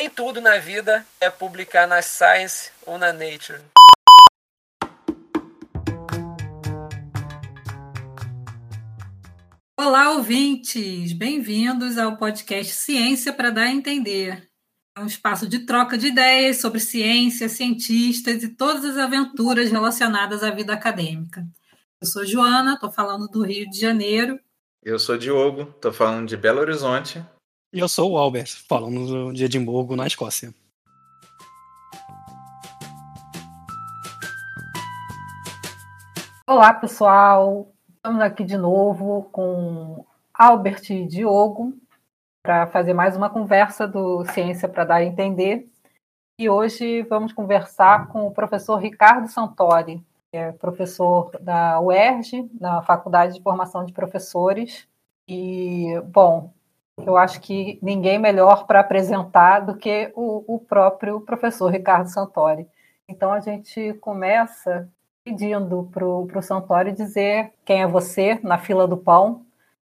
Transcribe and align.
Nem 0.00 0.08
tudo 0.08 0.40
na 0.40 0.56
vida 0.56 1.06
é 1.20 1.28
publicar 1.28 1.86
na 1.86 2.00
Science 2.00 2.70
ou 2.86 2.96
na 2.96 3.12
Nature. 3.12 3.60
Olá, 9.78 10.12
ouvintes! 10.12 11.12
Bem-vindos 11.12 11.98
ao 11.98 12.16
podcast 12.16 12.72
Ciência 12.72 13.30
para 13.30 13.50
Dar 13.50 13.64
a 13.64 13.70
Entender. 13.70 14.48
É 14.96 15.00
um 15.02 15.06
espaço 15.06 15.46
de 15.46 15.66
troca 15.66 15.98
de 15.98 16.06
ideias 16.06 16.62
sobre 16.62 16.80
ciência, 16.80 17.46
cientistas 17.50 18.42
e 18.42 18.56
todas 18.56 18.86
as 18.86 18.96
aventuras 18.96 19.70
relacionadas 19.70 20.42
à 20.42 20.50
vida 20.50 20.72
acadêmica. 20.72 21.46
Eu 22.00 22.06
sou 22.06 22.24
Joana, 22.24 22.72
estou 22.72 22.90
falando 22.90 23.28
do 23.28 23.44
Rio 23.44 23.68
de 23.68 23.78
Janeiro. 23.78 24.40
Eu 24.82 24.98
sou 24.98 25.18
Diogo, 25.18 25.74
estou 25.76 25.92
falando 25.92 26.26
de 26.26 26.38
Belo 26.38 26.60
Horizonte. 26.60 27.22
E 27.72 27.78
eu 27.78 27.88
sou 27.88 28.10
o 28.10 28.18
Albert, 28.18 28.48
falando 28.66 29.32
de 29.32 29.44
Edimburgo, 29.44 29.94
na 29.94 30.04
Escócia. 30.04 30.52
Olá, 36.48 36.74
pessoal! 36.74 37.68
Estamos 37.94 38.20
aqui 38.22 38.42
de 38.42 38.56
novo 38.56 39.28
com 39.30 40.04
Albert 40.34 40.90
e 40.90 41.06
Diogo 41.06 41.72
para 42.42 42.66
fazer 42.66 42.92
mais 42.92 43.16
uma 43.16 43.30
conversa 43.30 43.86
do 43.86 44.24
Ciência 44.24 44.68
para 44.68 44.84
Dar 44.84 44.96
a 44.96 45.04
Entender. 45.04 45.70
E 46.40 46.50
hoje 46.50 47.02
vamos 47.02 47.32
conversar 47.32 48.08
com 48.08 48.26
o 48.26 48.32
professor 48.32 48.78
Ricardo 48.78 49.28
Santori, 49.28 50.04
que 50.32 50.36
é 50.36 50.50
professor 50.50 51.30
da 51.40 51.80
UERJ, 51.80 52.50
na 52.60 52.82
Faculdade 52.82 53.34
de 53.34 53.42
Formação 53.44 53.86
de 53.86 53.92
Professores. 53.92 54.88
E, 55.28 56.00
bom, 56.06 56.52
eu 56.98 57.16
acho 57.16 57.40
que 57.40 57.78
ninguém 57.82 58.18
melhor 58.18 58.66
para 58.66 58.80
apresentar 58.80 59.60
do 59.60 59.76
que 59.76 60.10
o, 60.14 60.54
o 60.54 60.58
próprio 60.58 61.20
professor 61.20 61.70
Ricardo 61.70 62.08
Santori. 62.08 62.66
Então 63.08 63.32
a 63.32 63.40
gente 63.40 63.94
começa 63.94 64.88
pedindo 65.24 65.88
para 65.92 66.04
o 66.06 66.42
Santori 66.42 66.92
dizer 66.92 67.52
quem 67.64 67.82
é 67.82 67.86
você 67.86 68.38
na 68.42 68.58
fila 68.58 68.86
do 68.86 68.96
pão. 68.96 69.44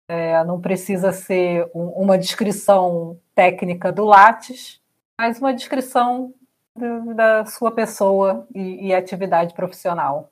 É, 0.07 0.43
não 0.43 0.59
precisa 0.59 1.11
ser 1.11 1.69
um, 1.73 1.85
uma 1.89 2.17
descrição 2.17 3.17
técnica 3.33 3.91
do 3.91 4.03
Lattes, 4.03 4.81
mas 5.17 5.39
uma 5.39 5.53
descrição 5.53 6.33
do, 6.75 7.13
da 7.13 7.45
sua 7.45 7.71
pessoa 7.71 8.45
e, 8.53 8.87
e 8.87 8.93
atividade 8.93 9.53
profissional. 9.53 10.29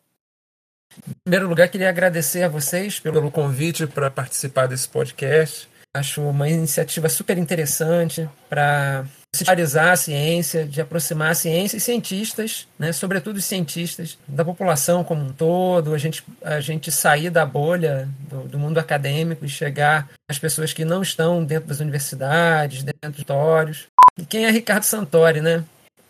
Em 1.08 1.14
primeiro 1.24 1.48
lugar, 1.48 1.70
queria 1.70 1.90
agradecer 1.90 2.44
a 2.44 2.50
vocês 2.50 3.00
pelo 3.00 3.32
convite 3.32 3.88
para 3.88 4.12
participar 4.12 4.68
desse 4.68 4.90
podcast. 4.90 5.71
Acho 5.94 6.22
uma 6.22 6.48
iniciativa 6.48 7.10
super 7.10 7.38
interessante 7.38 8.30
para 8.50 9.06
popularizar 9.34 9.90
a 9.92 9.96
ciência, 9.96 10.66
de 10.66 10.80
aproximar 10.80 11.32
a 11.32 11.36
ciência 11.36 11.78
e 11.78 11.80
cientistas, 11.80 12.68
né, 12.78 12.92
sobretudo 12.92 13.38
os 13.38 13.46
cientistas, 13.46 14.18
da 14.28 14.44
população 14.44 15.04
como 15.04 15.22
um 15.22 15.34
todo, 15.34 15.94
a 15.94 15.98
gente, 15.98 16.24
a 16.42 16.60
gente 16.60 16.92
sair 16.92 17.30
da 17.30 17.46
bolha 17.46 18.08
do, 18.30 18.48
do 18.48 18.60
mundo 18.60 18.78
acadêmico 18.78 19.46
e 19.46 19.50
chegar 19.50 20.10
às 20.30 20.40
pessoas 20.40 20.74
que 20.74 20.86
não 20.86 21.02
estão 21.02 21.44
dentro 21.44 21.68
das 21.68 21.80
universidades, 21.80 22.84
dentro 22.84 23.00
dos 23.02 23.10
auditórios. 23.10 23.88
E 24.18 24.26
quem 24.26 24.46
é 24.46 24.52
Ricardo 24.52 24.84
Santori, 24.84 25.42
né? 25.42 25.64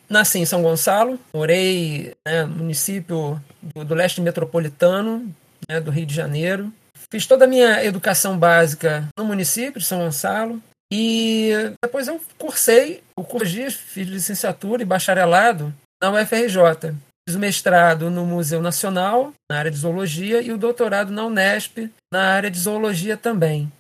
Nasci 0.10 0.40
em 0.40 0.46
São 0.46 0.62
Gonçalo, 0.62 1.20
morei 1.34 2.14
né, 2.26 2.44
no 2.44 2.56
município 2.56 3.42
do, 3.62 3.86
do 3.86 3.96
leste 3.96 4.20
metropolitano, 4.20 5.34
né, 5.70 5.80
do 5.80 5.90
Rio 5.90 6.06
de 6.06 6.14
Janeiro, 6.14 6.72
Fiz 7.12 7.28
toda 7.28 7.44
a 7.44 7.48
minha 7.48 7.84
educação 7.84 8.38
básica 8.38 9.08
no 9.18 9.26
município 9.26 9.82
de 9.82 9.86
São 9.86 10.00
Gonçalo. 10.00 10.62
E 10.92 11.52
depois 11.84 12.08
eu 12.08 12.22
cursei 12.38 13.04
o 13.18 13.24
curso 13.24 13.52
de 13.52 13.70
fiz 13.70 14.08
licenciatura 14.08 14.82
e 14.82 14.86
bacharelado 14.86 15.74
na 16.02 16.12
UFRJ. 16.12 16.96
Fiz 17.28 17.36
o 17.36 17.40
mestrado 17.40 18.10
no 18.10 18.26
Museu 18.26 18.62
Nacional, 18.62 19.34
na 19.50 19.58
área 19.58 19.72
de 19.72 19.78
zoologia, 19.78 20.42
e 20.42 20.52
o 20.52 20.58
doutorado 20.58 21.12
na 21.12 21.26
Unesp, 21.26 21.90
na 22.12 22.34
área 22.34 22.50
de 22.50 22.60
zoologia 22.60 23.16
também. 23.16 23.72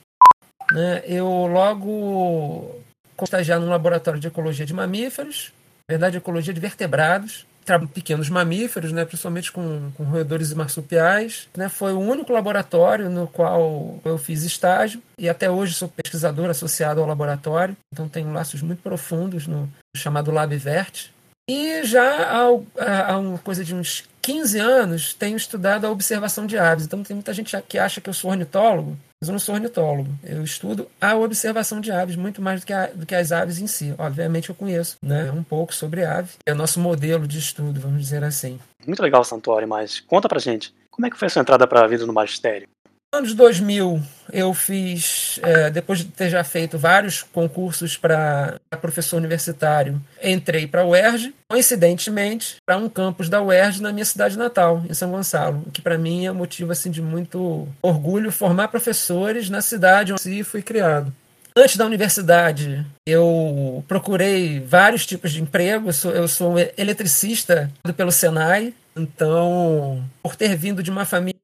Né, 0.72 1.02
eu 1.06 1.28
logo 1.48 2.81
estagiar 3.22 3.59
no 3.59 3.68
laboratório 3.68 4.19
de 4.19 4.28
ecologia 4.28 4.66
de 4.66 4.74
mamíferos, 4.74 5.52
na 5.88 5.94
verdade, 5.94 6.18
ecologia 6.18 6.53
de 6.53 6.59
vertebrados, 6.59 7.46
pequenos 7.94 8.30
mamíferos, 8.30 8.92
né, 8.92 9.06
principalmente 9.06 9.52
com, 9.52 9.92
com 9.96 10.04
roedores 10.04 10.52
e 10.52 10.56
marsupiais. 10.56 11.48
Né, 11.56 11.70
foi 11.70 11.94
o 11.94 12.00
único 12.00 12.34
laboratório 12.34 13.10
no 13.10 13.28
qual 13.28 14.00
eu 14.04 14.18
fiz 14.18 14.44
estágio 14.44 15.02
e 15.18 15.30
até 15.30 15.50
hoje 15.50 15.74
sou 15.74 15.88
pesquisador 15.88 16.50
associado 16.50 17.02
ao 17.02 17.08
laboratório, 17.08 17.76
então 17.94 18.10
tenho 18.10 18.34
laços 18.34 18.62
muito 18.62 18.82
profundos 18.82 19.48
no 19.48 19.70
chamado 19.96 20.32
LabVert. 20.32 21.12
E 21.50 21.84
já 21.84 22.04
há, 22.04 23.12
há 23.12 23.18
uma 23.18 23.38
coisa 23.38 23.64
de 23.64 23.76
uns 23.76 24.06
15 24.22 24.60
anos 24.60 25.14
tenho 25.14 25.36
estudado 25.36 25.86
a 25.86 25.92
observação 25.92 26.46
de 26.46 26.58
aves. 26.58 26.86
Então 26.86 27.04
tem 27.04 27.16
muita 27.16 27.34
gente 27.34 27.60
que 27.68 27.78
acha 27.78 28.00
que 28.00 28.10
eu 28.10 28.14
sou 28.14 28.32
ornitólogo, 28.32 28.98
mas 29.22 29.30
eu 29.30 29.34
não 29.34 29.40
sou 29.40 29.54
ornitólogo. 29.54 30.09
Eu 30.24 30.44
estudo 30.44 30.88
a 31.00 31.16
observação 31.16 31.80
de 31.80 31.92
aves 31.92 32.16
muito 32.16 32.42
mais 32.42 32.62
do 32.62 32.66
que, 32.66 32.74
a, 32.74 32.88
do 32.88 33.06
que 33.06 33.14
as 33.14 33.32
aves 33.32 33.59
em 33.59 33.68
si. 33.68 33.94
Obviamente 34.00 34.50
eu 34.50 34.56
conheço 34.56 34.98
né, 35.00 35.32
um 35.32 35.44
pouco 35.44 35.76
sobre 35.76 36.04
ave. 36.04 36.32
É 36.44 36.54
o 36.54 36.56
nosso 36.56 36.80
modelo 36.80 37.28
de 37.28 37.38
estudo, 37.38 37.80
vamos 37.80 38.02
dizer 38.02 38.24
assim. 38.24 38.60
Muito 38.86 39.02
legal, 39.04 39.24
Santori, 39.24 39.68
mas 39.68 40.00
conta 40.00 40.28
pra 40.28 40.40
gente. 40.40 40.74
Como 40.90 41.06
é 41.06 41.10
que 41.12 41.18
foi 41.18 41.28
a 41.28 41.30
sua 41.30 41.42
entrada 41.44 41.68
para 41.68 41.84
a 41.84 41.88
vida 41.88 42.06
no 42.08 42.14
magistério? 42.14 42.68
Anos 43.14 43.34
2000 43.34 44.02
eu 44.32 44.54
fiz, 44.54 45.38
é, 45.44 45.70
depois 45.70 46.00
de 46.00 46.06
ter 46.06 46.30
já 46.30 46.42
feito 46.44 46.78
vários 46.78 47.22
concursos 47.22 47.98
para 47.98 48.58
professor 48.80 49.18
universitário, 49.18 50.02
entrei 50.24 50.66
para 50.66 50.82
a 50.82 50.86
UERJ, 50.86 51.36
coincidentemente, 51.50 52.56
para 52.66 52.78
um 52.78 52.88
campus 52.88 53.28
da 53.28 53.42
UERJ 53.42 53.82
na 53.82 53.92
minha 53.92 54.06
cidade 54.06 54.38
natal, 54.38 54.84
em 54.90 54.94
São 54.94 55.12
Gonçalo, 55.12 55.64
o 55.68 55.72
que 55.72 55.82
para 55.82 55.98
mim 55.98 56.26
é 56.26 56.32
motivo 56.32 56.72
assim, 56.72 56.90
de 56.90 57.02
muito 57.02 57.68
orgulho 57.82 58.32
formar 58.32 58.70
professores 58.70 59.50
na 59.50 59.62
cidade 59.62 60.14
onde 60.14 60.44
fui 60.46 60.62
criado. 60.62 61.14
Antes 61.54 61.76
da 61.76 61.86
universidade, 61.86 62.86
eu 63.06 63.84
procurei 63.86 64.62
vários 64.62 65.06
tipos 65.06 65.34
de 65.34 65.42
emprego. 65.42 65.90
Eu 65.90 65.94
sou, 65.94 66.12
eu 66.12 66.28
sou 66.28 66.56
eletricista 66.78 67.70
pelo 67.98 68.12
Senai, 68.12 68.74
então, 68.96 70.03
por 70.22 70.35
ter 70.35 70.56
vindo 70.56 70.84
de 70.84 70.91
uma 70.91 71.06
família 71.06 71.41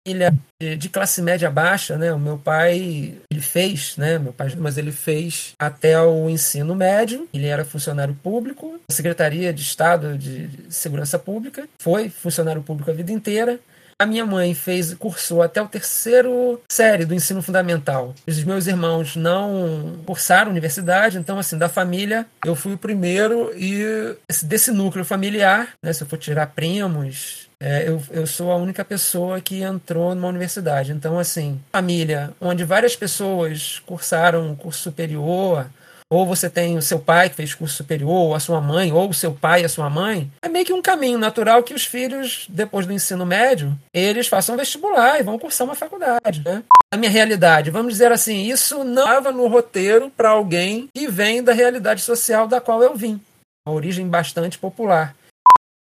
de, 0.78 0.90
classe 0.90 1.22
média 1.22 1.50
baixa, 1.50 1.98
né? 1.98 2.14
O 2.14 2.20
meu 2.20 2.38
pai, 2.38 3.16
ele 3.30 3.42
fez, 3.42 3.96
né? 3.98 4.18
Meu 4.18 4.34
pai, 4.34 4.54
mas 4.58 4.78
ele 4.78 4.92
fez 4.92 5.54
até 5.60 6.00
o 6.02 6.30
ensino 6.30 6.76
médio. 6.76 7.28
Ele 7.34 7.48
era 7.48 7.66
funcionário 7.66 8.16
público, 8.16 8.80
Secretaria 8.90 9.54
de 9.54 9.62
Estado 9.62 10.18
de 10.18 10.50
Segurança 10.70 11.20
Pública. 11.20 11.68
Foi 11.80 12.10
funcionário 12.10 12.62
público 12.62 12.92
a 12.92 12.94
vida 12.94 13.12
inteira. 13.12 13.60
A 14.00 14.06
minha 14.06 14.26
mãe 14.26 14.54
fez, 14.54 14.94
cursou 14.94 15.42
até 15.42 15.60
o 15.60 15.68
terceiro 15.68 16.62
série 16.70 17.04
do 17.04 17.16
ensino 17.16 17.42
fundamental. 17.42 18.14
Os 18.28 18.44
meus 18.44 18.68
irmãos 18.68 19.16
não 19.16 20.00
cursaram 20.06 20.52
universidade, 20.52 21.18
então, 21.18 21.40
assim, 21.40 21.58
da 21.58 21.68
família, 21.68 22.28
eu 22.46 22.56
fui 22.56 22.74
o 22.74 22.78
primeiro 22.78 23.52
e 23.58 24.16
desse 24.44 24.72
núcleo 24.72 25.04
familiar, 25.04 25.70
né, 25.82 25.92
se 25.92 26.04
eu 26.04 26.08
for 26.08 26.18
tirar 26.18 26.48
primos, 26.48 27.48
é, 27.60 27.90
eu, 27.90 28.00
eu 28.12 28.28
sou 28.28 28.52
a 28.52 28.56
única 28.56 28.86
pessoa 28.86 29.42
que 29.42 29.64
entrou 29.64 30.14
numa 30.14 30.28
universidade. 30.28 30.92
Então, 30.92 31.18
assim, 31.18 31.60
família 31.72 32.32
onde 32.40 32.64
várias 32.64 32.96
pessoas 32.96 33.82
cursaram 33.86 34.56
curso 34.56 34.80
superior, 34.80 35.66
ou 36.12 36.26
você 36.26 36.50
tem 36.50 36.78
o 36.78 36.82
seu 36.82 37.00
pai 37.00 37.30
que 37.30 37.36
fez 37.36 37.54
curso 37.54 37.76
superior, 37.76 38.10
ou 38.10 38.36
a 38.36 38.40
sua 38.40 38.62
mãe, 38.62 38.92
ou 38.92 39.10
o 39.10 39.14
seu 39.14 39.34
pai 39.34 39.62
e 39.62 39.66
a 39.66 39.70
sua 39.70 39.90
mãe, 39.90 40.32
é 40.42 40.48
meio 40.48 40.66
que 40.66 40.74
um 40.74 40.82
caminho 40.82 41.18
natural 41.18 41.64
que 41.64 41.74
os 41.74 41.86
filhos, 41.86 42.46
depois 42.50 42.86
do 42.86 42.94
ensino 42.94 43.26
médio, 43.26 43.78
eles 43.94 44.28
façam 44.28 44.56
vestibular 44.56 45.20
e 45.20 45.24
vão 45.24 45.38
cursar 45.38 45.68
uma 45.68 45.76
faculdade. 45.76 46.42
Né? 46.46 46.64
A 46.94 46.98
minha 46.98 47.12
realidade, 47.12 47.70
vamos 47.70 47.94
dizer 47.94 48.12
assim, 48.12 48.46
isso 48.46 48.84
não 48.84 49.04
estava 49.04 49.32
no 49.32 49.48
roteiro 49.48 50.10
para 50.16 50.30
alguém 50.30 50.88
que 50.96 51.08
vem 51.08 51.44
da 51.44 51.54
realidade 51.54 52.02
social 52.02 52.48
da 52.48 52.62
qual 52.62 52.82
eu 52.82 52.96
vim. 52.96 53.20
Uma 53.68 53.76
origem 53.76 54.08
bastante 54.08 54.58
popular. 54.58 55.14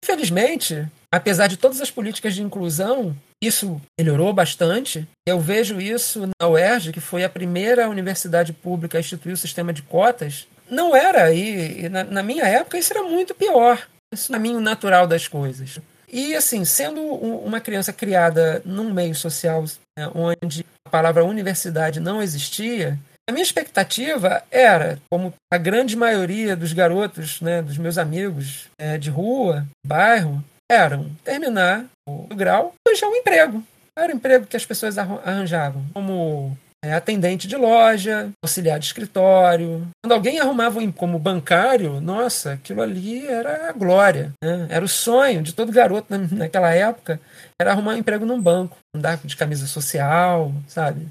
Infelizmente, 0.03 0.85
apesar 1.11 1.47
de 1.47 1.57
todas 1.57 1.81
as 1.81 1.91
políticas 1.91 2.35
de 2.35 2.41
inclusão, 2.41 3.15
isso 3.41 3.81
melhorou 3.99 4.33
bastante. 4.33 5.07
Eu 5.27 5.39
vejo 5.39 5.79
isso 5.79 6.29
na 6.39 6.47
UERJ, 6.47 6.91
que 6.91 6.99
foi 6.99 7.23
a 7.23 7.29
primeira 7.29 7.89
universidade 7.89 8.53
pública 8.53 8.97
a 8.97 9.01
instituir 9.01 9.33
o 9.33 9.37
sistema 9.37 9.73
de 9.73 9.81
cotas. 9.81 10.47
Não 10.69 10.95
era, 10.95 11.33
e 11.33 11.89
na, 11.89 12.03
na 12.03 12.23
minha 12.23 12.45
época 12.45 12.77
isso 12.77 12.93
era 12.93 13.03
muito 13.03 13.33
pior. 13.33 13.87
Isso 14.13 14.31
é 14.31 14.35
o 14.35 14.37
caminho 14.37 14.59
natural 14.59 15.07
das 15.07 15.27
coisas. 15.27 15.79
E 16.11 16.35
assim, 16.35 16.65
sendo 16.65 17.01
uma 17.01 17.61
criança 17.61 17.93
criada 17.93 18.61
num 18.65 18.91
meio 18.91 19.15
social 19.15 19.63
né, 19.97 20.09
onde 20.15 20.65
a 20.85 20.89
palavra 20.89 21.23
universidade 21.23 21.99
não 21.99 22.21
existia, 22.21 22.97
a 23.29 23.31
minha 23.31 23.43
expectativa 23.43 24.43
era, 24.49 24.99
como 25.07 25.31
a 25.53 25.57
grande 25.57 25.95
maioria 25.95 26.55
dos 26.55 26.73
garotos, 26.73 27.39
né, 27.41 27.61
dos 27.61 27.77
meus 27.77 27.99
amigos 27.99 28.67
é, 28.75 28.97
de 28.97 29.11
rua, 29.11 29.67
bairro, 29.85 30.43
eram 30.69 31.09
terminar 31.23 31.85
o 32.07 32.27
grau 32.35 32.73
e 32.75 32.89
arranjar 32.89 33.07
um 33.07 33.15
emprego. 33.15 33.63
Era 33.97 34.13
o 34.13 34.15
emprego 34.15 34.45
que 34.45 34.55
as 34.55 34.65
pessoas 34.65 34.97
arranjavam, 34.97 35.83
como 35.93 36.57
é, 36.83 36.93
atendente 36.93 37.47
de 37.47 37.55
loja, 37.57 38.29
auxiliar 38.41 38.79
de 38.79 38.85
escritório. 38.85 39.87
Quando 40.03 40.13
alguém 40.13 40.39
arrumava 40.39 40.79
um 40.79 40.91
como 40.91 41.19
bancário, 41.19 41.99
nossa, 41.99 42.53
aquilo 42.53 42.81
ali 42.81 43.27
era 43.27 43.69
a 43.69 43.73
glória. 43.73 44.31
Né? 44.41 44.67
Era 44.69 44.85
o 44.85 44.87
sonho 44.87 45.41
de 45.41 45.53
todo 45.53 45.71
garoto 45.71 46.07
naquela 46.31 46.73
época, 46.73 47.19
era 47.59 47.71
arrumar 47.71 47.93
um 47.93 47.97
emprego 47.97 48.25
num 48.25 48.41
banco, 48.41 48.77
andar 48.95 49.17
de 49.17 49.35
camisa 49.35 49.67
social, 49.67 50.53
sabe? 50.67 51.07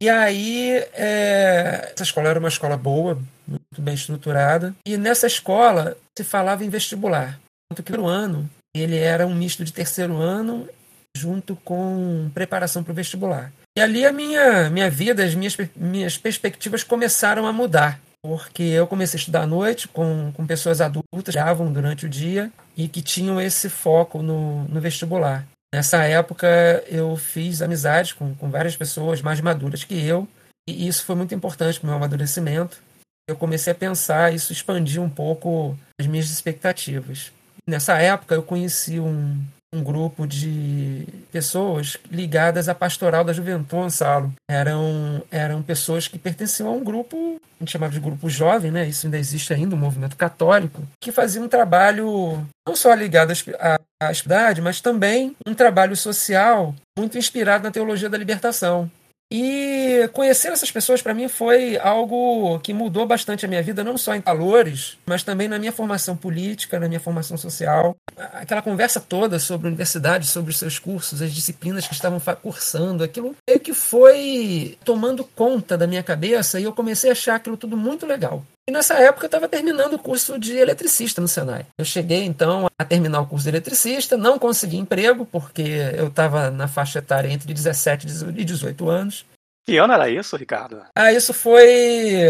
E 0.00 0.08
aí, 0.08 0.76
é, 0.94 1.90
essa 1.92 2.04
escola 2.04 2.28
era 2.28 2.38
uma 2.38 2.48
escola 2.48 2.76
boa, 2.76 3.18
muito 3.46 3.80
bem 3.82 3.94
estruturada, 3.94 4.74
e 4.86 4.96
nessa 4.96 5.26
escola 5.26 5.96
se 6.16 6.24
falava 6.24 6.64
em 6.64 6.68
vestibular. 6.68 7.38
Tanto 7.68 7.82
que 7.82 7.96
no 7.96 8.06
ano 8.06 8.48
ele 8.74 8.96
era 8.96 9.26
um 9.26 9.34
misto 9.34 9.64
de 9.64 9.72
terceiro 9.72 10.16
ano 10.16 10.68
junto 11.16 11.56
com 11.56 12.30
preparação 12.32 12.82
para 12.84 12.92
o 12.92 12.94
vestibular. 12.94 13.52
E 13.76 13.80
ali 13.80 14.04
a 14.04 14.12
minha, 14.12 14.70
minha 14.70 14.90
vida, 14.90 15.24
as 15.24 15.34
minhas, 15.34 15.56
minhas 15.76 16.16
perspectivas 16.16 16.82
começaram 16.82 17.46
a 17.46 17.52
mudar. 17.52 18.00
Porque 18.22 18.62
eu 18.62 18.86
comecei 18.86 19.16
a 19.16 19.20
estudar 19.20 19.42
à 19.42 19.46
noite 19.46 19.86
com, 19.88 20.32
com 20.32 20.46
pessoas 20.46 20.80
adultas 20.80 21.08
que 21.12 21.30
estudavam 21.30 21.72
durante 21.72 22.06
o 22.06 22.08
dia 22.08 22.50
e 22.76 22.88
que 22.88 23.00
tinham 23.00 23.40
esse 23.40 23.68
foco 23.68 24.22
no, 24.22 24.64
no 24.64 24.80
vestibular. 24.80 25.46
Nessa 25.72 26.02
época 26.04 26.46
eu 26.88 27.16
fiz 27.16 27.62
amizades 27.62 28.12
com, 28.12 28.34
com 28.34 28.50
várias 28.50 28.76
pessoas 28.76 29.22
mais 29.22 29.40
maduras 29.40 29.84
que 29.84 29.94
eu, 29.94 30.26
e 30.68 30.88
isso 30.88 31.04
foi 31.04 31.14
muito 31.14 31.34
importante 31.34 31.78
para 31.78 31.86
o 31.86 31.90
meu 31.90 31.96
amadurecimento. 31.96 32.80
Eu 33.28 33.36
comecei 33.36 33.72
a 33.72 33.76
pensar, 33.76 34.34
isso 34.34 34.52
expandiu 34.52 35.02
um 35.02 35.10
pouco 35.10 35.78
as 36.00 36.06
minhas 36.06 36.30
expectativas. 36.30 37.30
Nessa 37.68 37.98
época 37.98 38.34
eu 38.34 38.42
conheci 38.42 38.98
um, 38.98 39.38
um 39.74 39.82
grupo 39.82 40.26
de 40.26 41.06
pessoas 41.30 41.98
ligadas 42.10 42.66
à 42.66 42.74
pastoral 42.74 43.22
da 43.22 43.34
Juventude 43.34 43.68
Gonçalo. 43.70 44.32
Eram, 44.50 45.22
eram 45.30 45.62
pessoas 45.62 46.08
que 46.08 46.18
pertenciam 46.18 46.70
a 46.70 46.72
um 46.72 46.82
grupo, 46.82 47.36
a 47.60 47.62
gente 47.62 47.72
chamava 47.72 47.92
de 47.92 48.00
grupo 48.00 48.30
jovem, 48.30 48.70
né? 48.70 48.88
isso 48.88 49.06
ainda 49.06 49.18
existe 49.18 49.52
ainda, 49.52 49.76
um 49.76 49.78
movimento 49.78 50.16
católico, 50.16 50.82
que 50.98 51.12
fazia 51.12 51.42
um 51.42 51.48
trabalho 51.48 52.42
não 52.66 52.74
só 52.74 52.94
ligado 52.94 53.34
à, 53.60 53.78
à 54.00 54.14
cidade, 54.14 54.62
mas 54.62 54.80
também 54.80 55.36
um 55.46 55.52
trabalho 55.52 55.94
social 55.94 56.74
muito 56.98 57.18
inspirado 57.18 57.64
na 57.64 57.70
teologia 57.70 58.08
da 58.08 58.16
libertação. 58.16 58.90
E 59.30 60.08
conhecer 60.14 60.48
essas 60.48 60.70
pessoas 60.70 61.02
para 61.02 61.12
mim 61.12 61.28
foi 61.28 61.76
algo 61.76 62.58
que 62.60 62.72
mudou 62.72 63.06
bastante 63.06 63.44
a 63.44 63.48
minha 63.48 63.62
vida, 63.62 63.84
não 63.84 63.98
só 63.98 64.14
em 64.14 64.20
valores, 64.20 64.96
mas 65.04 65.22
também 65.22 65.48
na 65.48 65.58
minha 65.58 65.72
formação 65.72 66.16
política, 66.16 66.80
na 66.80 66.88
minha 66.88 67.00
formação 67.00 67.36
social. 67.36 67.94
Aquela 68.16 68.62
conversa 68.62 69.00
toda 69.00 69.38
sobre 69.38 69.66
a 69.66 69.68
universidade, 69.68 70.26
sobre 70.26 70.50
os 70.50 70.58
seus 70.58 70.78
cursos, 70.78 71.20
as 71.20 71.32
disciplinas 71.32 71.86
que 71.86 71.92
estavam 71.92 72.18
cursando, 72.42 73.04
aquilo 73.04 73.36
meio 73.46 73.60
que 73.60 73.74
foi 73.74 74.78
tomando 74.82 75.22
conta 75.22 75.76
da 75.76 75.86
minha 75.86 76.02
cabeça 76.02 76.58
e 76.58 76.64
eu 76.64 76.72
comecei 76.72 77.10
a 77.10 77.12
achar 77.12 77.34
aquilo 77.34 77.56
tudo 77.56 77.76
muito 77.76 78.06
legal. 78.06 78.42
E 78.68 78.70
nessa 78.70 78.98
época 78.98 79.24
eu 79.24 79.28
estava 79.28 79.48
terminando 79.48 79.94
o 79.94 79.98
curso 79.98 80.38
de 80.38 80.54
eletricista 80.58 81.22
no 81.22 81.26
Senai. 81.26 81.64
Eu 81.78 81.86
cheguei 81.86 82.24
então 82.24 82.68
a 82.78 82.84
terminar 82.84 83.22
o 83.22 83.26
curso 83.26 83.44
de 83.44 83.48
eletricista, 83.48 84.14
não 84.14 84.38
consegui 84.38 84.76
emprego 84.76 85.24
porque 85.24 85.62
eu 85.96 86.08
estava 86.08 86.50
na 86.50 86.68
faixa 86.68 86.98
etária 86.98 87.32
entre 87.32 87.54
17 87.54 88.06
e 88.36 88.44
18 88.44 88.90
anos. 88.90 89.24
Que 89.66 89.78
ano 89.78 89.94
era 89.94 90.10
isso, 90.10 90.36
Ricardo? 90.36 90.82
Ah, 90.94 91.10
isso 91.10 91.32
foi 91.32 92.26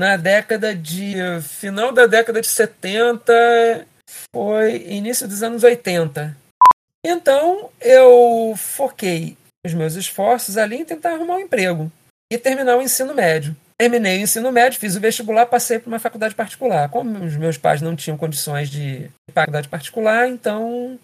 na 0.00 0.16
década 0.16 0.74
de. 0.74 1.16
final 1.42 1.92
da 1.92 2.06
década 2.06 2.40
de 2.40 2.46
70, 2.46 3.86
foi 4.34 4.86
início 4.88 5.28
dos 5.28 5.42
anos 5.42 5.62
80. 5.62 6.34
Então 7.04 7.68
eu 7.78 8.54
foquei 8.56 9.36
os 9.66 9.74
meus 9.74 9.96
esforços 9.96 10.56
ali 10.56 10.76
em 10.76 10.84
tentar 10.86 11.12
arrumar 11.12 11.34
um 11.34 11.40
emprego 11.40 11.92
e 12.32 12.38
terminar 12.38 12.78
o 12.78 12.82
ensino 12.82 13.14
médio. 13.14 13.54
Terminei 13.80 14.18
o 14.18 14.22
ensino 14.22 14.52
médio, 14.52 14.78
fiz 14.78 14.94
o 14.94 15.00
vestibular, 15.00 15.46
passei 15.46 15.78
para 15.78 15.88
uma 15.88 15.98
faculdade 15.98 16.34
particular. 16.34 16.88
Como 16.88 17.24
os 17.24 17.36
meus 17.36 17.58
pais 17.58 17.82
não 17.82 17.96
tinham 17.96 18.16
condições 18.16 18.70
de 18.70 19.10
faculdade 19.32 19.68
particular, 19.68 20.28
então 20.28 20.98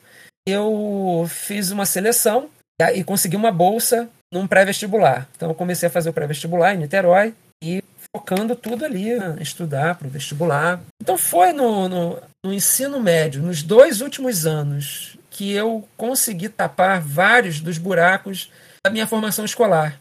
eu 0.47 1.27
fiz 1.29 1.71
uma 1.71 1.85
seleção 1.85 2.49
e 2.95 3.03
consegui 3.03 3.37
uma 3.37 3.51
bolsa 3.51 4.09
num 4.33 4.47
pré-vestibular. 4.47 5.29
Então 5.37 5.49
eu 5.49 5.55
comecei 5.55 5.89
a 5.89 5.91
fazer 5.91 6.11
o 6.11 6.13
pré-vestibular 6.13 6.75
em 6.75 6.79
Niterói 6.79 7.35
e 7.63 7.83
focando 8.15 8.57
tudo 8.57 8.85
ali, 8.85 9.11
estudar 9.41 9.97
para 9.97 10.07
o 10.07 10.11
vestibular. 10.11 10.81
Então 11.03 11.19
foi 11.19 11.53
no, 11.53 11.89
no, 11.89 12.23
no 12.45 12.53
ensino 12.53 13.01
médio, 13.01 13.43
nos 13.43 13.63
dois 13.63 14.01
últimos 14.01 14.47
anos, 14.47 15.17
que 15.31 15.53
eu 15.53 15.87
consegui 15.97 16.49
tapar 16.49 17.01
vários 17.01 17.61
dos 17.61 17.79
buracos 17.79 18.51
da 18.85 18.91
minha 18.91 19.07
formação 19.07 19.45
escolar. 19.45 19.99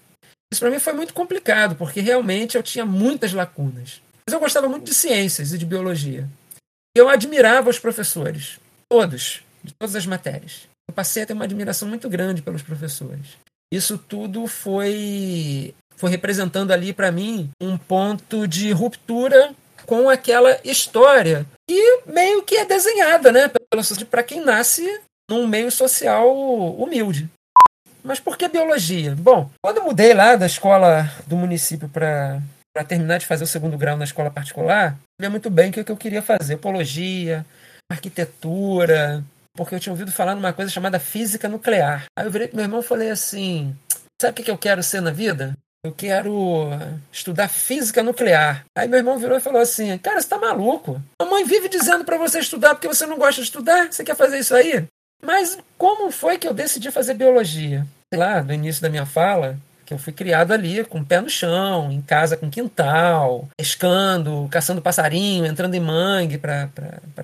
Isso 0.52 0.62
para 0.62 0.72
mim 0.72 0.80
foi 0.80 0.94
muito 0.94 1.14
complicado, 1.14 1.76
porque 1.76 2.00
realmente 2.00 2.58
eu 2.58 2.64
tinha 2.64 2.86
muitas 2.86 3.34
lacunas. 3.34 4.02
Mas 4.28 4.34
eu 4.34 4.40
gostava 4.40 4.68
muito 4.68 4.86
de 4.86 4.94
ciências 4.94 5.54
e 5.54 5.58
de 5.58 5.66
biologia. 5.66 6.28
Eu 6.96 7.08
admirava 7.08 7.70
os 7.70 7.80
professores, 7.80 8.60
todos, 8.90 9.44
de 9.64 9.74
todas 9.74 9.96
as 9.96 10.06
matérias. 10.06 10.68
Eu 10.88 10.94
passei 10.94 11.24
a 11.24 11.26
ter 11.26 11.34
uma 11.34 11.46
admiração 11.46 11.88
muito 11.88 12.10
grande 12.10 12.42
pelos 12.42 12.64
professores. 12.64 13.38
Isso 13.72 13.98
tudo 13.98 14.48
foi 14.48 15.74
foi 15.96 16.10
representando 16.10 16.72
ali 16.72 16.94
para 16.94 17.12
mim 17.12 17.50
um 17.62 17.78
ponto 17.78 18.48
de 18.48 18.72
ruptura 18.72 19.54
com 19.86 20.10
aquela 20.10 20.58
história 20.64 21.46
que 21.70 22.02
meio 22.06 22.42
que 22.42 22.56
é 22.56 22.66
desenhada, 22.66 23.32
né, 23.32 23.52
para 24.10 24.24
quem 24.24 24.40
nasce 24.40 25.02
num 25.30 25.46
meio 25.46 25.70
social 25.70 26.34
humilde. 26.76 27.30
Mas 28.04 28.20
por 28.20 28.38
que 28.38 28.48
biologia? 28.48 29.16
Bom, 29.18 29.50
quando 29.62 29.78
eu 29.78 29.84
mudei 29.84 30.14
lá 30.14 30.36
da 30.36 30.46
escola 30.46 31.10
do 31.28 31.36
município 31.36 31.90
para 31.90 32.42
terminar 32.88 33.18
de 33.18 33.26
fazer 33.26 33.44
o 33.44 33.48
segundo 33.48 33.78
grau 33.78 33.98
na 33.98 34.06
escola 34.06 34.32
particular, 34.32 34.98
sabia 35.20 35.30
muito 35.30 35.50
bem 35.50 35.70
o 35.70 35.74
que 35.74 35.92
eu 35.92 35.98
queria 35.98 36.22
fazer: 36.22 36.54
ecologia, 36.54 37.46
arquitetura, 37.92 39.24
porque 39.56 39.76
eu 39.76 39.80
tinha 39.80 39.94
ouvido 39.94 40.12
falar 40.12 40.36
numa 40.36 40.54
coisa 40.54 40.72
chamada 40.72 41.00
física 41.00 41.50
nuclear. 41.50 42.06
Aí 42.18 42.26
eu 42.26 42.32
virei 42.32 42.48
pro 42.48 42.56
meu 42.56 42.66
irmão 42.66 42.80
e 42.80 42.84
falei 42.84 43.10
assim: 43.10 43.76
sabe 44.22 44.42
o 44.42 44.44
que 44.44 44.52
eu 44.52 44.58
quero 44.58 44.82
ser 44.82 45.02
na 45.02 45.12
vida? 45.12 45.54
Eu 45.84 45.94
quero 45.94 46.72
estudar 47.10 47.48
física 47.48 48.04
nuclear. 48.04 48.66
Aí 48.78 48.88
meu 48.88 49.00
irmão 49.00 49.18
virou 49.18 49.38
e 49.38 49.42
falou 49.42 49.62
assim: 49.62 49.98
Cara, 49.98 50.22
você 50.22 50.28
tá 50.28 50.38
maluco? 50.38 51.02
A 51.22 51.26
mãe 51.26 51.46
vive 51.46 51.70
dizendo 51.70 52.04
para 52.04 52.18
você 52.18 52.40
estudar 52.40 52.76
porque 52.76 52.88
você 52.88 53.06
não 53.06 53.18
gosta 53.18 53.42
de 53.42 53.48
estudar. 53.48 53.92
Você 53.92 54.04
quer 54.04 54.16
fazer 54.16 54.40
isso 54.40 54.54
aí? 54.54 54.86
Mas 55.22 55.58
como 55.78 56.12
foi 56.12 56.38
que 56.38 56.48
eu 56.48 56.54
decidi 56.54 56.92
fazer 56.92 57.14
biologia? 57.14 57.86
Sei 58.14 58.20
lá, 58.20 58.42
no 58.42 58.54
início 58.54 58.82
da 58.82 58.90
minha 58.90 59.06
fala, 59.06 59.58
que 59.86 59.94
eu 59.94 59.98
fui 59.98 60.14
criado 60.14 60.52
ali 60.52 60.84
com 60.84 61.00
o 61.00 61.06
pé 61.06 61.20
no 61.20 61.30
chão, 61.30 61.92
em 61.92 62.02
casa 62.02 62.38
com 62.38 62.50
quintal, 62.50 63.48
pescando, 63.58 64.48
caçando 64.52 64.82
passarinho, 64.82 65.46
entrando 65.46 65.74
em 65.74 65.80
mangue 65.80 66.38
para 66.38 66.70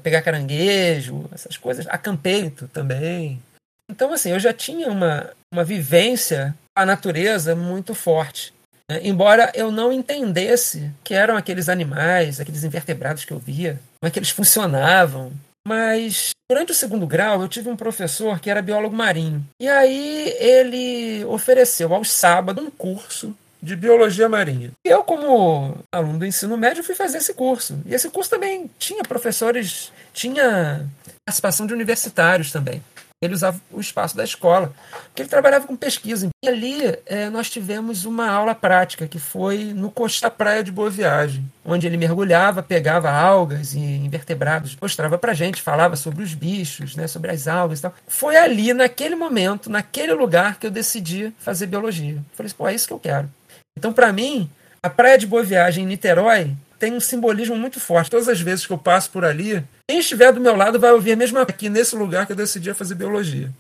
pegar 0.02 0.24
caranguejo, 0.24 1.30
essas 1.32 1.58
coisas. 1.58 1.86
Acampeito 1.88 2.68
também. 2.68 3.40
Então, 3.88 4.12
assim, 4.12 4.32
eu 4.32 4.40
já 4.40 4.52
tinha 4.52 4.90
uma, 4.90 5.30
uma 5.54 5.64
vivência 5.64 6.56
com 6.76 6.82
a 6.82 6.86
natureza 6.86 7.56
muito 7.56 7.94
forte. 7.94 8.52
Né? 8.90 9.00
Embora 9.04 9.52
eu 9.54 9.72
não 9.72 9.92
entendesse 9.92 10.92
que 11.04 11.14
eram 11.14 11.38
aqueles 11.38 11.70
animais, 11.70 12.40
aqueles 12.40 12.64
invertebrados 12.64 13.26
que 13.26 13.32
eu 13.32 13.38
via, 13.38 13.80
como 14.00 14.08
é 14.08 14.12
que 14.12 14.18
eles 14.18 14.30
funcionavam, 14.30 15.32
mas 15.68 16.32
durante 16.50 16.72
o 16.72 16.76
segundo 16.76 17.08
grau 17.08 17.42
eu 17.42 17.48
tive 17.48 17.70
um 17.70 17.76
professor 17.76 18.40
que 18.40 18.50
era 18.50 18.62
biólogo 18.62 18.96
marinho. 18.96 19.46
E 19.60 19.68
aí 19.68 20.36
ele 20.40 21.26
ofereceu 21.26 21.94
aos 21.94 22.12
sábados 22.12 22.64
um 22.64 22.70
curso 22.70 23.36
de 23.62 23.76
biologia 23.76 24.30
marinha. 24.30 24.72
E 24.86 24.90
eu, 24.90 25.04
como 25.04 25.76
aluno 25.92 26.20
do 26.20 26.26
ensino 26.26 26.56
médio, 26.56 26.84
fui 26.84 26.94
fazer 26.94 27.18
esse 27.18 27.34
curso. 27.34 27.80
E 27.86 27.96
esse 27.96 28.10
curso 28.10 28.30
também 28.30 28.70
tinha 28.78 29.02
professores, 29.04 29.92
tinha 30.14 30.88
participação 31.26 31.66
de 31.66 31.74
universitários 31.74 32.52
também 32.52 32.82
ele 33.22 33.34
usava 33.34 33.60
o 33.72 33.80
espaço 33.80 34.16
da 34.16 34.24
escola, 34.24 34.74
porque 35.06 35.22
ele 35.22 35.30
trabalhava 35.30 35.66
com 35.66 35.76
pesquisa. 35.76 36.30
E 36.44 36.48
ali 36.48 36.98
é, 37.06 37.30
nós 37.30 37.50
tivemos 37.50 38.06
uma 38.06 38.30
aula 38.30 38.54
prática, 38.54 39.08
que 39.08 39.20
foi 39.20 39.74
no 39.74 39.90
Costa 39.90 40.30
Praia 40.30 40.64
de 40.64 40.72
Boa 40.72 40.90
Viagem, 40.90 41.50
onde 41.64 41.88
ele 41.88 41.98
mergulhava, 41.98 42.62
pegava 42.62 43.10
algas 43.10 43.74
e 43.74 43.80
invertebrados, 43.80 44.78
mostrava 44.82 45.18
pra 45.18 45.34
gente, 45.34 45.62
falava 45.62 45.96
sobre 45.96 46.24
os 46.24 46.34
bichos, 46.34 46.96
né, 46.96 47.08
sobre 47.08 47.32
as 47.32 47.48
algas 47.48 47.80
e 47.80 47.82
tal. 47.84 47.94
Foi 48.08 48.36
ali, 48.36 48.74
naquele 48.74 49.16
momento, 49.16 49.70
naquele 49.70 50.14
lugar, 50.14 50.60
que 50.60 50.68
eu 50.68 50.72
decidi 50.72 51.34
fazer 51.40 51.68
biologia. 51.68 52.22
Falei 52.34 52.48
assim, 52.48 52.56
pô, 52.56 52.68
é 52.68 52.76
isso 52.76 52.88
que 52.88 52.94
eu 52.94 53.00
quero. 53.00 53.30
Então, 53.78 53.92
para 53.92 54.12
mim, 54.14 54.50
a 54.82 54.90
Praia 54.90 55.18
de 55.18 55.26
Boa 55.26 55.44
Viagem 55.44 55.84
em 55.84 55.88
Niterói 55.88 56.56
tem 56.86 56.94
um 56.94 57.00
simbolismo 57.00 57.56
muito 57.56 57.80
forte. 57.80 58.12
Todas 58.12 58.30
as 58.30 58.40
vezes 58.40 58.68
que 58.68 58.72
eu 58.72 58.78
passo 58.78 59.10
por 59.10 59.26
ali, 59.26 59.66
quem 59.88 59.98
estiver 59.98 60.32
do 60.32 60.40
meu 60.40 60.56
lado 60.56 60.80
vai 60.80 60.92
ouvir 60.92 61.14
a 61.14 61.16
mesma 61.16 61.42
aqui 61.42 61.68
nesse 61.68 61.96
lugar 61.96 62.28
que 62.28 62.32
eu 62.32 62.36
decidi 62.36 62.72
fazer 62.76 62.94
biologia. 62.94 63.52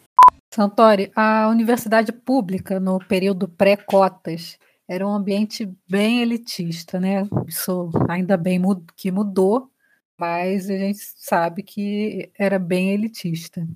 Santori, 0.53 1.12
a 1.15 1.50
universidade 1.50 2.12
pública 2.12 2.79
no 2.79 3.00
período 3.00 3.48
pré-cotas 3.48 4.60
era 4.88 5.05
um 5.08 5.12
ambiente 5.12 5.67
bem 5.89 6.22
elitista, 6.22 7.00
né? 7.00 7.27
Isso 7.48 7.89
ainda 8.08 8.38
bem 8.38 8.62
que 8.96 9.12
mudou, 9.12 9.72
mas 10.20 10.70
a 10.70 10.77
gente 10.77 11.00
sabe 11.17 11.63
que 11.63 12.29
era 12.38 12.60
bem 12.60 12.91
elitista. 12.91 13.67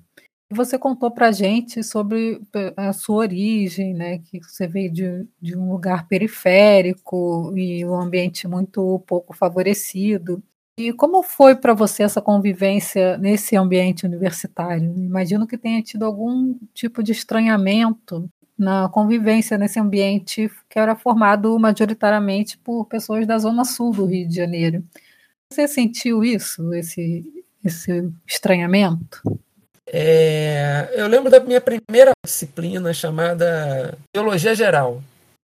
Você 0.52 0.76
contou 0.76 1.12
para 1.12 1.30
gente 1.30 1.82
sobre 1.84 2.40
eh, 2.54 2.74
a 2.76 2.92
sua 2.92 3.18
origem, 3.18 3.94
né? 3.94 4.18
Que 4.18 4.40
você 4.40 4.66
veio 4.66 4.92
de, 4.92 5.26
de 5.40 5.56
um 5.56 5.70
lugar 5.70 6.08
periférico 6.08 7.52
e 7.56 7.84
um 7.86 7.94
ambiente 7.94 8.48
muito 8.48 8.98
pouco 9.06 9.32
favorecido. 9.32 10.42
E 10.76 10.92
como 10.92 11.22
foi 11.22 11.54
para 11.54 11.72
você 11.72 12.02
essa 12.02 12.20
convivência 12.20 13.16
nesse 13.18 13.56
ambiente 13.56 14.04
universitário? 14.04 14.92
Imagino 14.96 15.46
que 15.46 15.56
tenha 15.56 15.80
tido 15.82 16.04
algum 16.04 16.56
tipo 16.74 17.00
de 17.02 17.12
estranhamento 17.12 18.28
na 18.58 18.88
convivência 18.88 19.56
nesse 19.56 19.78
ambiente 19.78 20.50
que 20.68 20.78
era 20.78 20.96
formado 20.96 21.56
majoritariamente 21.60 22.58
por 22.58 22.86
pessoas 22.86 23.26
da 23.26 23.38
zona 23.38 23.64
sul 23.64 23.92
do 23.92 24.04
Rio 24.04 24.26
de 24.26 24.34
Janeiro. 24.34 24.84
Você 25.52 25.68
sentiu 25.68 26.24
isso, 26.24 26.74
esse, 26.74 27.24
esse 27.64 28.10
estranhamento? 28.26 29.22
É, 29.92 30.88
eu 30.92 31.08
lembro 31.08 31.30
da 31.30 31.40
minha 31.40 31.60
primeira 31.60 32.12
disciplina 32.24 32.94
chamada 32.94 33.98
Biologia 34.14 34.54
Geral, 34.54 35.02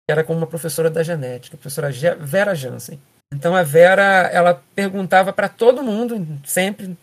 que 0.08 0.12
era 0.12 0.24
com 0.24 0.34
uma 0.34 0.48
professora 0.48 0.90
da 0.90 1.04
genética, 1.04 1.56
a 1.56 1.60
professora 1.60 1.92
Vera 2.20 2.56
Jansen. 2.56 3.00
Então 3.34 3.56
a 3.56 3.64
Vera, 3.64 4.30
ela 4.32 4.64
perguntava 4.74 5.34
para 5.34 5.50
todo 5.50 5.84
mundo, 5.84 6.26
sempre, 6.46 6.98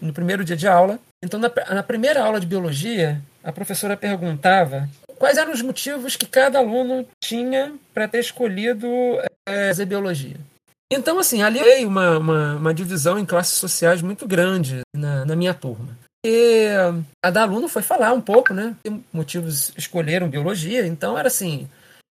no 0.00 0.12
primeiro 0.12 0.42
dia 0.42 0.56
de 0.56 0.66
aula. 0.66 0.98
Então 1.22 1.38
na, 1.38 1.52
na 1.70 1.82
primeira 1.82 2.22
aula 2.24 2.40
de 2.40 2.46
biologia, 2.46 3.20
a 3.44 3.52
professora 3.52 3.96
perguntava 3.96 4.88
quais 5.18 5.36
eram 5.36 5.52
os 5.52 5.60
motivos 5.60 6.16
que 6.16 6.26
cada 6.26 6.58
aluno 6.58 7.06
tinha 7.22 7.74
para 7.92 8.08
ter 8.08 8.20
escolhido 8.20 8.88
é, 9.46 9.68
fazer 9.68 9.84
biologia. 9.84 10.36
Então, 10.92 11.20
assim, 11.20 11.40
ali 11.40 11.62
veio 11.62 11.86
uma, 11.86 12.18
uma, 12.18 12.56
uma, 12.56 12.74
divisão 12.74 13.16
em 13.16 13.24
classes 13.24 13.52
sociais 13.54 14.02
muito 14.02 14.26
grande 14.26 14.80
na, 14.92 15.24
na 15.24 15.36
minha 15.36 15.54
turma. 15.54 15.96
E 16.24 16.68
cada 17.24 17.42
aluno 17.42 17.68
foi 17.68 17.82
falar 17.82 18.12
um 18.12 18.20
pouco, 18.20 18.52
né? 18.52 18.76
Que 18.84 18.92
motivos 19.12 19.72
escolheram 19.76 20.28
biologia. 20.28 20.86
Então 20.86 21.18
era 21.18 21.28
assim: 21.28 21.68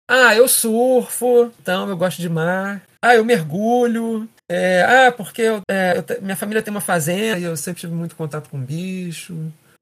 ah, 0.09 0.35
eu 0.35 0.47
surfo, 0.47 1.51
então 1.61 1.89
eu 1.89 1.97
gosto 1.97 2.21
de 2.21 2.29
mar. 2.29 2.81
Ah, 3.01 3.15
eu 3.15 3.25
mergulho. 3.25 4.29
É, 4.49 4.83
ah, 4.83 5.11
porque 5.11 5.41
eu, 5.41 5.61
é, 5.69 5.97
eu, 5.97 6.21
minha 6.21 6.35
família 6.35 6.61
tem 6.61 6.71
uma 6.71 6.81
fazenda 6.81 7.39
e 7.39 7.43
eu 7.43 7.57
sempre 7.57 7.81
tive 7.81 7.93
muito 7.93 8.15
contato 8.15 8.49
com 8.49 8.59
bicho. 8.59 9.35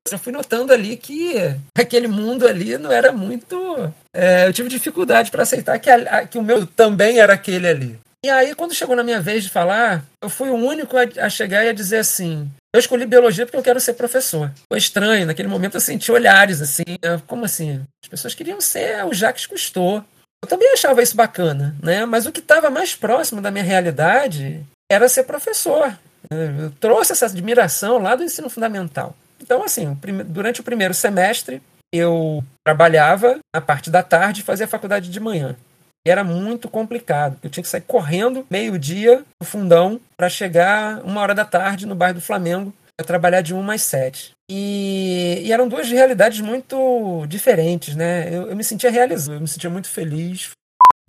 Já 0.10 0.18
fui 0.18 0.34
notando 0.34 0.74
ali 0.74 0.98
que 0.98 1.36
aquele 1.78 2.08
mundo 2.08 2.48
ali 2.48 2.78
não 2.78 2.92
era 2.92 3.12
muito. 3.12 3.94
É, 4.14 4.48
eu 4.48 4.54
tive 4.54 4.70
dificuldade 4.70 5.32
para 5.32 5.44
aceitar 5.44 5.80
que, 5.80 5.90
a, 5.90 6.26
que 6.26 6.38
o 6.38 6.44
meu 6.44 6.66
também 6.66 7.20
era 7.20 7.34
aquele 7.34 7.68
ali. 7.68 8.00
E 8.26 8.30
aí, 8.30 8.56
quando 8.56 8.74
chegou 8.74 8.96
na 8.96 9.04
minha 9.04 9.20
vez 9.20 9.44
de 9.44 9.50
falar, 9.50 10.04
eu 10.22 10.30
fui 10.30 10.50
o 10.50 10.56
único 10.56 10.96
a, 10.98 11.26
a 11.26 11.30
chegar 11.30 11.66
e 11.66 11.70
a 11.70 11.74
dizer 11.74 11.98
assim: 11.98 12.50
eu 12.74 12.80
escolhi 12.80 13.06
biologia 13.06 13.46
porque 13.46 13.58
eu 13.58 13.64
quero 13.64 13.80
ser 13.80 13.94
professor. 13.94 14.50
Foi 14.72 14.80
estranho, 14.80 15.26
naquele 15.26 15.48
momento 15.48 15.76
eu 15.76 15.82
senti 15.82 16.12
olhares 16.12 16.62
assim, 16.62 16.84
como 17.28 17.46
assim? 17.46 17.84
As 18.04 18.10
pessoas 18.10 18.34
queriam 18.34 18.62
ser 18.62 19.06
o 19.06 19.14
Jacques 19.14 19.46
Cousteau. 19.46 20.04
Eu 20.42 20.48
também 20.48 20.72
achava 20.74 21.02
isso 21.02 21.16
bacana, 21.16 21.76
né? 21.82 22.06
Mas 22.06 22.26
o 22.26 22.32
que 22.32 22.40
estava 22.40 22.70
mais 22.70 22.96
próximo 22.96 23.42
da 23.42 23.52
minha 23.52 23.64
realidade 23.64 24.66
era 24.92 25.08
ser 25.08 25.24
professor. 25.24 25.98
Eu 26.32 26.72
trouxe 26.80 27.12
essa 27.12 27.26
admiração 27.26 27.98
lá 27.98 28.16
do 28.16 28.24
ensino 28.24 28.50
fundamental. 28.50 29.16
Então, 29.42 29.64
assim, 29.64 29.98
durante 30.26 30.62
o 30.62 30.64
primeiro 30.64 30.94
semestre, 30.94 31.62
eu 31.94 32.44
trabalhava 32.66 33.40
na 33.54 33.62
parte 33.62 33.90
da 33.90 34.02
tarde 34.02 34.42
e 34.42 34.44
fazia 34.44 34.68
faculdade 34.68 35.10
de 35.10 35.20
manhã. 35.20 35.56
Era 36.06 36.24
muito 36.24 36.68
complicado. 36.70 37.38
Eu 37.42 37.50
tinha 37.50 37.64
que 37.64 37.70
sair 37.70 37.82
correndo 37.82 38.46
meio-dia 38.50 39.24
no 39.40 39.48
fundão 39.48 40.00
para 40.18 40.30
chegar 40.30 41.02
uma 41.04 41.22
hora 41.22 41.34
da 41.34 41.46
tarde 41.46 41.86
no 41.86 41.96
bairro 41.96 42.16
do 42.16 42.22
Flamengo 42.22 42.74
para 42.98 43.06
trabalhar 43.06 43.42
de 43.42 43.54
1 43.54 43.72
às 43.72 43.82
7. 43.84 44.32
E, 44.50 45.42
e, 45.44 45.52
eram 45.52 45.68
duas 45.68 45.90
realidades 45.90 46.42
muito 46.42 47.26
diferentes, 47.28 47.96
né? 47.96 48.28
Eu, 48.28 48.50
eu 48.50 48.56
me 48.56 48.64
sentia 48.64 48.92
realizado, 48.92 49.36
eu 49.36 49.42
me 49.42 49.48
sentia 49.48 49.70
muito 49.70 49.88
feliz. 49.88 50.52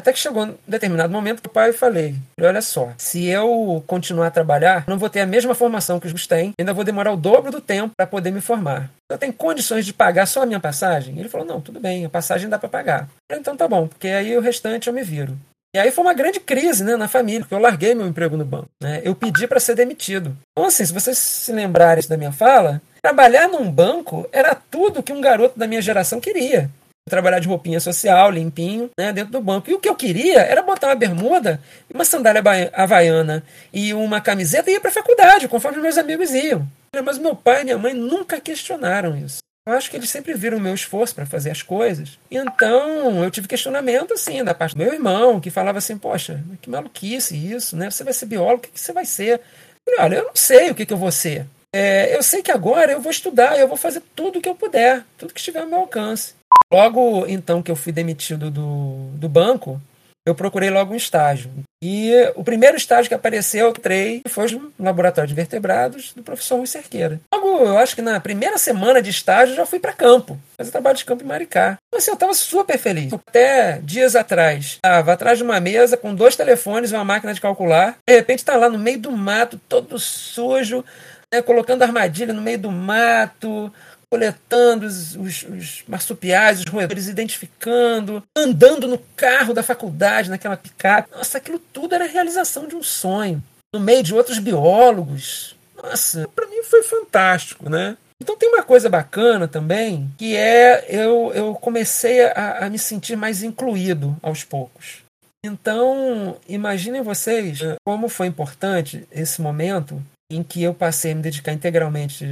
Até 0.05 0.13
que 0.13 0.19
chegou 0.19 0.45
um 0.45 0.55
determinado 0.69 1.11
momento 1.11 1.41
que 1.41 1.49
o 1.49 1.51
pai 1.51 1.73
falei: 1.73 2.15
olha 2.39 2.61
só, 2.61 2.93
se 2.99 3.25
eu 3.25 3.83
continuar 3.87 4.27
a 4.27 4.31
trabalhar, 4.31 4.85
não 4.87 4.99
vou 4.99 5.09
ter 5.09 5.21
a 5.21 5.27
mesma 5.27 5.55
formação 5.55 5.99
que 5.99 6.07
os 6.07 6.27
têm, 6.27 6.53
ainda 6.61 6.75
vou 6.75 6.85
demorar 6.85 7.11
o 7.11 7.17
dobro 7.17 7.51
do 7.51 7.59
tempo 7.59 7.95
para 7.97 8.07
poder 8.07 8.31
me 8.31 8.43
formar. 8.43 8.91
Eu 9.11 9.17
tenho 9.17 9.33
condições 9.33 9.87
de 9.87 9.95
pagar 9.95 10.27
só 10.27 10.43
a 10.43 10.47
minha 10.47 10.61
passagem? 10.61 11.19
Ele 11.19 11.31
falou: 11.31 11.47
não, 11.47 11.59
tudo 11.59 11.81
bem, 11.81 12.05
a 12.05 12.11
passagem 12.11 12.51
dá 12.51 12.59
para 12.59 12.69
pagar. 12.69 13.09
Falei, 13.31 13.41
então 13.41 13.57
tá 13.57 13.67
bom, 13.67 13.89
porque 13.89 14.09
aí 14.09 14.37
o 14.37 14.43
restante 14.43 14.89
eu 14.89 14.93
me 14.93 15.03
viro. 15.03 15.39
E 15.75 15.79
aí 15.79 15.91
foi 15.91 16.05
uma 16.05 16.13
grande 16.13 16.39
crise 16.39 16.85
né, 16.85 16.97
na 16.97 17.09
família, 17.09 17.41
porque 17.41 17.55
eu 17.55 17.59
larguei 17.59 17.95
meu 17.95 18.07
emprego 18.07 18.37
no 18.37 18.45
banco. 18.45 18.69
Né? 18.83 19.01
Eu 19.05 19.15
pedi 19.15 19.49
para 19.49 19.59
ser 19.59 19.75
demitido. 19.75 20.37
Então, 20.53 20.69
assim, 20.69 20.85
se 20.85 20.93
vocês 20.93 21.17
se 21.17 21.51
lembrarem 21.51 22.07
da 22.07 22.19
minha 22.19 22.31
fala, 22.31 22.81
trabalhar 23.03 23.49
num 23.49 23.71
banco 23.71 24.29
era 24.31 24.55
tudo 24.55 25.03
que 25.03 25.15
um 25.15 25.21
garoto 25.23 25.59
da 25.59 25.67
minha 25.67 25.81
geração 25.81 26.21
queria 26.21 26.71
trabalhar 27.09 27.39
de 27.39 27.49
roupinha 27.49 27.81
social, 27.81 28.31
limpinho, 28.31 28.91
né, 28.99 29.13
dentro 29.13 29.33
do 29.33 29.41
banco. 29.41 29.71
E 29.71 29.75
o 29.75 29.79
que 29.79 29.89
eu 29.89 29.95
queria 29.95 30.41
era 30.41 30.63
botar 30.63 30.89
uma 30.89 30.95
bermuda, 30.95 31.61
uma 31.93 32.05
sandália 32.05 32.43
havaiana 32.73 33.45
e 33.73 33.93
uma 33.93 34.21
camiseta 34.21 34.71
e 34.71 34.75
ir 34.75 34.81
para 34.81 34.91
a 34.91 34.95
faculdade, 34.95 35.49
conforme 35.49 35.83
meus 35.83 35.99
amigos 35.99 36.31
iam. 36.33 36.67
Mas 37.05 37.19
meu 37.19 37.35
pai 37.35 37.63
e 37.63 37.65
minha 37.65 37.79
mãe 37.79 37.93
nunca 37.93 38.41
questionaram 38.41 39.17
isso. 39.17 39.39
Eu 39.67 39.73
acho 39.73 39.91
que 39.91 39.97
eles 39.97 40.11
sempre 40.11 40.35
viram 40.35 40.59
o 40.59 40.61
meu 40.61 40.75
esforço 40.75 41.15
para 41.15 41.25
fazer 41.25 41.51
as 41.51 41.63
coisas. 41.63 42.19
Então, 42.31 43.25
eu 43.25 43.31
tive 43.31 43.49
questionamento, 43.49 44.13
assim, 44.13 44.45
da 44.45 44.53
parte 44.53 44.75
do 44.75 44.79
meu 44.79 44.93
irmão, 44.93 45.41
que 45.41 45.51
falava 45.51 45.79
assim, 45.79 45.97
poxa, 45.97 46.45
que 46.61 46.69
maluquice 46.69 47.35
isso, 47.35 47.75
né? 47.75 47.91
Você 47.91 48.05
vai 48.05 48.13
ser 48.13 48.27
biólogo, 48.27 48.59
o 48.59 48.69
que, 48.69 48.79
você 48.79 48.93
vai 48.93 49.07
ser? 49.07 49.41
Eu 49.41 49.41
falei, 49.87 50.01
olha, 50.01 50.17
eu 50.17 50.25
não 50.27 50.37
sei 50.37 50.71
o 50.71 50.75
que, 50.75 50.85
que 50.85 50.93
eu 50.93 50.99
vou 50.99 51.11
ser. 51.11 51.47
É, 51.75 52.15
eu 52.15 52.23
sei 52.23 52.43
que 52.43 52.53
agora 52.53 52.93
eu 52.93 53.01
vou 53.01 53.11
estudar, 53.11 53.59
eu 53.59 53.67
vou 53.67 53.77
fazer 53.77 54.03
tudo 54.15 54.39
o 54.39 54.43
que 54.43 54.49
eu 54.49 54.55
puder, 54.55 55.03
tudo 55.17 55.33
que 55.33 55.41
estiver 55.41 55.61
ao 55.61 55.67
meu 55.67 55.81
alcance. 55.81 56.35
Logo 56.73 57.27
então 57.27 57.63
que 57.63 57.71
eu 57.71 57.77
fui 57.77 57.93
demitido 57.93 58.51
do, 58.51 59.11
do 59.15 59.29
banco, 59.29 59.81
eu 60.27 60.35
procurei 60.35 60.71
logo 60.71 60.95
um 60.95 60.97
estágio. 60.97 61.51
E 61.83 62.13
o 62.35 62.43
primeiro 62.43 62.79
estágio 62.79 63.11
que 63.11 63.15
apareceu, 63.15 63.67
eu 63.67 63.71
entrei, 63.71 64.23
foi 64.27 64.51
no 64.51 64.73
laboratório 64.79 65.29
de 65.29 65.35
vertebrados 65.35 66.15
do 66.15 66.23
professor 66.23 66.57
Rui 66.57 66.67
Cerqueira. 66.67 67.21
Logo, 67.33 67.59
eu 67.59 67.77
acho 67.77 67.95
que 67.95 68.01
na 68.01 68.19
primeira 68.19 68.57
semana 68.57 69.03
de 69.03 69.11
estágio, 69.11 69.53
eu 69.53 69.57
já 69.57 69.67
fui 69.67 69.79
para 69.79 69.93
campo, 69.93 70.39
fazer 70.57 70.71
trabalho 70.71 70.97
de 70.97 71.05
campo 71.05 71.23
em 71.23 71.27
Maricá. 71.27 71.77
Então, 71.89 71.99
assim, 71.99 72.11
eu 72.11 72.15
estava 72.15 72.33
super 72.33 72.79
feliz. 72.79 73.13
Até 73.13 73.81
dias 73.83 74.17
atrás, 74.17 74.77
estava 74.77 75.13
atrás 75.13 75.37
de 75.37 75.45
uma 75.45 75.61
mesa 75.61 75.95
com 75.95 76.15
dois 76.15 76.35
telefones 76.35 76.91
e 76.91 76.95
uma 76.95 77.05
máquina 77.05 77.35
de 77.35 77.41
calcular. 77.41 77.99
De 78.09 78.17
repente, 78.17 78.39
está 78.39 78.57
lá 78.57 78.71
no 78.71 78.79
meio 78.79 78.99
do 78.99 79.13
mato, 79.13 79.61
todo 79.69 79.99
sujo, 79.99 80.83
né, 81.31 81.43
colocando 81.43 81.83
armadilha 81.83 82.33
no 82.33 82.41
meio 82.41 82.59
do 82.59 82.71
mato, 82.71 83.71
coletando 84.15 84.87
os, 84.87 85.17
os, 85.17 85.43
os, 85.43 85.85
marsupiais, 85.89 86.61
os 86.61 86.67
roedores, 86.67 87.09
identificando, 87.09 88.23
andando 88.37 88.87
no 88.87 88.97
carro 89.17 89.53
da 89.53 89.61
faculdade, 89.61 90.31
naquela 90.31 90.57
picape. 90.57 91.11
Nossa, 91.11 91.39
aquilo 91.39 91.59
tudo 91.59 91.97
era 91.97 92.05
a 92.05 92.09
realização 92.09 92.69
de 92.69 92.77
um 92.77 92.83
sonho. 92.83 93.43
No 93.75 93.81
meio 93.81 94.05
de 94.05 94.15
outros 94.15 94.39
biólogos. 94.39 95.57
Nossa, 95.77 96.29
para 96.33 96.47
mim 96.47 96.63
foi 96.63 96.85
fantástico, 96.85 97.69
né? 97.69 97.97
Então 98.23 98.37
tem 98.37 98.49
uma 98.49 98.63
coisa 98.63 98.89
bacana 98.89 99.49
também, 99.49 100.09
que 100.17 100.37
é 100.37 100.87
eu, 100.89 101.33
eu 101.35 101.55
comecei 101.57 102.23
a, 102.23 102.67
a 102.67 102.71
me 102.71 102.79
sentir 102.79 103.17
mais 103.17 103.43
incluído 103.43 104.17
aos 104.23 104.45
poucos. 104.45 105.03
Então, 105.45 106.37
imaginem 106.49 107.03
vocês 107.03 107.59
como 107.85 108.09
foi 108.09 108.29
importante 108.29 109.09
esse 109.11 109.43
momento 109.43 110.01
em 110.31 110.45
que 110.45 110.63
eu 110.63 110.73
passei 110.73 111.11
a 111.11 111.15
me 111.17 111.21
dedicar 111.21 111.53
integralmente 111.53 112.25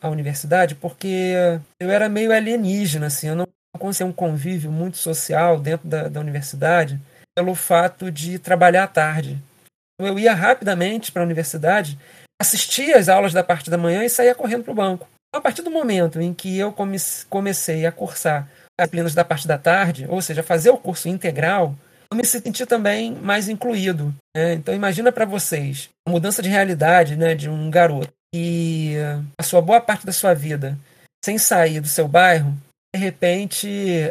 à 0.00 0.08
universidade, 0.08 0.74
porque 0.74 1.34
eu 1.80 1.90
era 1.90 2.08
meio 2.08 2.32
alienígena, 2.32 3.06
assim, 3.06 3.28
eu 3.28 3.36
não 3.36 3.46
conseguia 3.78 4.10
um 4.10 4.12
convívio 4.12 4.70
muito 4.70 4.96
social 4.96 5.58
dentro 5.58 5.86
da, 5.88 6.08
da 6.08 6.20
universidade 6.20 7.00
pelo 7.36 7.54
fato 7.54 8.10
de 8.10 8.38
trabalhar 8.38 8.84
à 8.84 8.88
tarde. 8.88 9.38
Eu 10.00 10.18
ia 10.18 10.34
rapidamente 10.34 11.12
para 11.12 11.22
a 11.22 11.24
universidade, 11.24 11.98
assistia 12.40 12.98
às 12.98 13.08
aulas 13.08 13.32
da 13.32 13.44
parte 13.44 13.70
da 13.70 13.78
manhã 13.78 14.04
e 14.04 14.10
saía 14.10 14.34
correndo 14.34 14.64
para 14.64 14.72
o 14.72 14.76
banco. 14.76 15.08
A 15.34 15.40
partir 15.40 15.62
do 15.62 15.70
momento 15.70 16.20
em 16.20 16.32
que 16.32 16.58
eu 16.58 16.74
comecei 17.28 17.84
a 17.84 17.92
cursar 17.92 18.48
as 18.78 18.86
disciplinas 18.86 19.14
da 19.14 19.24
parte 19.24 19.46
da 19.46 19.58
tarde, 19.58 20.06
ou 20.08 20.22
seja, 20.22 20.42
fazer 20.42 20.70
o 20.70 20.78
curso 20.78 21.08
integral, 21.08 21.74
eu 22.10 22.16
me 22.16 22.24
senti 22.24 22.64
também 22.64 23.12
mais 23.12 23.48
incluído. 23.48 24.14
Né? 24.36 24.54
Então 24.54 24.74
imagina 24.74 25.12
para 25.12 25.24
vocês 25.24 25.88
a 26.06 26.10
mudança 26.10 26.42
de 26.42 26.48
realidade 26.48 27.16
né, 27.16 27.34
de 27.34 27.48
um 27.48 27.70
garoto 27.70 28.12
que 28.32 28.94
passou 29.36 29.62
boa 29.62 29.80
parte 29.80 30.06
da 30.06 30.12
sua 30.12 30.34
vida 30.34 30.78
sem 31.24 31.38
sair 31.38 31.80
do 31.80 31.88
seu 31.88 32.06
bairro, 32.06 32.56
de 32.94 33.00
repente 33.00 33.68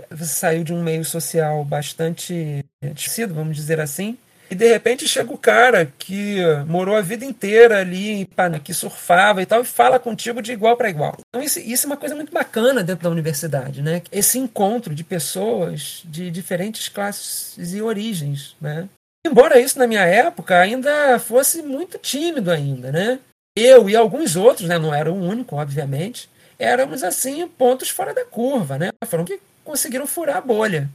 você 0.09 0.33
saiu 0.33 0.63
de 0.63 0.73
um 0.73 0.83
meio 0.83 1.03
social 1.03 1.63
bastante 1.63 2.63
desconhecido, 2.81 3.33
vamos 3.33 3.55
dizer 3.55 3.79
assim, 3.79 4.17
e 4.49 4.55
de 4.55 4.67
repente 4.67 5.07
chega 5.07 5.33
o 5.33 5.37
cara 5.37 5.91
que 5.97 6.37
morou 6.65 6.95
a 6.95 7.01
vida 7.01 7.25
inteira 7.25 7.79
ali, 7.79 8.27
que 8.63 8.73
surfava 8.73 9.41
e 9.41 9.45
tal, 9.45 9.61
e 9.61 9.65
fala 9.65 9.99
contigo 9.99 10.41
de 10.41 10.53
igual 10.53 10.77
para 10.77 10.89
igual. 10.89 11.17
Então, 11.27 11.43
isso, 11.43 11.59
isso, 11.59 11.85
é 11.85 11.89
uma 11.89 11.97
coisa 11.97 12.15
muito 12.15 12.31
bacana 12.31 12.83
dentro 12.83 13.03
da 13.03 13.09
universidade, 13.09 13.81
né? 13.81 14.01
Esse 14.11 14.39
encontro 14.39 14.95
de 14.95 15.03
pessoas 15.03 16.01
de 16.05 16.31
diferentes 16.31 16.87
classes 16.87 17.73
e 17.73 17.81
origens, 17.81 18.55
né? 18.61 18.87
Embora 19.25 19.59
isso 19.59 19.77
na 19.77 19.87
minha 19.87 20.05
época 20.05 20.57
ainda 20.57 21.19
fosse 21.19 21.61
muito 21.61 21.97
tímido 21.97 22.49
ainda, 22.49 22.91
né? 22.91 23.19
Eu 23.59 23.89
e 23.89 23.95
alguns 23.95 24.35
outros, 24.35 24.67
né? 24.67 24.77
Não 24.77 24.93
era 24.93 25.11
o 25.11 25.15
único, 25.15 25.55
obviamente. 25.55 26.29
éramos 26.59 27.03
assim 27.03 27.47
pontos 27.47 27.89
fora 27.89 28.13
da 28.13 28.23
curva, 28.23 28.77
né? 28.77 28.91
Foram 29.07 29.25
que 29.25 29.39
conseguiram 29.63 30.05
furar 30.05 30.37
a 30.37 30.41
bolha. 30.41 30.87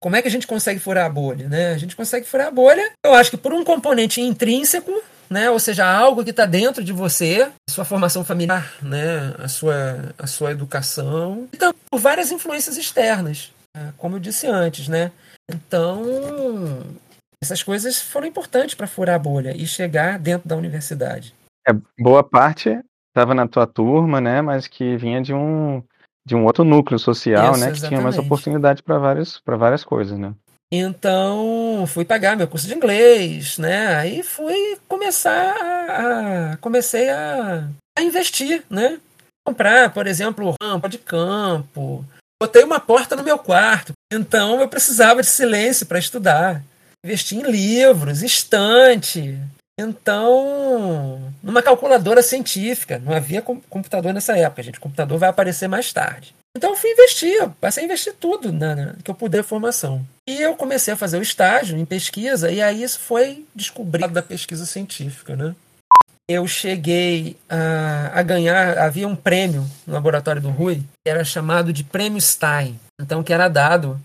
Como 0.00 0.14
é 0.14 0.22
que 0.22 0.28
a 0.28 0.30
gente 0.30 0.46
consegue 0.46 0.78
furar 0.78 1.06
a 1.06 1.08
bolha? 1.08 1.48
Né? 1.48 1.72
A 1.72 1.78
gente 1.78 1.96
consegue 1.96 2.26
furar 2.26 2.48
a 2.48 2.50
bolha, 2.50 2.92
eu 3.04 3.14
acho 3.14 3.30
que 3.30 3.36
por 3.36 3.54
um 3.54 3.64
componente 3.64 4.20
intrínseco, 4.20 4.92
né? 5.30 5.48
ou 5.48 5.58
seja, 5.58 5.86
algo 5.86 6.22
que 6.22 6.28
está 6.28 6.44
dentro 6.44 6.84
de 6.84 6.92
você, 6.92 7.50
sua 7.70 7.86
formação 7.86 8.22
familiar, 8.22 8.74
né? 8.82 9.34
a, 9.38 9.48
sua, 9.48 10.14
a 10.18 10.26
sua 10.26 10.50
educação, 10.50 11.48
então 11.54 11.72
por 11.90 11.98
várias 11.98 12.30
influências 12.30 12.76
externas, 12.76 13.50
né? 13.74 13.94
como 13.96 14.16
eu 14.16 14.20
disse 14.20 14.46
antes. 14.46 14.88
Né? 14.88 15.10
Então, 15.50 16.84
essas 17.42 17.62
coisas 17.62 17.98
foram 17.98 18.26
importantes 18.26 18.74
para 18.74 18.86
furar 18.86 19.16
a 19.16 19.18
bolha 19.18 19.56
e 19.56 19.66
chegar 19.66 20.18
dentro 20.18 20.46
da 20.46 20.56
universidade. 20.56 21.34
É, 21.68 21.72
boa 21.98 22.22
parte 22.22 22.78
estava 23.08 23.34
na 23.34 23.46
tua 23.46 23.66
turma, 23.66 24.20
né? 24.20 24.42
mas 24.42 24.66
que 24.66 24.96
vinha 24.96 25.22
de 25.22 25.32
um 25.32 25.82
de 26.26 26.34
um 26.34 26.44
outro 26.44 26.64
núcleo 26.64 26.98
social, 26.98 27.52
Isso, 27.52 27.60
né, 27.60 27.72
que 27.72 27.86
tinha 27.86 28.00
mais 28.00 28.16
oportunidade 28.16 28.82
para 28.82 28.98
várias, 28.98 29.38
para 29.40 29.56
várias 29.56 29.84
coisas, 29.84 30.18
né? 30.18 30.32
Então, 30.72 31.84
fui 31.86 32.04
pagar 32.04 32.36
meu 32.36 32.48
curso 32.48 32.66
de 32.66 32.74
inglês, 32.74 33.58
né? 33.58 33.94
Aí 33.96 34.22
fui 34.22 34.78
começar 34.88 35.54
a 35.54 36.56
comecei 36.56 37.10
a, 37.10 37.68
a 37.96 38.02
investir, 38.02 38.64
né? 38.70 38.98
Comprar, 39.46 39.92
por 39.92 40.06
exemplo, 40.06 40.54
rampa 40.60 40.88
de 40.88 40.98
campo. 40.98 42.04
Botei 42.42 42.64
uma 42.64 42.80
porta 42.80 43.14
no 43.14 43.22
meu 43.22 43.38
quarto. 43.38 43.92
Então, 44.12 44.60
eu 44.60 44.68
precisava 44.68 45.20
de 45.20 45.28
silêncio 45.28 45.86
para 45.86 45.98
estudar. 45.98 46.62
Investi 47.04 47.36
em 47.36 47.42
livros, 47.42 48.22
estante, 48.22 49.38
então, 49.78 51.32
numa 51.42 51.62
calculadora 51.62 52.22
científica, 52.22 52.98
não 52.98 53.12
havia 53.12 53.42
computador 53.42 54.14
nessa 54.14 54.36
época, 54.36 54.62
gente. 54.62 54.78
O 54.78 54.82
computador 54.82 55.18
vai 55.18 55.28
aparecer 55.28 55.68
mais 55.68 55.92
tarde. 55.92 56.34
Então 56.56 56.70
eu 56.70 56.76
fui 56.76 56.90
investir, 56.90 57.48
passei 57.60 57.82
a 57.82 57.86
investir 57.86 58.14
tudo 58.14 58.52
na, 58.52 58.76
na, 58.76 58.94
que 59.02 59.10
eu 59.10 59.14
puder 59.14 59.42
formação. 59.42 60.06
E 60.28 60.40
eu 60.40 60.54
comecei 60.54 60.94
a 60.94 60.96
fazer 60.96 61.18
o 61.18 61.22
estágio 61.22 61.76
em 61.76 61.84
pesquisa, 61.84 62.50
e 62.50 62.62
aí 62.62 62.84
isso 62.84 63.00
foi 63.00 63.44
descobrido 63.52 64.12
da 64.12 64.22
pesquisa 64.22 64.64
científica, 64.64 65.34
né? 65.34 65.54
Eu 66.30 66.46
cheguei 66.46 67.36
a, 67.50 68.12
a 68.14 68.22
ganhar, 68.22 68.78
havia 68.78 69.08
um 69.08 69.16
prêmio 69.16 69.68
no 69.84 69.92
laboratório 69.92 70.40
do 70.40 70.48
Rui, 70.48 70.76
que 71.04 71.10
era 71.10 71.24
chamado 71.24 71.72
de 71.72 71.82
Prêmio 71.82 72.20
Stein, 72.20 72.78
então 73.00 73.22
que 73.24 73.32
era 73.32 73.48
dado 73.48 74.00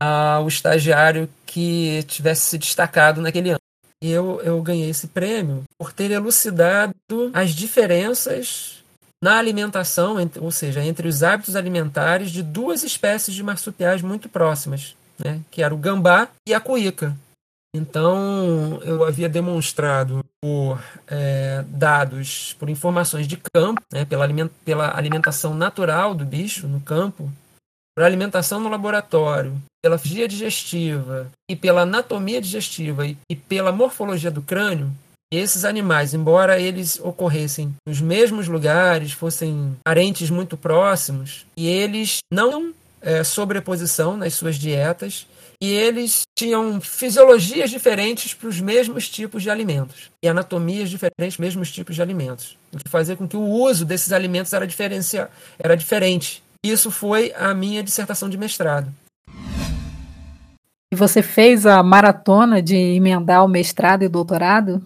ao 0.00 0.46
estagiário 0.46 1.28
que 1.46 2.04
tivesse 2.06 2.42
se 2.42 2.58
destacado 2.58 3.22
naquele 3.22 3.50
ano. 3.50 3.63
E 4.04 4.10
eu, 4.10 4.38
eu 4.42 4.60
ganhei 4.60 4.90
esse 4.90 5.06
prêmio 5.06 5.64
por 5.78 5.90
ter 5.90 6.10
elucidado 6.10 6.94
as 7.32 7.52
diferenças 7.52 8.84
na 9.22 9.38
alimentação, 9.38 10.16
ou 10.42 10.50
seja, 10.50 10.84
entre 10.84 11.08
os 11.08 11.22
hábitos 11.22 11.56
alimentares 11.56 12.30
de 12.30 12.42
duas 12.42 12.82
espécies 12.82 13.34
de 13.34 13.42
marsupiais 13.42 14.02
muito 14.02 14.28
próximas, 14.28 14.94
né, 15.18 15.40
que 15.50 15.62
era 15.62 15.74
o 15.74 15.78
gambá 15.78 16.28
e 16.46 16.52
a 16.52 16.60
cuíca. 16.60 17.16
Então, 17.74 18.78
eu 18.84 19.04
havia 19.04 19.26
demonstrado 19.26 20.22
por 20.38 20.78
é, 21.08 21.64
dados, 21.66 22.54
por 22.58 22.68
informações 22.68 23.26
de 23.26 23.38
campo, 23.54 23.80
né, 23.90 24.04
pela, 24.04 24.24
aliment 24.24 24.50
pela 24.66 24.94
alimentação 24.94 25.54
natural 25.54 26.14
do 26.14 26.26
bicho 26.26 26.68
no 26.68 26.80
campo, 26.82 27.32
por 27.96 28.04
alimentação 28.04 28.60
no 28.60 28.68
laboratório, 28.68 29.54
pela 29.82 29.98
fisiologia 29.98 30.28
digestiva 30.28 31.30
e 31.50 31.54
pela 31.54 31.82
anatomia 31.82 32.40
digestiva 32.40 33.06
e, 33.06 33.16
e 33.30 33.36
pela 33.36 33.70
morfologia 33.70 34.30
do 34.30 34.42
crânio, 34.42 34.90
esses 35.32 35.64
animais, 35.64 36.14
embora 36.14 36.60
eles 36.60 37.00
ocorressem 37.00 37.74
nos 37.86 38.00
mesmos 38.00 38.46
lugares, 38.46 39.12
fossem 39.12 39.76
parentes 39.84 40.30
muito 40.30 40.56
próximos, 40.56 41.44
e 41.56 41.66
eles 41.66 42.18
não 42.32 42.72
é, 43.00 43.24
sobreposição 43.24 44.16
nas 44.16 44.34
suas 44.34 44.56
dietas, 44.56 45.26
e 45.60 45.72
eles 45.72 46.22
tinham 46.38 46.80
fisiologias 46.80 47.70
diferentes 47.70 48.34
para 48.34 48.48
os 48.48 48.60
mesmos 48.60 49.08
tipos 49.08 49.42
de 49.42 49.50
alimentos 49.50 50.10
e 50.22 50.28
anatomias 50.28 50.90
diferentes 50.90 51.16
para 51.16 51.26
os 51.26 51.38
mesmos 51.38 51.72
tipos 51.72 51.96
de 51.96 52.02
alimentos, 52.02 52.56
o 52.72 52.78
que 52.78 52.88
fazia 52.88 53.16
com 53.16 53.26
que 53.26 53.36
o 53.36 53.48
uso 53.48 53.84
desses 53.84 54.12
alimentos 54.12 54.52
era, 54.52 54.66
diferencia, 54.66 55.28
era 55.58 55.76
diferente 55.76 56.43
isso 56.70 56.90
foi 56.90 57.32
a 57.36 57.52
minha 57.54 57.82
dissertação 57.82 58.28
de 58.28 58.38
mestrado. 58.38 58.92
E 60.92 60.96
você 60.96 61.22
fez 61.22 61.66
a 61.66 61.82
maratona 61.82 62.62
de 62.62 62.76
emendar 62.76 63.44
o 63.44 63.48
mestrado 63.48 64.02
e 64.02 64.06
o 64.06 64.10
doutorado? 64.10 64.80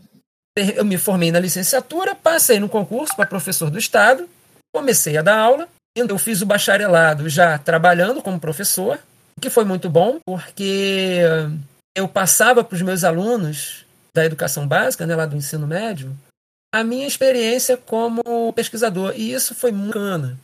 Eu 0.57 0.85
me 0.85 0.99
formei 0.99 1.31
na 1.31 1.39
licenciatura, 1.39 2.15
passei 2.15 2.59
no 2.59 2.69
concurso 2.69 3.15
para 3.15 3.27
professor 3.27 3.71
do 3.71 3.79
Estado, 3.79 4.29
comecei 4.75 5.17
a 5.17 5.23
dar 5.23 5.39
aula. 5.39 5.69
Eu 5.95 6.19
fiz 6.19 6.43
o 6.43 6.47
bacharelado 6.47 7.29
já 7.29 7.59
trabalhando 7.59 8.23
como 8.23 8.41
professor, 8.41 8.99
o 9.37 9.41
que 9.41 9.51
foi 9.51 9.65
muito 9.65 9.91
bom, 9.91 10.19
porque 10.27 11.21
eu 11.97 12.09
passava 12.09 12.65
para 12.65 12.75
os 12.75 12.83
meus 12.83 13.05
alunos 13.05 13.85
da 14.15 14.25
educação 14.25 14.67
básica, 14.67 15.07
né, 15.07 15.15
lá 15.15 15.27
do 15.27 15.37
ensino 15.37 15.67
médio, 15.67 16.17
a 16.75 16.83
minha 16.83 17.07
experiência 17.07 17.77
como 17.77 18.53
pesquisador. 18.53 19.13
E 19.17 19.33
isso 19.33 19.55
foi 19.55 19.73
muito 19.73 19.89
bacana. 19.89 20.39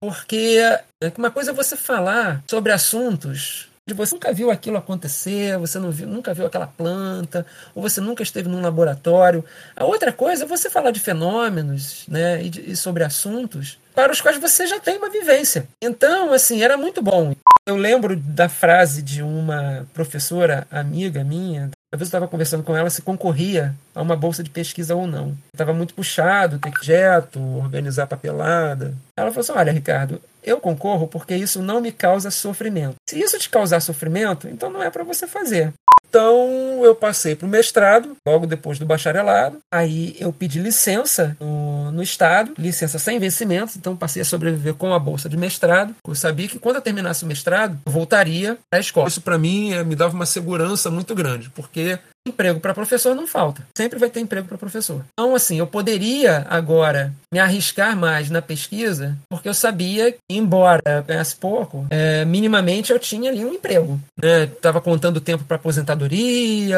Porque 0.00 0.58
é 1.02 1.12
uma 1.18 1.30
coisa 1.30 1.50
é 1.50 1.54
você 1.54 1.76
falar 1.76 2.42
sobre 2.46 2.72
assuntos 2.72 3.68
de 3.86 3.94
você 3.94 4.14
nunca 4.14 4.32
viu 4.32 4.50
aquilo 4.50 4.76
acontecer, 4.76 5.58
você 5.58 5.78
não 5.78 5.90
viu, 5.90 6.06
nunca 6.06 6.32
viu 6.32 6.46
aquela 6.46 6.66
planta, 6.66 7.44
ou 7.74 7.82
você 7.82 8.00
nunca 8.00 8.22
esteve 8.22 8.48
num 8.48 8.62
laboratório. 8.62 9.44
A 9.76 9.84
outra 9.84 10.12
coisa 10.12 10.44
é 10.44 10.46
você 10.46 10.70
falar 10.70 10.90
de 10.90 11.00
fenômenos, 11.00 12.04
né, 12.06 12.42
e, 12.42 12.50
de, 12.50 12.70
e 12.70 12.76
sobre 12.76 13.02
assuntos 13.02 13.78
para 13.94 14.12
os 14.12 14.20
quais 14.20 14.38
você 14.38 14.66
já 14.66 14.78
tem 14.78 14.96
uma 14.96 15.10
vivência. 15.10 15.66
Então, 15.82 16.32
assim, 16.32 16.62
era 16.62 16.76
muito 16.76 17.02
bom. 17.02 17.34
Eu 17.66 17.76
lembro 17.76 18.16
da 18.16 18.48
frase 18.48 19.02
de 19.02 19.22
uma 19.22 19.86
professora 19.92 20.66
amiga 20.70 21.22
minha, 21.24 21.70
Talvez 21.90 22.06
eu 22.06 22.10
estava 22.10 22.28
conversando 22.28 22.62
com 22.62 22.76
ela 22.76 22.88
se 22.88 23.02
concorria 23.02 23.74
a 23.92 24.00
uma 24.00 24.14
bolsa 24.14 24.44
de 24.44 24.50
pesquisa 24.50 24.94
ou 24.94 25.08
não. 25.08 25.36
Estava 25.52 25.72
muito 25.72 25.92
puxado, 25.92 26.60
ter 26.60 26.70
que 26.70 26.86
jeto, 26.86 27.40
organizar 27.58 28.06
papelada. 28.06 28.94
Ela 29.16 29.30
falou 29.30 29.40
assim: 29.40 29.52
Olha, 29.52 29.72
Ricardo, 29.72 30.22
eu 30.42 30.60
concorro 30.60 31.08
porque 31.08 31.34
isso 31.34 31.60
não 31.60 31.80
me 31.80 31.90
causa 31.90 32.30
sofrimento. 32.30 32.94
Se 33.08 33.18
isso 33.18 33.38
te 33.40 33.50
causar 33.50 33.80
sofrimento, 33.80 34.46
então 34.46 34.70
não 34.70 34.80
é 34.80 34.88
para 34.88 35.02
você 35.02 35.26
fazer. 35.26 35.72
Então 36.08 36.69
eu 36.84 36.94
passei 36.94 37.34
para 37.34 37.46
o 37.46 37.50
mestrado, 37.50 38.16
logo 38.26 38.46
depois 38.46 38.78
do 38.78 38.86
bacharelado. 38.86 39.58
Aí 39.72 40.16
eu 40.18 40.32
pedi 40.32 40.60
licença 40.60 41.36
no, 41.40 41.90
no 41.92 42.02
Estado, 42.02 42.52
licença 42.58 42.98
sem 42.98 43.18
vencimento, 43.18 43.72
então 43.76 43.96
passei 43.96 44.22
a 44.22 44.24
sobreviver 44.24 44.74
com 44.74 44.92
a 44.92 44.98
bolsa 44.98 45.28
de 45.28 45.36
mestrado. 45.36 45.94
Eu 46.06 46.14
sabia 46.14 46.48
que 46.48 46.58
quando 46.58 46.76
eu 46.76 46.82
terminasse 46.82 47.24
o 47.24 47.26
mestrado, 47.26 47.78
eu 47.84 47.92
voltaria 47.92 48.58
à 48.72 48.78
escola. 48.78 49.08
Isso 49.08 49.20
para 49.20 49.38
mim 49.38 49.72
eh, 49.72 49.84
me 49.84 49.96
dava 49.96 50.14
uma 50.14 50.26
segurança 50.26 50.90
muito 50.90 51.14
grande, 51.14 51.50
porque 51.50 51.98
emprego 52.26 52.60
para 52.60 52.74
professor 52.74 53.14
não 53.14 53.26
falta. 53.26 53.66
Sempre 53.76 53.98
vai 53.98 54.10
ter 54.10 54.20
emprego 54.20 54.46
para 54.46 54.58
professor. 54.58 55.04
Então, 55.12 55.34
assim, 55.34 55.58
eu 55.58 55.66
poderia 55.66 56.46
agora 56.48 57.12
me 57.32 57.38
arriscar 57.38 57.96
mais 57.96 58.28
na 58.30 58.42
pesquisa, 58.42 59.16
porque 59.28 59.48
eu 59.48 59.54
sabia 59.54 60.12
que, 60.12 60.18
embora 60.28 60.82
eu 60.84 61.02
ganhasse 61.02 61.36
pouco, 61.36 61.86
é, 61.90 62.24
minimamente 62.24 62.92
eu 62.92 62.98
tinha 62.98 63.30
ali 63.30 63.44
um 63.44 63.54
emprego. 63.54 63.98
Estava 64.22 64.78
né? 64.78 64.84
contando 64.84 65.20
tempo 65.20 65.44
para 65.44 65.56
aposentadoria, 65.56 66.69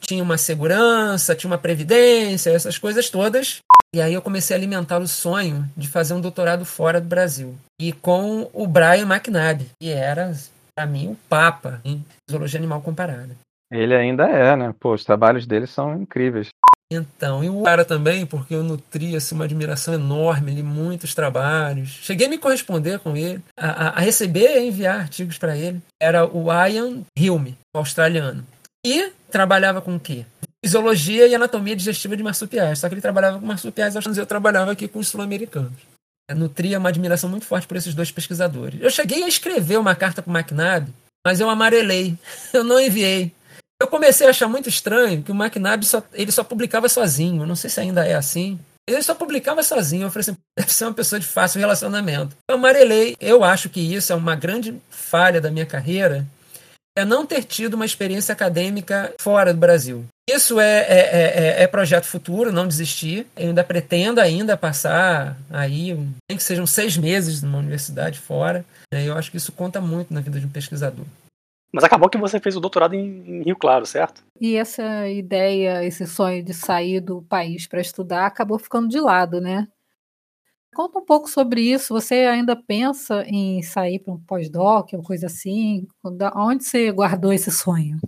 tinha 0.00 0.22
uma 0.22 0.38
segurança, 0.38 1.34
tinha 1.34 1.50
uma 1.50 1.58
previdência, 1.58 2.50
essas 2.50 2.78
coisas 2.78 3.08
todas. 3.10 3.60
E 3.94 4.00
aí 4.00 4.14
eu 4.14 4.22
comecei 4.22 4.54
a 4.54 4.58
alimentar 4.58 4.98
o 4.98 5.08
sonho 5.08 5.68
de 5.76 5.88
fazer 5.88 6.14
um 6.14 6.20
doutorado 6.20 6.64
fora 6.64 7.00
do 7.00 7.08
Brasil. 7.08 7.56
E 7.80 7.92
com 7.92 8.48
o 8.52 8.66
Brian 8.66 9.06
McNabb, 9.06 9.66
que 9.80 9.90
era, 9.90 10.32
para 10.76 10.86
mim, 10.86 11.08
o 11.08 11.16
papa 11.28 11.80
em 11.84 12.04
zoologia 12.30 12.58
animal 12.58 12.80
comparada. 12.80 13.36
Ele 13.70 13.94
ainda 13.94 14.28
é, 14.28 14.56
né? 14.56 14.74
Pô, 14.78 14.94
os 14.94 15.04
trabalhos 15.04 15.46
dele 15.46 15.66
são 15.66 16.00
incríveis. 16.00 16.48
Então, 16.92 17.44
e 17.44 17.48
o 17.48 17.62
cara 17.62 17.84
também, 17.84 18.26
porque 18.26 18.52
eu 18.52 18.64
nutria 18.64 19.18
assim, 19.18 19.36
uma 19.36 19.44
admiração 19.44 19.94
enorme, 19.94 20.54
li 20.54 20.62
muitos 20.62 21.14
trabalhos. 21.14 21.88
Cheguei 21.88 22.26
a 22.26 22.30
me 22.30 22.36
corresponder 22.36 22.98
com 22.98 23.16
ele, 23.16 23.40
a, 23.56 23.90
a, 23.90 24.00
receber 24.00 24.58
e 24.58 24.66
enviar 24.66 24.98
artigos 24.98 25.38
para 25.38 25.56
ele. 25.56 25.80
Era 26.02 26.26
o 26.26 26.46
Ian 26.52 27.02
Hilme, 27.16 27.56
australiano. 27.72 28.44
E 28.84 29.12
trabalhava 29.30 29.80
com 29.80 29.96
o 29.96 30.00
quê? 30.00 30.24
Fisiologia 30.64 31.26
e 31.26 31.34
anatomia 31.34 31.76
digestiva 31.76 32.16
de 32.16 32.22
marsupiais. 32.22 32.78
Só 32.78 32.88
que 32.88 32.94
ele 32.94 33.00
trabalhava 33.00 33.38
com 33.38 33.46
marsupiais 33.46 33.94
e 33.94 34.18
eu 34.18 34.26
trabalhava 34.26 34.72
aqui 34.72 34.88
com 34.88 34.98
os 34.98 35.08
sul-americanos. 35.08 35.72
Nutria 36.34 36.78
uma 36.78 36.88
admiração 36.88 37.28
muito 37.28 37.44
forte 37.44 37.66
por 37.66 37.76
esses 37.76 37.94
dois 37.94 38.10
pesquisadores. 38.10 38.80
Eu 38.80 38.90
cheguei 38.90 39.22
a 39.24 39.28
escrever 39.28 39.78
uma 39.78 39.94
carta 39.94 40.22
para 40.22 40.30
o 40.30 40.36
McNabb, 40.36 40.88
mas 41.26 41.40
eu 41.40 41.50
amarelei. 41.50 42.16
Eu 42.52 42.64
não 42.64 42.80
enviei. 42.80 43.32
Eu 43.80 43.88
comecei 43.88 44.26
a 44.26 44.30
achar 44.30 44.46
muito 44.46 44.68
estranho 44.68 45.22
que 45.22 45.32
o 45.32 45.34
McNabb 45.34 45.84
só, 45.86 46.02
ele 46.12 46.30
só 46.30 46.44
publicava 46.44 46.88
sozinho. 46.88 47.46
Não 47.46 47.56
sei 47.56 47.70
se 47.70 47.80
ainda 47.80 48.06
é 48.06 48.14
assim. 48.14 48.58
Ele 48.86 49.02
só 49.02 49.14
publicava 49.14 49.62
sozinho. 49.62 50.04
Eu 50.04 50.10
falei 50.10 50.20
assim, 50.20 50.36
deve 50.58 50.72
ser 50.72 50.84
uma 50.84 50.92
pessoa 50.92 51.18
de 51.18 51.26
fácil 51.26 51.60
relacionamento. 51.60 52.36
Eu 52.48 52.56
amarelei. 52.56 53.16
Eu 53.18 53.42
acho 53.42 53.70
que 53.70 53.80
isso 53.80 54.12
é 54.12 54.16
uma 54.16 54.36
grande 54.36 54.78
falha 54.90 55.40
da 55.40 55.50
minha 55.50 55.66
carreira. 55.66 56.26
É 57.00 57.04
não 57.04 57.26
ter 57.26 57.44
tido 57.44 57.74
uma 57.74 57.84
experiência 57.84 58.32
acadêmica 58.32 59.12
fora 59.20 59.52
do 59.52 59.60
Brasil. 59.60 60.04
Isso 60.28 60.60
é, 60.60 60.80
é, 60.82 60.98
é, 61.58 61.62
é, 61.62 61.66
projeto 61.66 62.04
futuro, 62.04 62.52
não 62.52 62.68
desistir. 62.68 63.26
Eu 63.36 63.48
ainda 63.48 63.64
pretendo 63.64 64.20
ainda 64.20 64.56
passar 64.56 65.36
aí, 65.50 65.92
nem 66.28 66.36
que 66.36 66.42
sejam 66.42 66.66
seis 66.66 66.96
meses 66.96 67.42
numa 67.42 67.58
universidade 67.58 68.18
fora. 68.18 68.64
Né? 68.92 69.08
Eu 69.08 69.14
acho 69.14 69.30
que 69.30 69.36
isso 69.36 69.50
conta 69.50 69.80
muito 69.80 70.14
na 70.14 70.20
vida 70.20 70.38
de 70.38 70.46
um 70.46 70.50
pesquisador. 70.50 71.04
Mas 71.72 71.84
acabou 71.84 72.08
que 72.08 72.18
você 72.18 72.40
fez 72.40 72.56
o 72.56 72.60
doutorado 72.60 72.94
em, 72.94 73.42
Rio 73.42 73.56
Claro, 73.56 73.86
certo? 73.86 74.22
E 74.40 74.56
essa 74.56 75.08
ideia, 75.08 75.84
esse 75.84 76.06
sonho 76.06 76.44
de 76.44 76.52
sair 76.52 77.00
do 77.00 77.22
país 77.22 77.66
para 77.66 77.80
estudar 77.80 78.26
acabou 78.26 78.58
ficando 78.58 78.88
de 78.88 79.00
lado, 79.00 79.40
né? 79.40 79.68
Conta 80.74 80.98
um 80.98 81.04
pouco 81.04 81.28
sobre 81.28 81.60
isso. 81.60 81.92
Você 81.92 82.14
ainda 82.26 82.54
pensa 82.54 83.24
em 83.26 83.62
sair 83.62 83.98
para 83.98 84.14
um 84.14 84.18
pós-doc 84.18 84.92
ou 84.92 85.02
coisa 85.02 85.26
assim? 85.26 85.86
Onde 86.36 86.64
você 86.64 86.90
guardou 86.92 87.32
esse 87.32 87.50
sonho? 87.50 87.98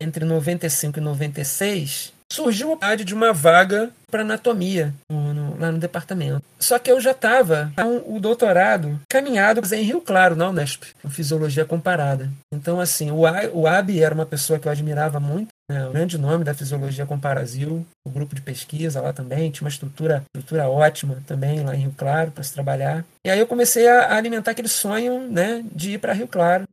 Entre 0.00 0.24
95 0.24 0.98
e 0.98 1.02
96, 1.02 2.14
surgiu 2.32 2.68
a 2.68 2.72
oportunidade 2.72 3.04
de 3.04 3.14
uma 3.14 3.32
vaga 3.32 3.90
para 4.10 4.22
anatomia 4.22 4.94
no, 5.10 5.34
no, 5.34 5.58
lá 5.58 5.70
no 5.70 5.78
departamento. 5.78 6.42
Só 6.58 6.78
que 6.78 6.90
eu 6.90 7.00
já 7.00 7.10
estava 7.10 7.72
com 7.76 8.16
o 8.16 8.20
doutorado 8.20 8.98
caminhado 9.08 9.60
em 9.74 9.82
Rio 9.82 10.00
Claro, 10.00 10.34
na 10.34 10.48
Unesp, 10.48 10.84
em 11.04 11.10
fisiologia 11.10 11.64
comparada. 11.64 12.30
Então, 12.52 12.80
assim, 12.80 13.10
o, 13.10 13.20
o 13.52 13.66
Abi 13.66 14.02
era 14.02 14.14
uma 14.14 14.26
pessoa 14.26 14.58
que 14.58 14.66
eu 14.66 14.72
admirava 14.72 15.20
muito, 15.20 15.48
né, 15.70 15.86
o 15.86 15.92
grande 15.92 16.18
nome 16.18 16.42
da 16.44 16.52
fisiologia 16.52 17.06
comparasil, 17.06 17.86
o 18.04 18.10
grupo 18.10 18.34
de 18.34 18.42
pesquisa 18.42 19.00
lá 19.00 19.12
também, 19.12 19.50
tinha 19.50 19.64
uma 19.64 19.70
estrutura, 19.70 20.24
estrutura 20.34 20.68
ótima 20.68 21.22
também 21.26 21.62
lá 21.62 21.76
em 21.76 21.82
Rio 21.82 21.94
Claro 21.96 22.32
para 22.32 22.42
se 22.42 22.52
trabalhar. 22.52 23.04
E 23.24 23.30
aí 23.30 23.38
eu 23.38 23.46
comecei 23.46 23.88
a 23.88 24.16
alimentar 24.16 24.50
aquele 24.50 24.68
sonho 24.68 25.30
né, 25.30 25.64
de 25.72 25.92
ir 25.92 25.98
para 25.98 26.12
Rio 26.12 26.26
Claro 26.26 26.64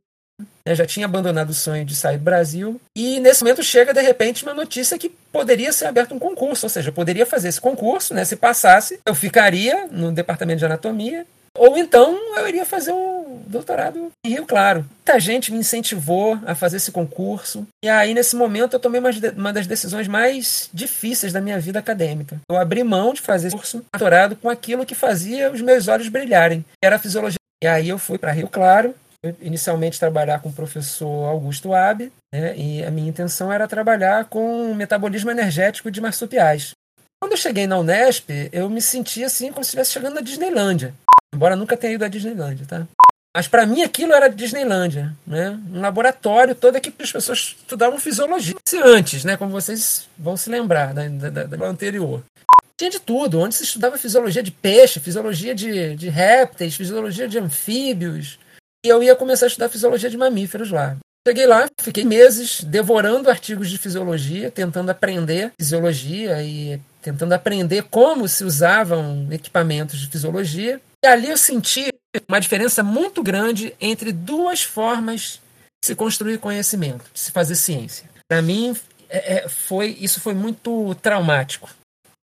eu 0.65 0.75
já 0.75 0.85
tinha 0.85 1.05
abandonado 1.05 1.49
o 1.49 1.53
sonho 1.53 1.85
de 1.85 1.95
sair 1.95 2.17
do 2.17 2.23
Brasil. 2.23 2.79
E 2.95 3.19
nesse 3.19 3.43
momento 3.43 3.63
chega, 3.63 3.93
de 3.93 4.01
repente, 4.01 4.43
uma 4.43 4.53
notícia 4.53 4.97
que 4.97 5.09
poderia 5.31 5.71
ser 5.71 5.85
aberto 5.85 6.13
um 6.13 6.19
concurso. 6.19 6.65
Ou 6.65 6.69
seja, 6.69 6.89
eu 6.89 6.93
poderia 6.93 7.25
fazer 7.25 7.47
esse 7.47 7.61
concurso, 7.61 8.13
né? 8.13 8.25
Se 8.25 8.35
passasse, 8.35 8.99
eu 9.05 9.15
ficaria 9.15 9.87
no 9.89 10.11
departamento 10.11 10.59
de 10.59 10.65
anatomia. 10.65 11.25
Ou 11.57 11.77
então 11.77 12.17
eu 12.37 12.47
iria 12.47 12.65
fazer 12.65 12.91
o 12.91 13.41
doutorado 13.47 14.11
em 14.25 14.29
Rio 14.29 14.45
Claro. 14.45 14.85
Muita 14.97 15.19
gente 15.19 15.51
me 15.51 15.59
incentivou 15.59 16.39
a 16.45 16.53
fazer 16.53 16.77
esse 16.77 16.91
concurso. 16.91 17.65
E 17.83 17.89
aí, 17.89 18.13
nesse 18.13 18.35
momento, 18.35 18.73
eu 18.73 18.79
tomei 18.79 19.01
uma 19.35 19.53
das 19.53 19.67
decisões 19.67 20.07
mais 20.07 20.69
difíceis 20.73 21.33
da 21.33 21.41
minha 21.41 21.59
vida 21.59 21.79
acadêmica. 21.79 22.37
Eu 22.49 22.57
abri 22.57 22.83
mão 22.83 23.13
de 23.13 23.21
fazer 23.21 23.47
esse 23.47 23.55
curso 23.55 23.83
doutorado 23.91 24.35
com 24.35 24.49
aquilo 24.49 24.85
que 24.85 24.95
fazia 24.95 25.51
os 25.51 25.61
meus 25.61 25.87
olhos 25.87 26.09
brilharem, 26.09 26.61
que 26.61 26.85
era 26.85 26.97
a 26.97 26.99
fisiologia. 26.99 27.37
E 27.63 27.67
aí 27.67 27.89
eu 27.89 27.97
fui 27.97 28.17
para 28.17 28.31
Rio 28.31 28.47
Claro, 28.47 28.93
inicialmente 29.41 29.99
trabalhar 29.99 30.39
com 30.41 30.49
o 30.49 30.53
professor 30.53 31.25
Augusto 31.25 31.73
Abe, 31.73 32.11
né, 32.31 32.55
e 32.55 32.83
a 32.83 32.91
minha 32.91 33.09
intenção 33.09 33.51
era 33.51 33.67
trabalhar 33.67 34.25
com 34.25 34.71
o 34.71 34.75
metabolismo 34.75 35.31
energético 35.31 35.89
de 35.89 35.99
marsupiais. 35.99 36.71
Quando 37.19 37.31
eu 37.31 37.37
cheguei 37.37 37.65
na 37.65 37.79
Unesp, 37.79 38.29
eu 38.51 38.69
me 38.69 38.81
senti 38.81 39.23
assim 39.23 39.51
como 39.51 39.63
se 39.63 39.69
estivesse 39.69 39.91
chegando 39.91 40.15
na 40.15 40.21
Disneylândia, 40.21 40.93
embora 41.33 41.55
nunca 41.55 41.77
tenha 41.77 41.93
ido 41.93 42.05
à 42.05 42.07
Disneylândia, 42.07 42.65
tá? 42.65 42.87
Mas 43.35 43.47
para 43.47 43.65
mim 43.65 43.83
aquilo 43.83 44.13
era 44.13 44.29
Disneylândia, 44.29 45.15
né? 45.25 45.59
Um 45.71 45.79
laboratório 45.79 46.55
todo 46.55 46.81
que 46.81 46.91
as 46.99 47.11
pessoas 47.11 47.55
estudavam 47.59 47.99
fisiologia. 47.99 48.55
Antes, 48.83 49.23
né? 49.23 49.37
Como 49.37 49.51
vocês 49.51 50.07
vão 50.17 50.35
se 50.35 50.49
lembrar 50.49 50.93
da, 50.93 51.07
da, 51.07 51.43
da 51.43 51.65
anterior. 51.67 52.23
Tinha 52.75 52.89
de 52.89 52.99
tudo, 52.99 53.39
onde 53.39 53.55
se 53.55 53.63
estudava 53.63 53.97
fisiologia 53.97 54.41
de 54.41 54.51
peixe, 54.51 54.99
fisiologia 54.99 55.53
de, 55.53 55.95
de 55.95 56.09
répteis, 56.09 56.75
fisiologia 56.75 57.27
de 57.27 57.39
anfíbios, 57.39 58.39
e 58.85 58.89
eu 58.89 59.01
ia 59.01 59.15
começar 59.15 59.45
a 59.45 59.49
estudar 59.49 59.69
fisiologia 59.69 60.09
de 60.09 60.17
mamíferos 60.17 60.71
lá. 60.71 60.95
Cheguei 61.27 61.45
lá, 61.45 61.67
fiquei 61.81 62.05
meses 62.05 62.63
devorando 62.63 63.29
artigos 63.29 63.69
de 63.69 63.77
fisiologia, 63.77 64.49
tentando 64.49 64.89
aprender 64.89 65.51
fisiologia 65.59 66.41
e 66.41 66.79
tentando 67.07 67.31
aprender 67.31 67.83
como 67.83 68.27
se 68.27 68.43
usavam 68.43 69.27
equipamentos 69.31 69.97
de 69.99 70.07
fisiologia. 70.07 70.81
E 71.03 71.07
ali 71.07 71.29
eu 71.29 71.37
senti 71.37 71.87
uma 72.27 72.39
diferença 72.39 72.83
muito 72.83 73.23
grande 73.23 73.73
entre 73.79 74.11
duas 74.11 74.61
formas 74.61 75.39
de 75.81 75.87
se 75.87 75.95
construir 75.95 76.37
conhecimento, 76.37 77.05
de 77.13 77.19
se 77.19 77.31
fazer 77.31 77.55
ciência. 77.55 78.09
Para 78.27 78.41
mim, 78.41 78.75
é, 79.09 79.35
é, 79.35 79.49
foi 79.49 79.97
isso 80.01 80.19
foi 80.19 80.33
muito 80.33 80.93
traumático. 80.95 81.69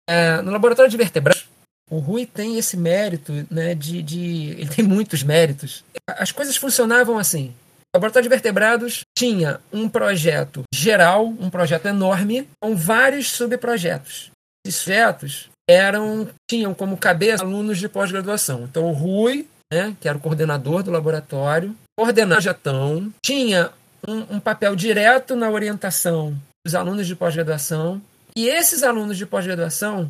É, 0.09 0.41
no 0.41 0.51
laboratório 0.51 0.91
de 0.91 0.97
vertebrados, 0.97 1.47
o 1.89 1.99
Rui 1.99 2.25
tem 2.25 2.57
esse 2.57 2.75
mérito, 2.75 3.31
né, 3.49 3.73
de, 3.73 4.01
de, 4.01 4.49
ele 4.57 4.67
tem 4.67 4.83
muitos 4.83 5.23
méritos. 5.23 5.83
As 6.07 6.31
coisas 6.31 6.57
funcionavam 6.57 7.17
assim. 7.17 7.53
O 7.93 7.97
Laboratório 7.97 8.27
de 8.27 8.35
Vertebrados 8.35 9.01
tinha 9.15 9.61
um 9.71 9.87
projeto 9.87 10.63
geral, 10.73 11.27
um 11.27 11.49
projeto 11.49 11.85
enorme, 11.85 12.49
com 12.59 12.75
vários 12.75 13.29
subprojetos. 13.29 14.32
Esses 14.65 14.83
projetos 14.83 15.49
eram, 15.69 16.27
tinham 16.49 16.73
como 16.73 16.97
cabeça 16.97 17.43
alunos 17.43 17.77
de 17.77 17.89
pós-graduação. 17.89 18.63
Então, 18.63 18.85
o 18.85 18.91
Rui, 18.91 19.47
né, 19.71 19.95
que 19.99 20.07
era 20.07 20.17
o 20.17 20.21
coordenador 20.21 20.83
do 20.83 20.91
laboratório, 20.91 21.75
coordenava 21.97 22.39
o 22.39 22.43
projetão, 22.43 23.13
tinha 23.21 23.71
um, 24.07 24.35
um 24.35 24.39
papel 24.39 24.75
direto 24.75 25.35
na 25.35 25.49
orientação 25.49 26.35
dos 26.65 26.75
alunos 26.75 27.07
de 27.07 27.15
pós-graduação, 27.15 28.01
e 28.35 28.47
esses 28.47 28.83
alunos 28.83 29.17
de 29.17 29.25
pós-graduação 29.25 30.09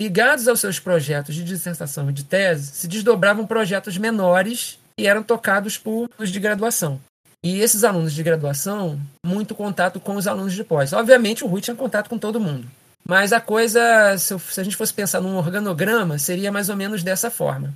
ligados 0.00 0.48
aos 0.48 0.60
seus 0.60 0.78
projetos 0.78 1.34
de 1.34 1.44
dissertação 1.44 2.10
e 2.10 2.12
de 2.12 2.24
tese, 2.24 2.72
se 2.72 2.88
desdobravam 2.88 3.46
projetos 3.46 3.96
menores 3.96 4.78
e 4.98 5.06
eram 5.06 5.22
tocados 5.22 5.78
por 5.78 6.08
os 6.18 6.30
de 6.30 6.40
graduação. 6.40 7.00
E 7.42 7.60
esses 7.60 7.84
alunos 7.84 8.12
de 8.12 8.22
graduação, 8.22 8.98
muito 9.24 9.54
contato 9.54 10.00
com 10.00 10.16
os 10.16 10.26
alunos 10.26 10.52
de 10.52 10.64
pós. 10.64 10.92
Obviamente, 10.92 11.44
o 11.44 11.46
Rui 11.46 11.60
tinha 11.60 11.76
contato 11.76 12.08
com 12.08 12.18
todo 12.18 12.40
mundo. 12.40 12.66
Mas 13.06 13.32
a 13.32 13.40
coisa, 13.40 14.16
se, 14.18 14.34
a 14.34 14.64
gente 14.64 14.76
fosse 14.76 14.94
pensar 14.94 15.20
num 15.20 15.36
organograma, 15.36 16.18
seria 16.18 16.50
mais 16.50 16.68
ou 16.68 16.76
menos 16.76 17.02
dessa 17.02 17.30
forma. 17.30 17.74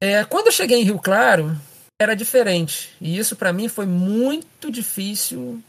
É, 0.00 0.24
quando 0.24 0.46
eu 0.46 0.52
cheguei 0.52 0.80
em 0.80 0.84
Rio 0.84 0.98
Claro, 0.98 1.56
era 2.00 2.14
diferente. 2.14 2.94
E 3.00 3.18
isso, 3.18 3.36
para 3.36 3.52
mim, 3.52 3.68
foi 3.68 3.86
muito 3.86 4.70
difícil. 4.70 5.62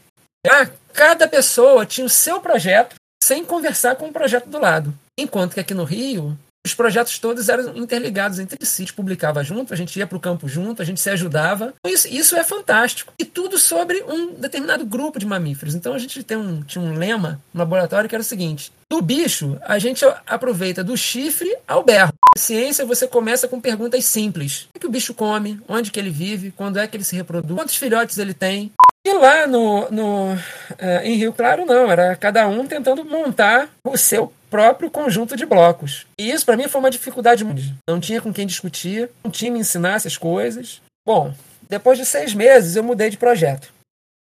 Ah, 0.48 0.68
cada 0.92 1.28
pessoa 1.28 1.84
tinha 1.84 2.06
o 2.06 2.10
seu 2.10 2.40
projeto 2.40 2.94
sem 3.22 3.44
conversar 3.44 3.96
com 3.96 4.08
o 4.08 4.12
projeto 4.12 4.48
do 4.48 4.58
lado. 4.58 4.94
Enquanto 5.18 5.54
que 5.54 5.60
aqui 5.60 5.74
no 5.74 5.84
Rio, 5.84 6.36
os 6.64 6.74
projetos 6.74 7.18
todos 7.18 7.48
eram 7.48 7.76
interligados 7.76 8.38
entre 8.38 8.64
si. 8.64 8.82
A 8.82 8.84
gente 8.84 8.94
publicava 8.94 9.42
junto, 9.42 9.72
a 9.72 9.76
gente 9.76 9.98
ia 9.98 10.06
para 10.06 10.16
o 10.16 10.20
campo 10.20 10.48
junto, 10.48 10.80
a 10.80 10.84
gente 10.84 11.00
se 11.00 11.10
ajudava. 11.10 11.74
Isso, 11.86 12.08
isso 12.08 12.36
é 12.36 12.44
fantástico. 12.44 13.12
E 13.18 13.24
tudo 13.24 13.58
sobre 13.58 14.02
um 14.02 14.34
determinado 14.34 14.84
grupo 14.86 15.18
de 15.18 15.26
mamíferos. 15.26 15.74
Então 15.74 15.94
a 15.94 15.98
gente 15.98 16.22
tem 16.22 16.36
um, 16.36 16.62
tinha 16.62 16.82
um 16.82 16.94
lema 16.94 17.40
no 17.52 17.60
laboratório 17.60 18.08
que 18.08 18.14
era 18.14 18.22
o 18.22 18.24
seguinte: 18.24 18.72
do 18.88 19.00
bicho, 19.00 19.58
a 19.62 19.78
gente 19.78 20.04
aproveita 20.26 20.84
do 20.84 20.96
chifre 20.96 21.56
ao 21.66 21.82
berro. 21.82 22.12
Na 22.36 22.40
ciência, 22.40 22.84
você 22.84 23.08
começa 23.08 23.48
com 23.48 23.60
perguntas 23.60 24.04
simples: 24.04 24.68
o 24.74 24.78
que 24.78 24.86
o 24.86 24.90
bicho 24.90 25.14
come? 25.14 25.60
Onde 25.68 25.90
que 25.90 25.98
ele 25.98 26.10
vive? 26.10 26.52
Quando 26.52 26.78
é 26.78 26.86
que 26.86 26.96
ele 26.96 27.04
se 27.04 27.16
reproduz? 27.16 27.54
Quantos 27.58 27.76
filhotes 27.76 28.18
ele 28.18 28.34
tem? 28.34 28.70
E 29.04 29.12
lá 29.14 29.46
no, 29.46 29.90
no, 29.90 30.38
é, 30.78 31.04
em 31.04 31.16
Rio 31.16 31.32
Claro, 31.32 31.66
não, 31.66 31.90
era 31.90 32.14
cada 32.14 32.46
um 32.46 32.66
tentando 32.66 33.04
montar 33.04 33.68
o 33.84 33.96
seu 33.96 34.32
próprio 34.48 34.90
conjunto 34.90 35.36
de 35.36 35.44
blocos. 35.44 36.06
E 36.16 36.30
isso 36.30 36.46
para 36.46 36.56
mim 36.56 36.68
foi 36.68 36.78
uma 36.78 36.90
dificuldade 36.90 37.44
muito. 37.44 37.62
Não 37.88 37.98
tinha 37.98 38.20
com 38.20 38.32
quem 38.32 38.46
discutir, 38.46 39.10
não 39.24 39.30
tinha 39.30 39.50
me 39.50 39.58
ensinar 39.58 39.94
essas 39.94 40.16
coisas. 40.16 40.80
Bom, 41.04 41.34
depois 41.68 41.98
de 41.98 42.06
seis 42.06 42.32
meses 42.32 42.76
eu 42.76 42.84
mudei 42.84 43.10
de 43.10 43.16
projeto. 43.16 43.72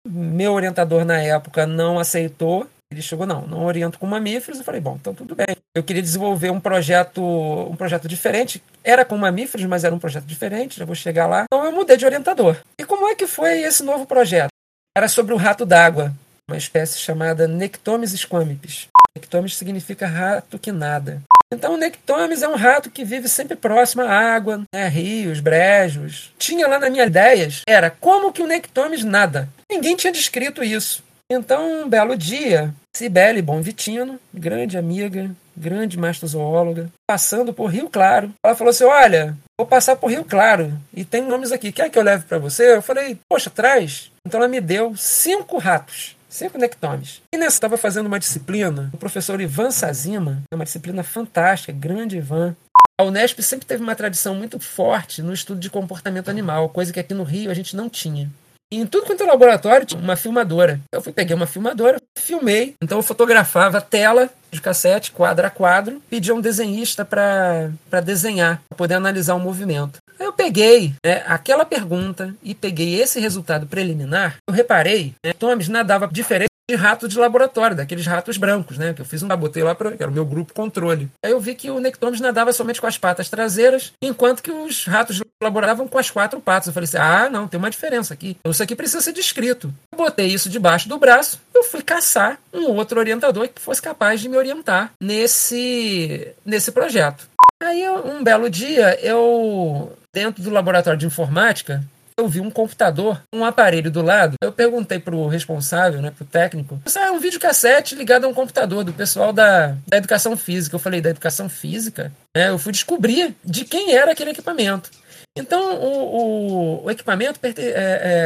Meu 0.06 0.52
orientador 0.52 1.04
na 1.04 1.20
época 1.20 1.66
não 1.66 1.98
aceitou. 1.98 2.68
Ele 2.92 3.02
chegou, 3.02 3.26
não, 3.26 3.46
não 3.46 3.64
oriento 3.64 3.98
com 3.98 4.06
mamíferos. 4.06 4.58
Eu 4.58 4.64
falei, 4.64 4.80
bom, 4.80 4.96
então 5.00 5.14
tudo 5.14 5.34
bem. 5.34 5.56
Eu 5.74 5.82
queria 5.82 6.02
desenvolver 6.02 6.50
um 6.50 6.60
projeto, 6.60 7.22
um 7.22 7.74
projeto 7.74 8.06
diferente. 8.06 8.62
Era 8.84 9.04
com 9.04 9.16
mamíferos, 9.16 9.66
mas 9.66 9.84
era 9.84 9.94
um 9.94 9.98
projeto 9.98 10.24
diferente. 10.24 10.78
Já 10.78 10.84
vou 10.84 10.94
chegar 10.94 11.26
lá. 11.26 11.44
Então 11.44 11.64
eu 11.64 11.72
mudei 11.72 11.96
de 11.96 12.04
orientador. 12.04 12.56
E 12.78 12.84
como 12.84 13.08
é 13.08 13.14
que 13.14 13.26
foi 13.26 13.62
esse 13.62 13.82
novo 13.82 14.06
projeto? 14.06 14.50
Era 14.96 15.08
sobre 15.08 15.32
o 15.32 15.38
rato 15.38 15.64
d'água, 15.64 16.12
uma 16.48 16.58
espécie 16.58 16.98
chamada 16.98 17.48
Nectomes 17.48 18.12
squamipes. 18.12 18.88
Nectomes 19.16 19.56
significa 19.56 20.06
rato 20.06 20.58
que 20.58 20.70
nada. 20.70 21.22
Então, 21.52 21.74
o 21.74 21.76
Nectomes 21.76 22.42
é 22.42 22.48
um 22.48 22.56
rato 22.56 22.90
que 22.90 23.04
vive 23.04 23.28
sempre 23.28 23.54
próximo 23.54 24.02
à 24.02 24.10
água, 24.10 24.62
né, 24.74 24.88
rios, 24.88 25.38
brejos. 25.38 26.32
Tinha 26.38 26.66
lá 26.66 26.78
nas 26.78 26.90
minhas 26.90 27.08
ideias, 27.08 27.62
era 27.68 27.90
como 27.90 28.32
que 28.32 28.42
o 28.42 28.46
Nectomes 28.46 29.04
nada. 29.04 29.48
Ninguém 29.70 29.94
tinha 29.94 30.12
descrito 30.12 30.64
isso. 30.64 31.04
Então, 31.30 31.82
um 31.82 31.88
belo 31.88 32.16
dia, 32.16 32.74
Cibele 32.94 33.40
Bonvitino, 33.40 34.18
grande 34.32 34.76
amiga, 34.76 35.30
grande 35.56 35.98
mastozoóloga, 35.98 36.90
passando 37.06 37.52
por 37.52 37.66
Rio 37.66 37.88
Claro, 37.88 38.32
ela 38.44 38.54
falou 38.54 38.70
assim: 38.70 38.84
Olha, 38.84 39.36
vou 39.58 39.66
passar 39.66 39.96
por 39.96 40.10
Rio 40.10 40.24
Claro 40.24 40.78
e 40.94 41.04
tem 41.04 41.22
nomes 41.22 41.52
aqui, 41.52 41.72
quer 41.72 41.90
que 41.90 41.98
eu 41.98 42.02
leve 42.02 42.24
para 42.24 42.38
você? 42.38 42.76
Eu 42.76 42.82
falei: 42.82 43.18
Poxa, 43.28 43.50
traz. 43.50 44.10
Então 44.26 44.40
ela 44.40 44.48
me 44.48 44.60
deu 44.60 44.94
cinco 44.96 45.58
ratos 45.58 46.16
cinco 46.32 46.58
nectomes. 46.58 47.20
E 47.32 47.36
nessa 47.36 47.56
estava 47.56 47.76
fazendo 47.76 48.06
uma 48.06 48.18
disciplina, 48.18 48.90
o 48.92 48.96
professor 48.96 49.40
Ivan 49.40 49.70
Sazima, 49.70 50.42
uma 50.52 50.64
disciplina 50.64 51.02
fantástica, 51.02 51.72
grande 51.72 52.16
Ivan. 52.16 52.56
A 52.98 53.04
Unesp 53.04 53.40
sempre 53.42 53.66
teve 53.66 53.82
uma 53.82 53.94
tradição 53.94 54.34
muito 54.34 54.58
forte 54.58 55.22
no 55.22 55.32
estudo 55.32 55.60
de 55.60 55.70
comportamento 55.70 56.30
animal, 56.30 56.68
coisa 56.68 56.92
que 56.92 57.00
aqui 57.00 57.14
no 57.14 57.24
Rio 57.24 57.50
a 57.50 57.54
gente 57.54 57.76
não 57.76 57.88
tinha. 57.88 58.30
Em 58.76 58.86
tudo 58.86 59.06
quanto 59.06 59.22
é 59.22 59.26
laboratório 59.26 59.86
tinha 59.86 60.00
uma 60.00 60.16
filmadora. 60.16 60.80
Eu 60.92 61.02
fui, 61.02 61.12
peguei 61.12 61.34
uma 61.34 61.46
filmadora, 61.46 61.98
filmei. 62.18 62.74
Então 62.82 62.98
eu 62.98 63.02
fotografava 63.02 63.78
a 63.78 63.82
tela 63.82 64.30
de 64.50 64.60
cassete, 64.60 65.12
quadro 65.12 65.46
a 65.46 65.50
quadro, 65.50 66.02
pedia 66.10 66.34
um 66.34 66.40
desenhista 66.40 67.04
para 67.04 67.70
desenhar, 68.04 68.62
para 68.68 68.76
poder 68.76 68.94
analisar 68.94 69.34
o 69.34 69.40
movimento. 69.40 69.98
Aí 70.20 70.26
eu 70.26 70.32
peguei 70.32 70.94
né, 71.04 71.22
aquela 71.26 71.64
pergunta 71.64 72.34
e 72.42 72.54
peguei 72.54 73.00
esse 73.00 73.18
resultado 73.18 73.66
preliminar. 73.66 74.36
Eu 74.48 74.54
reparei, 74.54 75.14
né, 75.24 75.32
Thomas 75.32 75.68
nadava 75.68 76.06
diferente 76.06 76.51
de 76.72 76.76
rato 76.76 77.06
de 77.06 77.18
laboratório, 77.18 77.76
daqueles 77.76 78.06
ratos 78.06 78.38
brancos, 78.38 78.78
né? 78.78 78.94
Que 78.94 79.02
eu 79.02 79.04
fiz 79.04 79.22
um 79.22 79.28
botei 79.28 79.62
lá 79.62 79.74
para 79.74 79.90
era 79.90 80.08
o 80.08 80.12
meu 80.12 80.24
grupo 80.24 80.54
controle. 80.54 81.08
Aí 81.22 81.32
eu 81.32 81.40
vi 81.40 81.54
que 81.54 81.70
o 81.70 81.78
Nectomes 81.78 82.20
nadava 82.20 82.52
somente 82.52 82.80
com 82.80 82.86
as 82.86 82.96
patas 82.96 83.28
traseiras, 83.28 83.92
enquanto 84.02 84.42
que 84.42 84.50
os 84.50 84.86
ratos 84.86 85.20
laboratório 85.42 85.88
com 85.88 85.98
as 85.98 86.10
quatro 86.10 86.40
patas. 86.40 86.68
Eu 86.68 86.72
falei 86.72 86.84
assim: 86.84 86.96
ah, 86.96 87.28
não, 87.28 87.46
tem 87.46 87.58
uma 87.58 87.70
diferença 87.70 88.14
aqui. 88.14 88.36
Então 88.40 88.52
isso 88.52 88.62
aqui 88.62 88.74
precisa 88.74 89.02
ser 89.02 89.12
descrito. 89.12 89.72
Eu 89.92 89.98
botei 89.98 90.28
isso 90.28 90.48
debaixo 90.48 90.88
do 90.88 90.98
braço, 90.98 91.40
eu 91.54 91.64
fui 91.64 91.82
caçar 91.82 92.38
um 92.52 92.70
outro 92.70 92.98
orientador 92.98 93.48
que 93.48 93.60
fosse 93.60 93.82
capaz 93.82 94.20
de 94.20 94.28
me 94.28 94.36
orientar 94.36 94.92
nesse, 95.00 96.28
nesse 96.44 96.72
projeto. 96.72 97.28
Aí, 97.62 97.88
um 97.88 98.24
belo 98.24 98.50
dia, 98.50 98.98
eu, 99.00 99.96
dentro 100.12 100.42
do 100.42 100.50
laboratório 100.50 100.98
de 100.98 101.06
informática, 101.06 101.82
eu 102.16 102.28
vi 102.28 102.40
um 102.40 102.50
computador, 102.50 103.20
um 103.32 103.44
aparelho 103.44 103.90
do 103.90 104.02
lado. 104.02 104.36
Eu 104.42 104.52
perguntei 104.52 104.98
pro 104.98 105.26
responsável, 105.26 106.00
né, 106.00 106.10
pro 106.10 106.24
técnico, 106.24 106.80
isso 106.86 106.98
é 106.98 107.10
um 107.10 107.18
videocassete 107.18 107.94
ligado 107.94 108.24
a 108.24 108.28
um 108.28 108.34
computador 108.34 108.84
do 108.84 108.92
pessoal 108.92 109.32
da, 109.32 109.76
da 109.86 109.96
educação 109.96 110.36
física. 110.36 110.76
Eu 110.76 110.80
falei, 110.80 111.00
da 111.00 111.10
educação 111.10 111.48
física? 111.48 112.12
É, 112.34 112.48
eu 112.48 112.58
fui 112.58 112.72
descobrir 112.72 113.34
de 113.44 113.64
quem 113.64 113.94
era 113.94 114.12
aquele 114.12 114.30
equipamento. 114.30 114.90
Então, 115.36 115.76
o, 115.80 116.16
o, 116.16 116.84
o 116.84 116.90
equipamento 116.90 117.40
é, 117.42 117.52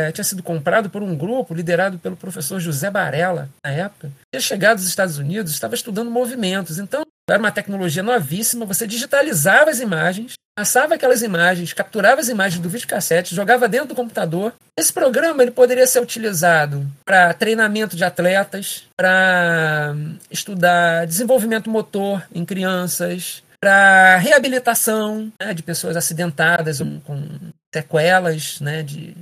é, 0.08 0.12
tinha 0.12 0.24
sido 0.24 0.42
comprado 0.42 0.90
por 0.90 1.02
um 1.02 1.16
grupo 1.16 1.54
liderado 1.54 1.98
pelo 1.98 2.16
professor 2.16 2.58
José 2.58 2.90
Barella, 2.90 3.48
na 3.64 3.70
época. 3.70 4.10
Tinha 4.32 4.40
chegado 4.40 4.78
dos 4.78 4.88
Estados 4.88 5.16
Unidos, 5.16 5.52
estava 5.52 5.74
estudando 5.74 6.10
movimentos. 6.10 6.78
Então, 6.78 7.02
era 7.28 7.38
uma 7.38 7.52
tecnologia 7.52 8.02
novíssima, 8.02 8.64
você 8.64 8.86
digitalizava 8.86 9.70
as 9.70 9.80
imagens, 9.80 10.34
passava 10.56 10.94
aquelas 10.94 11.22
imagens, 11.22 11.72
capturava 11.72 12.20
as 12.20 12.28
imagens 12.28 12.60
do 12.60 12.68
videocassete, 12.68 13.34
jogava 13.34 13.68
dentro 13.68 13.88
do 13.88 13.94
computador. 13.94 14.52
Esse 14.78 14.92
programa 14.92 15.42
ele 15.42 15.50
poderia 15.50 15.86
ser 15.86 16.00
utilizado 16.00 16.86
para 17.04 17.34
treinamento 17.34 17.96
de 17.96 18.04
atletas, 18.04 18.84
para 18.96 19.94
estudar 20.30 21.06
desenvolvimento 21.06 21.68
motor 21.68 22.22
em 22.32 22.44
crianças, 22.44 23.42
para 23.60 24.16
reabilitação 24.18 25.32
né, 25.40 25.54
de 25.54 25.62
pessoas 25.62 25.96
acidentadas 25.96 26.78
com, 26.78 27.00
com 27.00 27.28
sequelas 27.74 28.60
né, 28.60 28.82
de, 28.82 29.14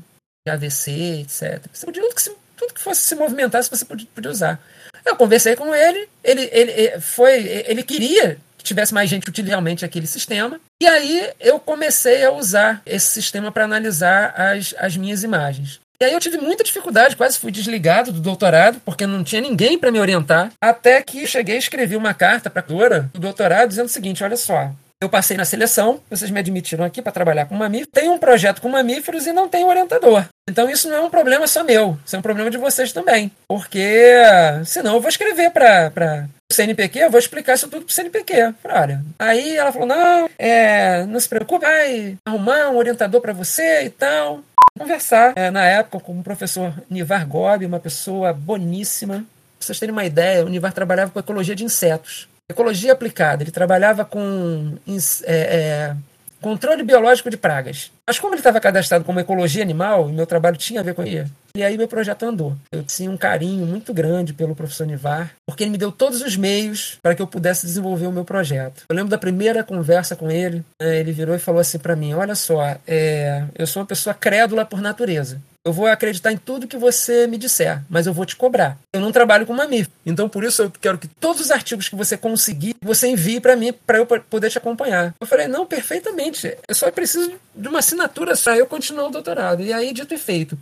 de, 0.47 0.51
AVC, 0.51 1.21
etc. 1.21 1.63
Você 1.73 1.87
podia, 1.87 2.03
tudo, 2.03 2.15
que 2.15 2.23
se, 2.23 2.37
tudo 2.57 2.75
que 2.75 2.81
fosse 2.81 3.03
se 3.03 3.15
movimentar, 3.15 3.63
você 3.63 3.85
podia, 3.85 4.07
podia 4.15 4.31
usar. 4.31 4.61
Eu 5.05 5.17
conversei 5.17 5.55
com 5.55 5.75
ele, 5.75 6.09
ele, 6.23 6.49
ele, 6.53 7.01
foi, 7.01 7.47
ele 7.67 7.83
queria 7.83 8.39
que 8.57 8.65
tivesse 8.65 8.95
mais 8.95 9.11
gente 9.11 9.29
utilizando 9.29 9.51
realmente 9.51 9.85
aquele 9.85 10.07
sistema, 10.07 10.59
e 10.81 10.87
aí 10.87 11.31
eu 11.39 11.61
comecei 11.61 12.25
a 12.25 12.33
usar 12.33 12.81
esse 12.87 13.07
sistema 13.07 13.53
para 13.53 13.65
analisar 13.65 14.35
as, 14.35 14.75
as 14.79 14.97
minhas 14.97 15.23
imagens. 15.23 15.81
E 16.01 16.05
aí 16.05 16.13
eu 16.13 16.21
tive 16.21 16.39
muita 16.39 16.65
dificuldade, 16.65 17.17
quase 17.17 17.39
fui 17.39 17.53
desligado 17.53 18.11
do 18.11 18.21
doutorado, 18.21 18.81
porque 18.85 19.07
não 19.07 19.23
tinha 19.23 19.41
ninguém 19.41 19.79
para 19.79 19.93
me 19.93 20.01
orientar, 20.01 20.51
até 20.61 21.01
que 21.03 21.27
cheguei 21.27 21.57
e 21.57 21.59
escrevi 21.59 21.97
uma 21.97 22.13
carta 22.13 22.51
para 22.51 22.63
a 22.63 22.67
doutora 22.67 23.11
do 23.13 23.21
doutorado 23.21 23.69
dizendo 23.69 23.87
o 23.87 23.91
seguinte, 23.91 24.25
olha 24.25 24.37
só, 24.37 24.71
eu 25.01 25.09
passei 25.09 25.37
na 25.37 25.45
seleção, 25.45 26.01
vocês 26.09 26.31
me 26.31 26.41
admitiram 26.41 26.85
aqui 26.85 27.03
para 27.03 27.13
trabalhar 27.13 27.47
com 27.47 27.55
mamíferos, 27.55 27.91
tenho 27.93 28.13
um 28.13 28.19
projeto 28.19 28.61
com 28.61 28.69
mamíferos 28.69 29.27
e 29.27 29.33
não 29.33 29.49
tenho 29.49 29.69
orientador. 29.69 30.25
Então 30.49 30.69
isso 30.69 30.89
não 30.89 30.97
é 30.97 31.01
um 31.01 31.11
problema 31.11 31.47
só 31.47 31.63
meu, 31.63 31.99
isso 32.05 32.17
é 32.17 32.19
um 32.19 32.23
problema 32.23 32.51
de 32.51 32.59
vocês 32.59 32.93
também. 32.93 33.31
Porque 33.47 34.17
senão 34.65 34.95
eu 34.95 35.01
vou 35.01 35.09
escrever 35.09 35.51
para 35.51 36.27
o 36.51 36.55
CNPq, 36.55 36.99
eu 37.01 37.11
vou 37.11 37.21
explicar 37.21 37.55
isso 37.55 37.69
tudo 37.69 37.85
para 37.85 37.93
o 37.93 37.95
CNPq. 37.95 38.55
Falei. 38.63 38.97
Aí 39.19 39.57
ela 39.57 39.73
falou: 39.73 39.87
não, 39.87 40.29
é, 40.39 41.05
não 41.05 41.21
se 41.21 41.29
preocupe, 41.29 41.65
vai 41.65 42.17
arrumar 42.27 42.71
um 42.71 42.77
orientador 42.77 43.21
para 43.21 43.33
você 43.33 43.85
e 43.85 43.91
tal 43.91 44.43
conversar 44.77 45.33
é, 45.37 45.51
na 45.51 45.65
época 45.65 46.01
com 46.01 46.19
o 46.19 46.23
professor 46.23 46.75
Nivar 46.91 47.27
Gobi, 47.27 47.65
uma 47.65 47.79
pessoa 47.79 48.33
boníssima. 48.33 49.19
Pra 49.19 49.67
vocês 49.67 49.79
terem 49.79 49.93
uma 49.93 50.05
ideia, 50.05 50.45
o 50.45 50.49
Nivar 50.49 50.73
trabalhava 50.73 51.13
com 51.13 51.21
ecologia 51.21 51.55
de 51.55 51.65
insetos. 51.65 52.29
Ecologia 52.49 52.93
aplicada, 52.93 53.43
ele 53.43 53.51
trabalhava 53.51 54.05
com 54.05 54.77
é, 55.25 55.37
é, 55.37 55.97
controle 56.45 56.83
biológico 56.83 57.31
de 57.31 57.39
pragas. 57.39 57.91
Mas 58.07 58.19
como 58.19 58.35
ele 58.35 58.41
estava 58.41 58.61
cadastrado 58.61 59.03
como 59.03 59.19
ecologia 59.19 59.63
animal, 59.63 60.11
e 60.11 60.13
meu 60.13 60.27
trabalho 60.27 60.59
tinha 60.59 60.81
a 60.81 60.83
ver 60.83 60.95
com 60.95 61.03
ele, 61.03 61.27
e 61.57 61.63
aí 61.63 61.79
meu 61.79 61.89
projeto 61.89 62.23
andou. 62.25 62.55
Eu 62.71 62.83
tinha 62.83 63.11
um 63.11 63.17
carinho 63.17 63.65
muito 63.65 63.95
grande 63.95 64.35
pelo 64.35 64.55
professor 64.55 64.87
Nivar, 64.87 65.33
porque 65.47 65.65
ele 65.65 65.71
me 65.71 65.79
deu 65.79 65.91
todos 65.91 66.21
os 66.21 66.37
meios 66.37 66.99
para 67.03 67.15
que 67.15 67.23
eu 67.23 67.27
pudesse 67.27 67.65
desenvolver 67.65 68.07
o 68.07 68.13
meu 68.13 68.27
projeto. 68.27 68.83
Eu 68.87 68.95
lembro 68.95 69.11
da 69.11 69.17
primeira 69.17 69.65
conversa 69.65 70.15
com 70.15 70.31
ele, 70.31 70.63
né, 70.79 71.01
ele 71.01 71.13
virou 71.13 71.35
e 71.35 71.39
falou 71.39 71.63
assim 71.63 71.79
para 71.79 71.97
mim: 71.97 72.13
Olha 72.13 72.35
só, 72.35 72.77
é, 72.87 73.45
eu 73.59 73.67
sou 73.67 73.81
uma 73.81 73.87
pessoa 73.87 74.13
crédula 74.13 74.67
por 74.67 74.83
natureza. 74.83 75.41
Eu 75.65 75.73
vou 75.73 75.87
acreditar 75.87 76.31
em 76.31 76.37
tudo 76.37 76.69
que 76.69 76.77
você 76.77 77.27
me 77.27 77.39
disser, 77.39 77.83
mas 77.89 78.07
eu 78.07 78.13
vou 78.13 78.27
te 78.27 78.37
cobrar. 78.37 78.77
Eu 78.93 79.01
não 79.01 79.11
trabalho 79.11 79.47
com 79.47 79.55
mamífero. 79.55 79.91
Então, 80.05 80.29
por 80.29 80.45
isso, 80.45 80.63
eu 80.63 80.71
quero 80.71 80.99
que 80.99 81.09
todos 81.09 81.41
os 81.41 81.51
artigos 81.51 81.89
que 81.89 81.97
você 81.97 82.19
conseguir, 82.19 82.77
você 82.83 83.09
envie 83.09 83.41
para 83.41 83.57
mim, 83.57 83.73
para 83.73 83.97
eu 83.97 84.07
poder 84.07 84.51
te 84.51 84.59
acompanhar. 84.59 85.15
Eu 85.19 85.27
falei, 85.27 85.49
não, 85.49 85.65
perfeitamente. 85.65 86.55
Eu 86.69 86.75
só 86.75 86.91
preciso 86.91 87.33
de 87.55 87.67
uma 87.67 87.79
assinatura 87.79 88.37
só. 88.37 88.55
Eu 88.55 88.67
continuo 88.67 89.07
o 89.07 89.11
doutorado. 89.11 89.63
E 89.63 89.73
aí, 89.73 89.95
dito 89.95 90.13
e 90.13 90.19
feito. 90.19 90.59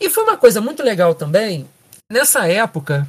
E 0.00 0.08
foi 0.08 0.24
uma 0.24 0.38
coisa 0.38 0.58
muito 0.58 0.82
legal 0.82 1.14
também. 1.14 1.68
Nessa 2.08 2.48
época, 2.48 3.06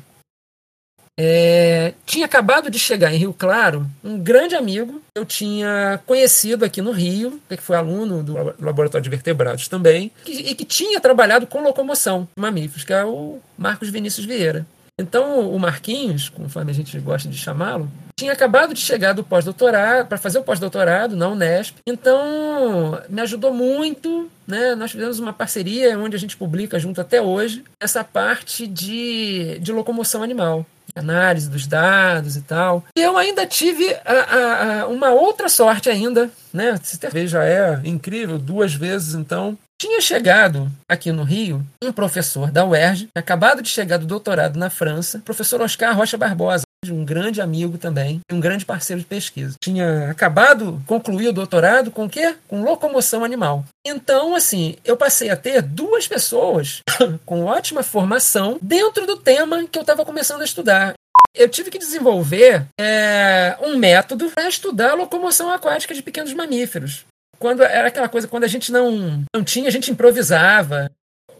é, 1.23 1.93
tinha 2.03 2.25
acabado 2.25 2.67
de 2.71 2.79
chegar 2.79 3.13
em 3.13 3.17
Rio 3.17 3.31
Claro 3.31 3.85
um 4.03 4.17
grande 4.17 4.55
amigo 4.55 4.99
eu 5.13 5.23
tinha 5.23 5.99
conhecido 6.07 6.65
aqui 6.65 6.81
no 6.81 6.91
Rio, 6.91 7.39
que 7.47 7.57
foi 7.57 7.75
aluno 7.75 8.23
do 8.23 8.33
Laboratório 8.59 9.03
de 9.03 9.09
Vertebrados 9.09 9.67
também, 9.67 10.11
que, 10.23 10.31
e 10.31 10.55
que 10.55 10.65
tinha 10.65 10.99
trabalhado 10.99 11.45
com 11.45 11.61
locomoção 11.61 12.27
mamíferos, 12.35 12.83
que 12.83 12.93
é 12.93 13.05
o 13.05 13.39
Marcos 13.57 13.89
Vinícius 13.89 14.25
Vieira. 14.25 14.65
Então, 14.97 15.49
o 15.49 15.59
Marquinhos, 15.59 16.29
conforme 16.29 16.71
a 16.71 16.73
gente 16.73 16.97
gosta 16.99 17.27
de 17.27 17.37
chamá-lo, 17.37 17.91
tinha 18.15 18.31
acabado 18.31 18.73
de 18.73 18.79
chegar 18.79 19.13
do 19.13 19.23
pós-doutorado, 19.23 20.07
para 20.07 20.17
fazer 20.17 20.39
o 20.39 20.43
pós-doutorado 20.43 21.15
na 21.15 21.27
Unesp. 21.27 21.77
Então, 21.87 23.01
me 23.09 23.21
ajudou 23.21 23.53
muito. 23.53 24.29
Né? 24.47 24.75
Nós 24.75 24.91
fizemos 24.91 25.19
uma 25.19 25.33
parceria 25.33 25.97
onde 25.97 26.15
a 26.15 26.19
gente 26.19 26.37
publica 26.37 26.77
junto 26.77 27.01
até 27.01 27.21
hoje 27.21 27.63
essa 27.79 28.03
parte 28.03 28.67
de, 28.67 29.57
de 29.59 29.71
locomoção 29.71 30.21
animal 30.21 30.65
análise 30.95 31.49
dos 31.49 31.67
dados 31.67 32.35
e 32.35 32.41
tal. 32.41 32.83
E 32.95 33.01
eu 33.01 33.17
ainda 33.17 33.45
tive 33.45 33.93
a, 34.05 34.13
a, 34.13 34.81
a 34.81 34.87
uma 34.87 35.09
outra 35.11 35.49
sorte 35.49 35.89
ainda, 35.89 36.29
né? 36.53 36.79
Talvez 36.99 37.29
já 37.31 37.43
é 37.43 37.79
incrível, 37.83 38.37
duas 38.37 38.73
vezes 38.73 39.13
então. 39.13 39.57
Tinha 39.81 39.99
chegado 39.99 40.71
aqui 40.87 41.11
no 41.11 41.23
Rio 41.23 41.65
um 41.83 41.91
professor 41.91 42.51
da 42.51 42.63
UERJ, 42.63 43.07
acabado 43.15 43.63
de 43.63 43.69
chegar 43.69 43.97
do 43.97 44.05
doutorado 44.05 44.59
na 44.59 44.69
França, 44.69 45.23
professor 45.25 45.59
Oscar 45.59 45.97
Rocha 45.97 46.19
Barbosa, 46.19 46.61
um 46.85 47.03
grande 47.03 47.41
amigo 47.41 47.79
também, 47.79 48.19
um 48.31 48.39
grande 48.39 48.63
parceiro 48.63 49.01
de 49.01 49.07
pesquisa. 49.07 49.55
Tinha 49.59 50.11
acabado, 50.11 50.79
concluir 50.85 51.29
o 51.29 51.33
doutorado 51.33 51.89
com 51.89 52.05
o 52.05 52.09
quê? 52.09 52.35
Com 52.47 52.61
locomoção 52.61 53.23
animal. 53.23 53.65
Então, 53.83 54.35
assim, 54.35 54.75
eu 54.85 54.95
passei 54.95 55.31
a 55.31 55.35
ter 55.35 55.63
duas 55.63 56.07
pessoas 56.07 56.81
com 57.25 57.45
ótima 57.45 57.81
formação 57.81 58.59
dentro 58.61 59.07
do 59.07 59.17
tema 59.17 59.67
que 59.67 59.79
eu 59.79 59.81
estava 59.81 60.05
começando 60.05 60.41
a 60.41 60.45
estudar. 60.45 60.93
Eu 61.33 61.49
tive 61.49 61.71
que 61.71 61.79
desenvolver 61.79 62.67
é, 62.79 63.57
um 63.61 63.77
método 63.77 64.29
para 64.29 64.47
estudar 64.47 64.91
a 64.91 64.95
locomoção 64.95 65.49
aquática 65.49 65.95
de 65.95 66.03
pequenos 66.03 66.33
mamíferos 66.33 67.03
quando 67.41 67.63
era 67.63 67.87
aquela 67.87 68.07
coisa, 68.07 68.27
quando 68.27 68.43
a 68.43 68.47
gente 68.47 68.71
não, 68.71 69.25
não 69.35 69.43
tinha, 69.43 69.67
a 69.67 69.71
gente 69.71 69.89
improvisava. 69.89 70.89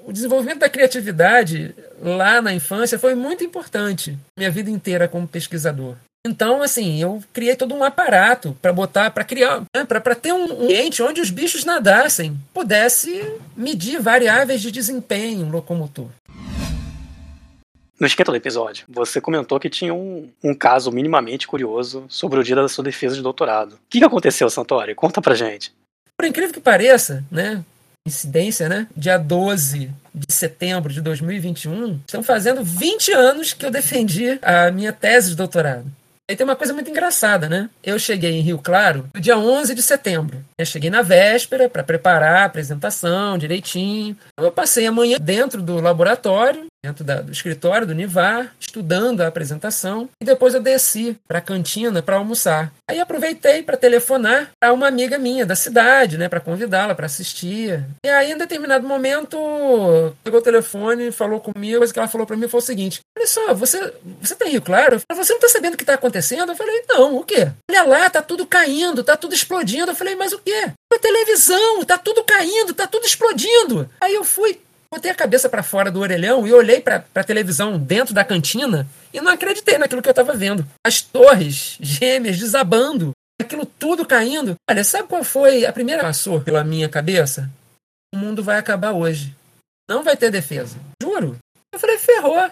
O 0.03 0.11
desenvolvimento 0.11 0.57
da 0.57 0.69
criatividade 0.69 1.75
lá 2.01 2.41
na 2.41 2.51
infância 2.51 2.97
foi 2.97 3.13
muito 3.13 3.43
importante, 3.43 4.17
minha 4.35 4.49
vida 4.49 4.71
inteira 4.71 5.07
como 5.07 5.27
pesquisador. 5.27 5.95
Então, 6.25 6.63
assim, 6.63 6.99
eu 6.99 7.23
criei 7.31 7.55
todo 7.55 7.75
um 7.75 7.83
aparato 7.83 8.57
para 8.59 8.73
botar, 8.73 9.11
para 9.11 9.23
criar, 9.23 9.61
né, 9.75 9.85
para 9.85 10.15
ter 10.15 10.33
um 10.33 10.63
ambiente 10.63 11.03
onde 11.03 11.21
os 11.21 11.29
bichos 11.29 11.65
nadassem, 11.65 12.35
pudesse 12.51 13.23
medir 13.55 14.01
variáveis 14.01 14.59
de 14.59 14.71
desempenho 14.71 15.49
locomotor. 15.49 16.09
No 17.99 18.07
esquenta 18.07 18.31
do 18.31 18.37
episódio, 18.37 18.85
você 18.89 19.21
comentou 19.21 19.59
que 19.59 19.69
tinha 19.69 19.93
um, 19.93 20.27
um 20.43 20.55
caso 20.55 20.91
minimamente 20.91 21.47
curioso 21.47 22.05
sobre 22.09 22.39
o 22.39 22.43
dia 22.43 22.55
da 22.55 22.67
sua 22.67 22.83
defesa 22.83 23.13
de 23.13 23.21
doutorado. 23.21 23.73
O 23.73 23.79
que, 23.87 24.03
aconteceu, 24.03 24.49
Santori? 24.49 24.95
Conta 24.95 25.21
pra 25.21 25.35
gente. 25.35 25.71
Por 26.21 26.27
incrível 26.27 26.53
que 26.53 26.59
pareça, 26.59 27.23
né? 27.31 27.63
Incidência, 28.07 28.69
né? 28.69 28.85
Dia 28.95 29.17
12 29.17 29.89
de 30.13 30.31
setembro 30.31 30.93
de 30.93 31.01
2021, 31.01 31.99
estão 32.05 32.21
fazendo 32.21 32.63
20 32.63 33.11
anos 33.11 33.53
que 33.53 33.65
eu 33.65 33.71
defendi 33.71 34.37
a 34.43 34.69
minha 34.69 34.93
tese 34.93 35.31
de 35.31 35.35
doutorado. 35.35 35.91
Aí 36.29 36.35
tem 36.35 36.43
uma 36.43 36.55
coisa 36.55 36.75
muito 36.75 36.91
engraçada, 36.91 37.49
né? 37.49 37.71
Eu 37.83 37.97
cheguei 37.97 38.33
em 38.33 38.41
Rio 38.41 38.59
Claro 38.59 39.09
no 39.15 39.19
dia 39.19 39.35
11 39.35 39.73
de 39.73 39.81
setembro. 39.81 40.45
Eu 40.59 40.65
cheguei 40.65 40.91
na 40.91 41.01
véspera 41.01 41.67
para 41.67 41.83
preparar 41.83 42.43
a 42.43 42.45
apresentação 42.45 43.35
direitinho. 43.35 44.15
Eu 44.37 44.51
passei 44.51 44.85
a 44.85 44.91
manhã 44.91 45.17
dentro 45.19 45.59
do 45.59 45.81
laboratório, 45.81 46.67
dentro 46.83 47.03
da, 47.03 47.21
do 47.21 47.31
escritório 47.31 47.85
do 47.85 47.93
Nivar, 47.93 48.55
estudando 48.59 49.21
a 49.21 49.27
apresentação. 49.27 50.09
E 50.19 50.25
depois 50.25 50.55
eu 50.55 50.61
desci 50.61 51.15
para 51.27 51.37
a 51.37 51.41
cantina 51.41 52.01
para 52.01 52.15
almoçar. 52.15 52.73
Aí 52.89 52.99
aproveitei 52.99 53.61
para 53.61 53.77
telefonar 53.77 54.49
a 54.59 54.73
uma 54.73 54.87
amiga 54.87 55.19
minha 55.19 55.45
da 55.45 55.55
cidade, 55.55 56.17
né, 56.17 56.27
para 56.27 56.39
convidá-la 56.39 56.95
para 56.95 57.05
assistir. 57.05 57.83
E 58.03 58.09
aí, 58.09 58.31
em 58.31 58.37
determinado 58.37 58.87
momento, 58.87 59.37
pegou 60.23 60.39
o 60.39 60.43
telefone, 60.43 61.11
falou 61.11 61.39
comigo, 61.39 61.79
mas 61.79 61.91
o 61.91 61.93
que 61.93 61.99
ela 61.99 62.07
falou 62.07 62.25
para 62.25 62.35
mim 62.35 62.47
foi 62.47 62.59
o 62.59 62.63
seguinte: 62.63 63.01
Olha 63.17 63.27
só, 63.27 63.53
você, 63.53 63.93
você 64.19 64.35
tá 64.35 64.47
em 64.47 64.51
Rio 64.51 64.61
Claro? 64.61 64.99
Você 65.13 65.33
não 65.33 65.39
tá 65.39 65.49
sabendo 65.49 65.75
o 65.75 65.77
que 65.77 65.85
tá 65.85 65.93
acontecendo? 65.93 66.51
Eu 66.51 66.55
falei: 66.55 66.83
Não, 66.89 67.17
o 67.17 67.23
quê? 67.23 67.51
Olha 67.69 67.83
lá, 67.83 68.09
tá 68.09 68.21
tudo 68.21 68.45
caindo, 68.45 69.03
tá 69.03 69.15
tudo 69.15 69.35
explodindo. 69.35 69.91
Eu 69.91 69.95
falei: 69.95 70.15
Mas 70.15 70.33
o 70.33 70.39
quê? 70.39 70.71
A 70.91 70.99
televisão, 70.99 71.85
tá 71.85 71.97
tudo 71.97 72.23
caindo, 72.23 72.73
tá 72.73 72.87
tudo 72.87 73.05
explodindo. 73.05 73.89
Aí 74.01 74.13
eu 74.13 74.23
fui, 74.23 74.59
botei 74.93 75.09
a 75.09 75.15
cabeça 75.15 75.47
para 75.47 75.63
fora 75.63 75.89
do 75.89 76.01
orelhão 76.01 76.45
e 76.45 76.53
olhei 76.53 76.81
para 76.81 77.05
a 77.15 77.23
televisão 77.23 77.79
dentro 77.79 78.13
da 78.13 78.25
cantina 78.25 78.87
e 79.13 79.21
não 79.21 79.31
acreditei 79.31 79.77
naquilo 79.77 80.01
que 80.01 80.09
eu 80.09 80.11
estava 80.11 80.33
vendo. 80.33 80.67
As 80.85 81.01
torres 81.01 81.77
gêmeas 81.79 82.37
desabando, 82.37 83.11
aquilo 83.41 83.65
tudo 83.65 84.05
caindo. 84.05 84.55
Olha, 84.69 84.83
sabe 84.83 85.07
qual 85.07 85.23
foi 85.23 85.65
a 85.65 85.71
primeira 85.71 86.01
que 86.01 86.07
passou 86.07 86.41
pela 86.41 86.63
minha 86.63 86.89
cabeça? 86.89 87.49
O 88.13 88.17
mundo 88.17 88.43
vai 88.43 88.57
acabar 88.57 88.91
hoje. 88.91 89.33
Não 89.89 90.03
vai 90.03 90.17
ter 90.17 90.29
defesa. 90.29 90.77
Juro. 91.01 91.37
Eu 91.73 91.79
falei, 91.79 91.97
ferrou. 91.97 92.51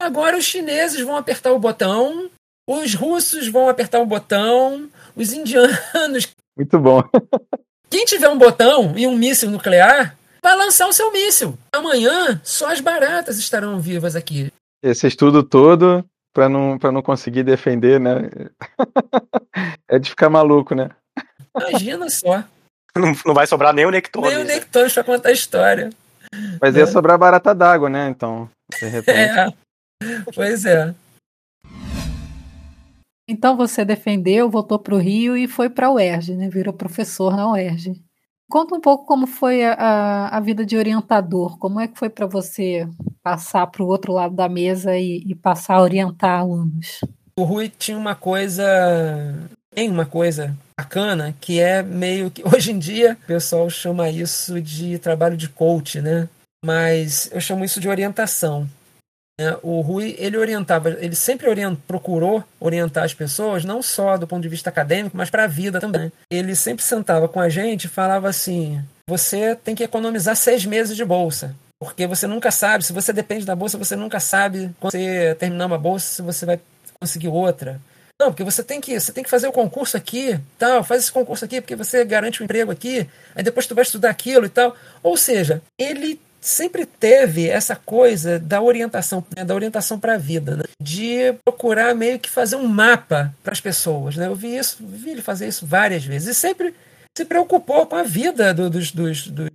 Agora 0.00 0.36
os 0.36 0.44
chineses 0.44 1.00
vão 1.00 1.16
apertar 1.16 1.52
o 1.52 1.58
botão, 1.58 2.30
os 2.68 2.94
russos 2.94 3.48
vão 3.48 3.68
apertar 3.68 4.00
o 4.00 4.06
botão, 4.06 4.88
os 5.14 5.32
indianos. 5.32 6.28
Muito 6.56 6.78
bom. 6.78 7.02
Quem 7.90 8.04
tiver 8.04 8.28
um 8.28 8.38
botão 8.38 8.94
e 8.96 9.06
um 9.06 9.16
míssil 9.16 9.50
nuclear 9.50 10.16
vai 10.44 10.54
lançar 10.54 10.86
o 10.86 10.92
seu 10.92 11.10
míssil. 11.10 11.58
Amanhã, 11.72 12.38
só 12.44 12.70
as 12.70 12.78
baratas 12.78 13.38
estarão 13.38 13.80
vivas 13.80 14.14
aqui. 14.14 14.52
Esse 14.82 15.06
estudo 15.06 15.42
todo 15.42 16.04
para 16.34 16.50
não, 16.50 16.78
pra 16.78 16.92
não 16.92 17.00
conseguir 17.00 17.42
defender, 17.42 17.98
né? 17.98 18.28
é 19.88 19.98
de 19.98 20.10
ficar 20.10 20.28
maluco, 20.28 20.74
né? 20.74 20.90
Imagina 21.58 22.10
só. 22.10 22.44
Não, 22.94 23.14
não 23.24 23.34
vai 23.34 23.46
sobrar 23.46 23.72
nem 23.72 23.86
o 23.86 23.90
Nectone. 23.90 24.28
Nem 24.28 24.38
o 24.38 24.44
Nectone 24.44 24.90
pra 24.90 25.02
contar 25.02 25.30
a 25.30 25.32
história. 25.32 25.88
Mas 26.60 26.76
ia 26.76 26.82
é. 26.82 26.86
sobrar 26.86 27.16
barata 27.16 27.54
d'água, 27.54 27.88
né? 27.88 28.10
Então, 28.10 28.50
de 28.78 28.84
repente. 28.86 29.18
É. 29.18 29.46
Pois 30.34 30.66
é. 30.66 30.94
Então 33.26 33.56
você 33.56 33.82
defendeu, 33.82 34.50
voltou 34.50 34.78
para 34.78 34.94
o 34.94 34.98
Rio 34.98 35.34
e 35.34 35.48
foi 35.48 35.70
para 35.70 35.86
a 35.86 35.92
UERJ, 35.92 36.36
né? 36.36 36.50
Virou 36.50 36.74
professor 36.74 37.34
na 37.34 37.50
UERJ. 37.50 37.94
Conta 38.54 38.76
um 38.76 38.80
pouco 38.80 39.04
como 39.04 39.26
foi 39.26 39.64
a, 39.64 40.28
a 40.28 40.38
vida 40.38 40.64
de 40.64 40.76
orientador. 40.76 41.58
Como 41.58 41.80
é 41.80 41.88
que 41.88 41.98
foi 41.98 42.08
para 42.08 42.24
você 42.24 42.88
passar 43.20 43.66
para 43.66 43.82
o 43.82 43.88
outro 43.88 44.12
lado 44.12 44.36
da 44.36 44.48
mesa 44.48 44.96
e, 44.96 45.24
e, 45.26 45.34
passar 45.34 45.74
a 45.74 45.82
orientar 45.82 46.38
alunos? 46.38 47.00
O 47.36 47.42
Rui 47.42 47.68
tinha 47.68 47.98
uma 47.98 48.14
coisa, 48.14 48.64
tem 49.74 49.90
uma 49.90 50.06
coisa 50.06 50.56
bacana 50.78 51.34
que 51.40 51.58
é 51.58 51.82
meio 51.82 52.30
que 52.30 52.44
hoje 52.46 52.70
em 52.70 52.78
dia 52.78 53.18
o 53.24 53.26
pessoal 53.26 53.68
chama 53.68 54.08
isso 54.08 54.60
de 54.60 55.00
trabalho 55.00 55.36
de 55.36 55.48
coach, 55.48 56.00
né? 56.00 56.28
Mas 56.64 57.28
eu 57.32 57.40
chamo 57.40 57.64
isso 57.64 57.80
de 57.80 57.88
orientação. 57.88 58.68
É, 59.38 59.58
o 59.62 59.80
Rui 59.80 60.14
ele 60.18 60.36
orientava, 60.36 60.90
ele 60.90 61.16
sempre 61.16 61.48
orient, 61.48 61.76
procurou 61.88 62.44
orientar 62.60 63.04
as 63.04 63.12
pessoas, 63.12 63.64
não 63.64 63.82
só 63.82 64.16
do 64.16 64.28
ponto 64.28 64.42
de 64.42 64.48
vista 64.48 64.70
acadêmico, 64.70 65.16
mas 65.16 65.28
para 65.28 65.44
a 65.44 65.48
vida 65.48 65.80
também. 65.80 66.12
Ele 66.30 66.54
sempre 66.54 66.84
sentava 66.84 67.28
com 67.28 67.40
a 67.40 67.48
gente 67.48 67.84
e 67.84 67.88
falava 67.88 68.28
assim: 68.28 68.80
você 69.08 69.56
tem 69.56 69.74
que 69.74 69.82
economizar 69.82 70.36
seis 70.36 70.64
meses 70.64 70.96
de 70.96 71.04
bolsa. 71.04 71.54
Porque 71.80 72.06
você 72.06 72.26
nunca 72.26 72.50
sabe, 72.50 72.84
se 72.84 72.92
você 72.92 73.12
depende 73.12 73.44
da 73.44 73.56
bolsa, 73.56 73.76
você 73.76 73.96
nunca 73.96 74.20
sabe 74.20 74.70
quando 74.80 74.92
você 74.92 75.36
terminar 75.38 75.66
uma 75.66 75.76
bolsa 75.76 76.06
se 76.14 76.22
você 76.22 76.46
vai 76.46 76.60
conseguir 77.00 77.28
outra. 77.28 77.80
Não, 78.18 78.28
porque 78.28 78.44
você 78.44 78.62
tem 78.62 78.80
que, 78.80 78.98
você 78.98 79.12
tem 79.12 79.24
que 79.24 79.28
fazer 79.28 79.48
o 79.48 79.52
concurso 79.52 79.96
aqui, 79.96 80.38
tal, 80.56 80.84
faz 80.84 81.02
esse 81.02 81.12
concurso 81.12 81.44
aqui 81.44 81.60
porque 81.60 81.74
você 81.74 82.04
garante 82.04 82.40
o 82.40 82.42
um 82.42 82.44
emprego 82.44 82.70
aqui, 82.70 83.08
aí 83.34 83.42
depois 83.42 83.66
tu 83.66 83.74
vai 83.74 83.82
estudar 83.82 84.10
aquilo 84.10 84.46
e 84.46 84.48
tal. 84.48 84.76
Ou 85.02 85.16
seja, 85.16 85.60
ele 85.76 86.20
sempre 86.44 86.84
teve 86.84 87.48
essa 87.48 87.74
coisa 87.74 88.38
da 88.38 88.60
orientação, 88.60 89.24
né, 89.34 89.42
da 89.46 89.54
orientação 89.54 89.98
para 89.98 90.14
a 90.14 90.18
vida, 90.18 90.56
né, 90.56 90.64
de 90.78 91.32
procurar 91.42 91.94
meio 91.94 92.18
que 92.18 92.28
fazer 92.28 92.56
um 92.56 92.68
mapa 92.68 93.34
para 93.42 93.54
as 93.54 93.62
pessoas. 93.62 94.14
Né? 94.16 94.26
Eu 94.26 94.34
vi 94.34 94.54
isso, 94.54 94.76
vi 94.80 95.12
ele 95.12 95.22
fazer 95.22 95.48
isso 95.48 95.64
várias 95.64 96.04
vezes 96.04 96.28
e 96.28 96.38
sempre 96.38 96.74
se 97.16 97.24
preocupou 97.24 97.86
com 97.86 97.94
a 97.94 98.02
vida 98.02 98.52
do, 98.52 98.68
dos, 98.68 98.90
dos, 98.90 99.28
dos, 99.28 99.50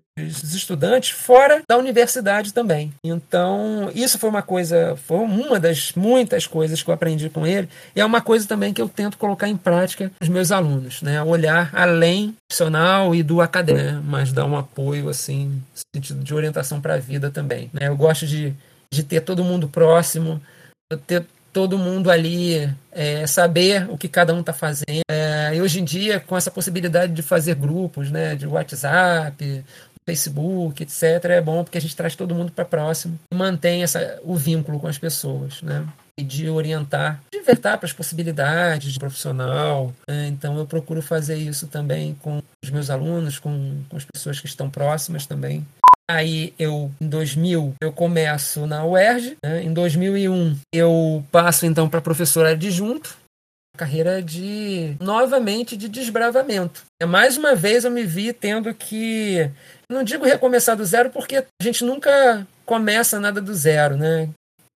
estudantes 0.53 1.11
fora 1.11 1.61
da 1.67 1.77
universidade 1.77 2.53
também. 2.53 2.93
Então, 3.03 3.89
isso 3.93 4.17
foi 4.17 4.29
uma 4.29 4.41
coisa, 4.41 4.97
foi 5.05 5.17
uma 5.19 5.59
das 5.59 5.93
muitas 5.93 6.45
coisas 6.47 6.81
que 6.81 6.89
eu 6.89 6.93
aprendi 6.93 7.29
com 7.29 7.45
ele, 7.45 7.69
e 7.95 8.01
é 8.01 8.05
uma 8.05 8.21
coisa 8.21 8.47
também 8.47 8.73
que 8.73 8.81
eu 8.81 8.89
tento 8.89 9.17
colocar 9.17 9.47
em 9.47 9.57
prática 9.57 10.11
nos 10.19 10.29
meus 10.29 10.51
alunos, 10.51 11.01
né? 11.01 11.21
Olhar 11.23 11.69
além 11.73 12.35
profissional 12.47 13.13
e 13.13 13.23
do 13.23 13.41
acadêmico, 13.41 13.85
né? 13.85 14.01
mas 14.03 14.33
dar 14.33 14.45
um 14.45 14.57
apoio, 14.57 15.09
assim, 15.09 15.61
sentido 15.95 16.23
de 16.23 16.33
orientação 16.33 16.81
para 16.81 16.95
a 16.95 16.99
vida 16.99 17.29
também. 17.29 17.69
Né? 17.73 17.87
Eu 17.87 17.95
gosto 17.95 18.25
de, 18.25 18.53
de 18.91 19.03
ter 19.03 19.21
todo 19.21 19.43
mundo 19.43 19.67
próximo, 19.67 20.41
ter 21.05 21.25
todo 21.53 21.77
mundo 21.77 22.11
ali 22.11 22.69
é, 22.91 23.25
saber 23.27 23.89
o 23.89 23.97
que 23.97 24.07
cada 24.07 24.33
um 24.33 24.39
está 24.39 24.53
fazendo. 24.53 25.01
É, 25.09 25.28
e 25.53 25.61
hoje 25.61 25.79
em 25.79 25.83
dia, 25.83 26.19
com 26.19 26.37
essa 26.37 26.51
possibilidade 26.51 27.13
de 27.13 27.21
fazer 27.21 27.55
grupos, 27.55 28.09
né, 28.11 28.35
de 28.35 28.47
WhatsApp, 28.47 29.63
Facebook, 30.05 30.81
etc., 30.81 31.25
é 31.25 31.41
bom 31.41 31.63
porque 31.63 31.77
a 31.77 31.81
gente 31.81 31.95
traz 31.95 32.15
todo 32.15 32.33
mundo 32.33 32.51
para 32.51 32.65
próximo 32.65 33.19
e 33.31 33.35
mantém 33.35 33.83
essa, 33.83 34.19
o 34.23 34.35
vínculo 34.35 34.79
com 34.79 34.87
as 34.87 34.97
pessoas, 34.97 35.61
né? 35.61 35.85
E 36.17 36.23
de 36.23 36.49
orientar, 36.49 37.21
de 37.31 37.39
para 37.55 37.79
as 37.83 37.93
possibilidades 37.93 38.93
de 38.93 38.99
profissional. 38.99 39.93
Né? 40.07 40.27
Então, 40.27 40.57
eu 40.57 40.65
procuro 40.65 41.01
fazer 41.01 41.37
isso 41.37 41.67
também 41.67 42.15
com 42.21 42.41
os 42.63 42.69
meus 42.69 42.89
alunos, 42.89 43.39
com, 43.39 43.81
com 43.89 43.97
as 43.97 44.05
pessoas 44.05 44.39
que 44.39 44.45
estão 44.45 44.69
próximas 44.69 45.25
também. 45.25 45.65
Aí 46.09 46.53
eu, 46.57 46.91
em 46.99 47.07
2000, 47.07 47.75
eu 47.79 47.91
começo 47.91 48.65
na 48.65 48.83
UERJ. 48.83 49.37
Né? 49.43 49.63
Em 49.63 49.71
2001, 49.71 50.57
eu 50.73 51.23
passo 51.31 51.65
então 51.65 51.87
para 51.87 52.01
professora 52.01 52.49
adjunto. 52.49 53.15
Carreira 53.79 54.21
de, 54.21 54.97
novamente, 54.99 55.77
de 55.77 55.87
desbravamento. 55.87 56.83
Mais 57.07 57.37
uma 57.37 57.55
vez 57.55 57.85
eu 57.85 57.91
me 57.91 58.03
vi 58.03 58.33
tendo 58.33 58.73
que, 58.73 59.49
não 59.89 60.03
digo 60.03 60.25
recomeçar 60.25 60.75
do 60.75 60.83
zero, 60.83 61.09
porque 61.09 61.37
a 61.37 61.63
gente 61.63 61.85
nunca 61.85 62.45
começa 62.65 63.21
nada 63.21 63.39
do 63.39 63.53
zero, 63.55 63.95
né? 63.95 64.27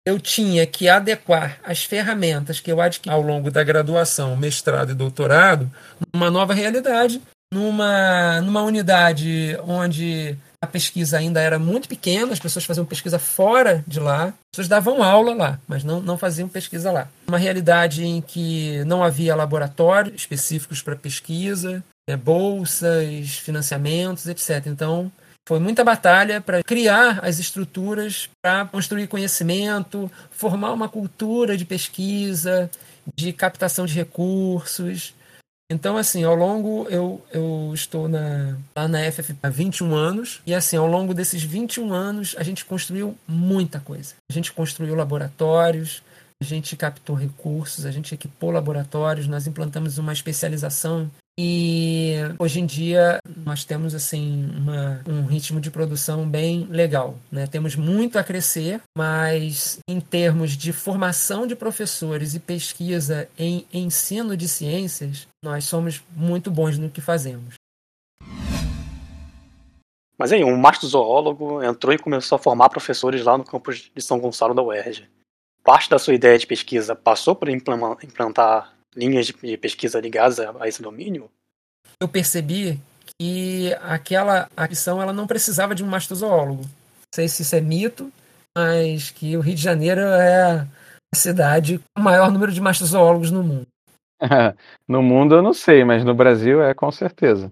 Eu 0.06 0.20
tinha 0.20 0.66
que 0.68 0.90
adequar 0.90 1.60
as 1.64 1.86
ferramentas 1.86 2.60
que 2.60 2.70
eu 2.70 2.82
adquiri 2.82 3.16
ao 3.16 3.22
longo 3.22 3.50
da 3.50 3.64
graduação, 3.64 4.36
mestrado 4.36 4.92
e 4.92 4.96
doutorado, 4.96 5.72
numa 6.14 6.30
nova 6.30 6.54
realidade, 6.54 7.22
numa, 7.54 8.42
numa 8.42 8.64
unidade 8.64 9.58
onde 9.66 10.38
a 10.62 10.68
pesquisa 10.68 11.18
ainda 11.18 11.40
era 11.40 11.58
muito 11.58 11.88
pequena, 11.88 12.34
as 12.34 12.40
pessoas 12.40 12.66
faziam 12.66 12.86
pesquisa 12.86 13.18
fora 13.18 13.84
de 13.88 14.00
lá, 14.00 14.26
as 14.26 14.34
pessoas 14.52 14.68
davam 14.68 15.02
aula 15.02 15.34
lá, 15.34 15.60
mas 15.68 15.84
não, 15.84 16.02
não 16.02 16.18
faziam 16.18 16.50
pesquisa 16.50 16.92
lá. 16.92 17.08
Uma 17.28 17.38
realidade 17.38 18.04
em 18.04 18.22
que 18.22 18.84
não 18.86 19.02
havia 19.02 19.36
laboratórios 19.36 20.16
específicos 20.16 20.82
para 20.82 20.96
pesquisa, 20.96 21.84
né, 22.10 22.18
bolsas, 22.18 23.38
financiamentos, 23.38 24.28
etc. 24.28 24.68
Então, 24.68 25.10
foi 25.48 25.60
muita 25.60 25.84
batalha 25.84 26.42
para 26.42 26.62
criar 26.62 27.20
as 27.24 27.40
estruturas 27.40 28.30
para 28.42 28.66
construir 28.66 29.08
conhecimento, 29.08 30.12
formar 30.30 30.74
uma 30.74 30.90
cultura 30.90 31.56
de 31.56 31.66
pesquisa, 31.66 32.70
de 33.16 33.32
captação 33.32 33.86
de 33.86 33.94
recursos, 33.94 35.14
então, 35.70 35.98
assim, 35.98 36.24
ao 36.24 36.36
longo 36.36 36.88
eu, 36.90 37.24
eu 37.32 37.72
estou 37.74 38.08
na, 38.08 38.58
lá 38.76 38.88
na 38.88 39.12
FF 39.12 39.36
há 39.44 39.50
21 39.50 39.94
anos, 39.94 40.42
e 40.46 40.54
assim, 40.54 40.76
ao 40.76 40.88
longo 40.88 41.14
desses 41.14 41.44
21 41.44 41.94
anos, 41.94 42.36
a 42.40 42.44
gente 42.44 42.66
construiu 42.66 43.16
muita 43.28 43.80
coisa. 43.80 44.16
A 44.30 44.34
gente 44.34 44.52
construiu 44.52 44.96
laboratórios, 44.96 46.02
a 46.42 46.46
gente 46.46 46.76
captou 46.76 47.16
recursos, 47.16 47.86
a 47.86 47.92
gente 47.92 48.16
equipou 48.16 48.50
laboratórios, 48.50 49.28
nós 49.28 49.46
implantamos 49.46 49.98
uma 49.98 50.14
especialização 50.14 51.12
e 51.42 52.16
hoje 52.38 52.60
em 52.60 52.66
dia 52.66 53.18
nós 53.46 53.64
temos 53.64 53.96
assim 53.96 54.52
uma, 54.58 55.02
um 55.08 55.24
ritmo 55.24 55.62
de 55.62 55.72
produção 55.72 56.28
bem 56.28 56.66
legal. 56.66 57.16
Né? 57.32 57.48
Temos 57.48 57.78
muito 57.78 58.20
a 58.20 58.24
crescer, 58.26 58.82
mas 58.98 59.80
em 59.90 60.02
termos 60.02 60.58
de 60.58 60.74
formação 60.74 61.48
de 61.48 61.56
professores 61.56 62.36
e 62.36 62.42
pesquisa 62.42 63.30
em 63.38 63.66
ensino 63.74 64.36
de 64.36 64.50
ciências, 64.50 65.30
nós 65.42 65.64
somos 65.64 66.04
muito 66.14 66.52
bons 66.52 66.78
no 66.78 66.90
que 66.90 67.00
fazemos. 67.00 67.54
Mas 70.18 70.34
aí, 70.34 70.44
um 70.44 70.58
mastozoólogo 70.58 71.64
entrou 71.64 71.94
e 71.94 71.98
começou 71.98 72.36
a 72.36 72.40
formar 72.40 72.68
professores 72.68 73.24
lá 73.24 73.38
no 73.38 73.46
campus 73.46 73.90
de 73.96 74.02
São 74.02 74.20
Gonçalo 74.20 74.54
da 74.54 74.62
UERJ. 74.62 75.08
Parte 75.64 75.90
da 75.90 75.98
sua 75.98 76.14
ideia 76.14 76.38
de 76.38 76.46
pesquisa 76.46 76.94
passou 76.98 77.34
por 77.34 77.48
implantar 77.48 78.78
linhas 79.00 79.28
de 79.28 79.58
pesquisa 79.58 80.00
ligadas 80.00 80.40
a, 80.40 80.54
a 80.60 80.68
esse 80.68 80.82
domínio? 80.82 81.30
Eu 82.02 82.08
percebi 82.08 82.80
que 83.18 83.74
aquela 83.82 84.50
ação 84.56 85.02
ela 85.02 85.14
não 85.14 85.26
precisava 85.26 85.74
de 85.74 85.84
um 85.84 85.88
mastozoólogo. 85.88 86.62
Não 86.62 87.16
sei 87.16 87.28
se 87.28 87.42
isso 87.42 87.56
é 87.56 87.62
mito, 87.62 88.12
mas 88.58 89.12
que 89.12 89.36
o 89.38 89.42
Rio 89.42 89.56
de 89.56 89.62
Janeiro 89.62 90.02
é 90.02 90.68
a 91.14 91.16
cidade 91.16 91.80
com 91.80 92.02
o 92.02 92.04
maior 92.04 92.32
número 92.32 92.52
de 92.52 92.62
mastozoólogos 92.62 93.32
no 93.32 93.44
mundo. 93.44 93.68
no 94.88 95.02
mundo 95.02 95.36
eu 95.36 95.42
não 95.42 95.54
sei, 95.54 95.84
mas 95.84 96.04
no 96.04 96.14
Brasil 96.14 96.62
é 96.62 96.74
com 96.74 96.92
certeza. 96.92 97.52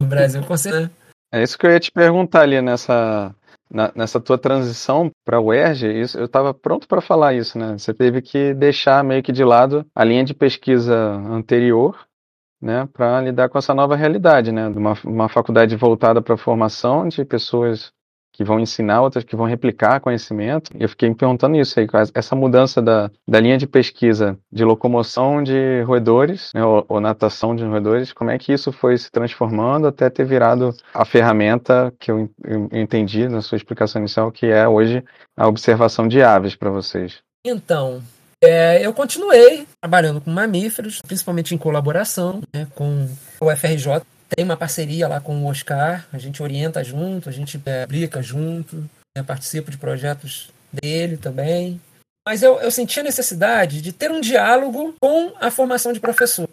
No 0.00 0.08
Brasil, 0.08 0.42
com 0.44 0.56
certeza. 0.56 0.90
É 1.32 1.42
isso 1.42 1.58
que 1.58 1.66
eu 1.66 1.70
ia 1.70 1.80
te 1.80 1.90
perguntar 1.90 2.42
ali 2.42 2.60
nessa, 2.62 3.34
na, 3.70 3.92
nessa 3.94 4.20
tua 4.20 4.38
transição 4.38 5.10
para 5.24 5.40
o 5.40 5.46
UERJ, 5.46 6.00
isso, 6.00 6.18
eu 6.18 6.26
estava 6.26 6.54
pronto 6.54 6.86
para 6.86 7.00
falar 7.00 7.34
isso, 7.34 7.58
né? 7.58 7.76
Você 7.78 7.92
teve 7.92 8.22
que 8.22 8.54
deixar 8.54 9.02
meio 9.02 9.22
que 9.22 9.32
de 9.32 9.44
lado 9.44 9.84
a 9.94 10.04
linha 10.04 10.24
de 10.24 10.34
pesquisa 10.34 10.96
anterior, 10.96 12.06
né, 12.60 12.88
para 12.92 13.20
lidar 13.20 13.48
com 13.48 13.58
essa 13.58 13.74
nova 13.74 13.94
realidade, 13.94 14.50
né, 14.50 14.70
de 14.70 14.78
uma, 14.78 14.94
uma 15.04 15.28
faculdade 15.28 15.76
voltada 15.76 16.22
para 16.22 16.34
a 16.34 16.38
formação 16.38 17.06
de 17.06 17.24
pessoas 17.24 17.92
que 18.36 18.44
vão 18.44 18.60
ensinar, 18.60 19.00
outras 19.00 19.24
que 19.24 19.34
vão 19.34 19.46
replicar 19.46 20.00
conhecimento. 20.00 20.70
Eu 20.78 20.88
fiquei 20.88 21.08
me 21.08 21.14
perguntando 21.14 21.56
isso 21.56 21.80
aí, 21.80 21.86
essa 22.14 22.36
mudança 22.36 22.82
da, 22.82 23.10
da 23.26 23.40
linha 23.40 23.56
de 23.56 23.66
pesquisa 23.66 24.38
de 24.52 24.64
locomoção 24.64 25.42
de 25.42 25.82
roedores, 25.82 26.50
né, 26.54 26.62
ou, 26.64 26.84
ou, 26.88 27.00
natação 27.00 27.56
de 27.56 27.64
roedores, 27.64 28.12
como 28.12 28.30
é 28.30 28.38
que 28.38 28.52
isso 28.52 28.70
foi 28.70 28.98
se 28.98 29.10
transformando 29.10 29.86
até 29.86 30.10
ter 30.10 30.24
virado 30.24 30.74
a 30.92 31.04
ferramenta 31.04 31.92
que 31.98 32.10
eu, 32.10 32.28
eu 32.44 32.68
entendi 32.72 33.26
na 33.28 33.40
sua 33.40 33.56
explicação 33.56 34.00
inicial, 34.00 34.30
que 34.30 34.46
é 34.46 34.68
hoje 34.68 35.02
a 35.36 35.48
observação 35.48 36.06
de 36.06 36.22
aves 36.22 36.54
para 36.54 36.70
vocês. 36.70 37.22
Então, 37.44 38.02
é, 38.42 38.84
eu 38.84 38.92
continuei 38.92 39.66
trabalhando 39.80 40.20
com 40.20 40.30
mamíferos, 40.30 41.00
principalmente 41.00 41.54
em 41.54 41.58
colaboração 41.58 42.42
né, 42.54 42.66
com 42.74 43.08
o 43.40 43.56
FRJ 43.56 44.02
tem 44.28 44.44
uma 44.44 44.56
parceria 44.56 45.06
lá 45.06 45.20
com 45.20 45.36
o 45.42 45.46
Oscar, 45.46 46.06
a 46.12 46.18
gente 46.18 46.42
orienta 46.42 46.82
junto, 46.82 47.28
a 47.28 47.32
gente 47.32 47.60
é, 47.64 47.86
brinca 47.86 48.22
junto, 48.22 48.88
né, 49.16 49.22
participa 49.22 49.70
de 49.70 49.78
projetos 49.78 50.50
dele 50.72 51.16
também. 51.16 51.80
Mas 52.26 52.42
eu, 52.42 52.60
eu 52.60 52.70
senti 52.70 52.98
a 52.98 53.04
necessidade 53.04 53.80
de 53.80 53.92
ter 53.92 54.10
um 54.10 54.20
diálogo 54.20 54.96
com 55.00 55.32
a 55.40 55.50
formação 55.50 55.92
de 55.92 56.00
professor. 56.00 56.48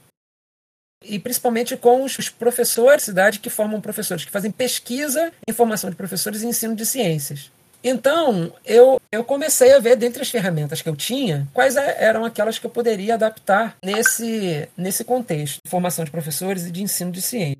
E 1.04 1.20
principalmente 1.20 1.76
com 1.76 2.04
os 2.04 2.30
professores 2.30 3.02
da 3.02 3.06
cidade 3.06 3.40
que 3.40 3.50
formam 3.50 3.82
professores, 3.82 4.24
que 4.24 4.32
fazem 4.32 4.52
pesquisa 4.52 5.34
em 5.48 5.52
formação 5.52 5.90
de 5.90 5.96
professores 5.96 6.44
e 6.44 6.48
ensino 6.48 6.76
de 6.76 6.86
ciências. 6.86 7.52
Então, 7.84 8.54
eu, 8.66 9.00
eu 9.12 9.24
comecei 9.24 9.74
a 9.74 9.80
ver, 9.80 9.98
dentre 9.98 10.22
as 10.22 10.30
ferramentas 10.30 10.82
que 10.82 10.88
eu 10.88 10.96
tinha, 10.96 11.46
quais 11.54 11.76
é, 11.76 12.04
eram 12.04 12.24
aquelas 12.24 12.58
que 12.58 12.66
eu 12.66 12.72
poderia 12.72 13.16
adaptar 13.16 13.76
nesse, 13.84 14.70
nesse 14.78 15.04
contexto 15.04 15.60
de 15.64 15.70
formação 15.70 16.06
de 16.06 16.12
professores 16.12 16.66
e 16.66 16.72
de 16.72 16.82
ensino 16.82 17.12
de 17.12 17.22
ciência. 17.22 17.58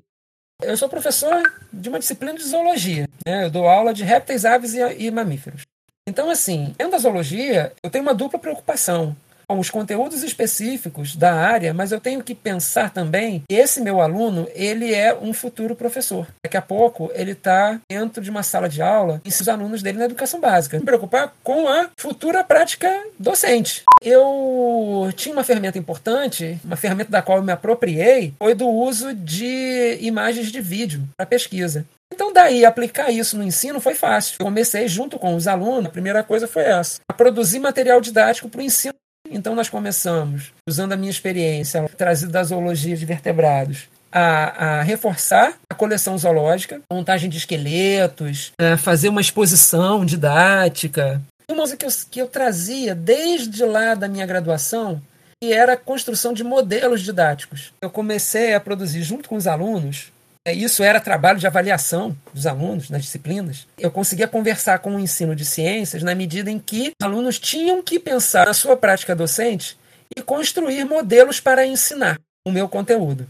Eu 0.62 0.76
sou 0.76 0.88
professor 0.88 1.42
de 1.70 1.88
uma 1.90 1.98
disciplina 1.98 2.34
de 2.34 2.44
zoologia. 2.44 3.06
Né? 3.26 3.44
Eu 3.44 3.50
dou 3.50 3.68
aula 3.68 3.92
de 3.92 4.02
répteis, 4.02 4.46
aves 4.46 4.72
e, 4.72 4.80
e 4.98 5.10
mamíferos. 5.10 5.62
Então, 6.08 6.30
assim, 6.30 6.74
dentro 6.78 6.92
da 6.92 6.98
zoologia, 6.98 7.72
eu 7.82 7.90
tenho 7.90 8.04
uma 8.04 8.14
dupla 8.14 8.38
preocupação 8.38 9.16
os 9.48 9.70
conteúdos 9.70 10.22
específicos 10.22 11.16
da 11.16 11.34
área, 11.34 11.74
mas 11.74 11.92
eu 11.92 12.00
tenho 12.00 12.22
que 12.22 12.34
pensar 12.34 12.90
também 12.90 13.42
esse 13.48 13.80
meu 13.80 14.00
aluno, 14.00 14.48
ele 14.54 14.94
é 14.94 15.14
um 15.14 15.32
futuro 15.32 15.76
professor. 15.76 16.26
Daqui 16.44 16.56
a 16.56 16.62
pouco, 16.62 17.10
ele 17.14 17.32
está 17.32 17.80
dentro 17.88 18.22
de 18.22 18.30
uma 18.30 18.42
sala 18.42 18.68
de 18.68 18.82
aula 18.82 19.20
e 19.24 19.28
os 19.28 19.48
alunos 19.48 19.82
dele 19.82 19.98
na 19.98 20.04
educação 20.06 20.40
básica. 20.40 20.78
Me 20.78 20.84
preocupar 20.84 21.34
com 21.42 21.68
a 21.68 21.90
futura 21.98 22.42
prática 22.44 22.90
docente. 23.18 23.82
Eu 24.02 25.10
tinha 25.16 25.34
uma 25.34 25.44
ferramenta 25.44 25.78
importante, 25.78 26.58
uma 26.64 26.76
ferramenta 26.76 27.10
da 27.10 27.22
qual 27.22 27.38
eu 27.38 27.44
me 27.44 27.52
apropriei, 27.52 28.34
foi 28.38 28.54
do 28.54 28.68
uso 28.68 29.14
de 29.14 29.98
imagens 30.00 30.50
de 30.50 30.60
vídeo 30.60 31.02
para 31.16 31.26
pesquisa. 31.26 31.86
Então, 32.12 32.32
daí, 32.32 32.64
aplicar 32.64 33.10
isso 33.10 33.36
no 33.36 33.42
ensino 33.42 33.80
foi 33.80 33.94
fácil. 33.94 34.36
Eu 34.38 34.46
comecei 34.46 34.86
junto 34.86 35.18
com 35.18 35.34
os 35.34 35.48
alunos, 35.48 35.86
a 35.86 35.90
primeira 35.90 36.22
coisa 36.22 36.46
foi 36.46 36.62
essa: 36.62 37.00
a 37.08 37.12
produzir 37.12 37.58
material 37.58 38.00
didático 38.00 38.48
para 38.48 38.60
o 38.60 38.62
ensino 38.62 38.94
então 39.30 39.54
nós 39.54 39.68
começamos, 39.68 40.52
usando 40.68 40.92
a 40.92 40.96
minha 40.96 41.10
experiência 41.10 41.88
trazida 41.96 42.32
da 42.32 42.44
zoologia 42.44 42.96
de 42.96 43.04
vertebrados, 43.04 43.88
a, 44.12 44.78
a, 44.78 44.82
reforçar 44.82 45.54
a 45.68 45.74
coleção 45.74 46.16
zoológica, 46.16 46.80
montagem 46.90 47.28
de 47.28 47.38
esqueletos, 47.38 48.52
né, 48.60 48.76
fazer 48.76 49.08
uma 49.08 49.20
exposição 49.20 50.04
didática. 50.04 51.20
Uma 51.50 51.58
coisa 51.58 51.76
que 51.76 51.84
eu, 51.84 51.90
que 52.10 52.22
eu 52.22 52.28
trazia 52.28 52.94
desde 52.94 53.64
lá 53.64 53.94
da 53.94 54.08
minha 54.08 54.24
graduação, 54.24 55.02
que 55.42 55.52
era 55.52 55.74
a 55.74 55.76
construção 55.76 56.32
de 56.32 56.44
modelos 56.44 57.02
didáticos. 57.02 57.72
Eu 57.82 57.90
comecei 57.90 58.54
a 58.54 58.60
produzir 58.60 59.02
junto 59.02 59.28
com 59.28 59.36
os 59.36 59.46
alunos 59.46 60.06
é, 60.06 60.13
isso 60.52 60.82
era 60.82 61.00
trabalho 61.00 61.38
de 61.38 61.46
avaliação 61.46 62.14
dos 62.32 62.46
alunos 62.46 62.90
nas 62.90 63.02
disciplinas. 63.02 63.66
Eu 63.78 63.90
conseguia 63.90 64.28
conversar 64.28 64.78
com 64.80 64.94
o 64.94 65.00
ensino 65.00 65.34
de 65.34 65.44
ciências 65.44 66.02
na 66.02 66.14
medida 66.14 66.50
em 66.50 66.58
que 66.58 66.92
os 67.00 67.06
alunos 67.06 67.38
tinham 67.38 67.82
que 67.82 67.98
pensar 67.98 68.46
na 68.46 68.52
sua 68.52 68.76
prática 68.76 69.16
docente 69.16 69.78
e 70.14 70.20
construir 70.20 70.84
modelos 70.84 71.40
para 71.40 71.66
ensinar 71.66 72.20
o 72.46 72.52
meu 72.52 72.68
conteúdo. 72.68 73.26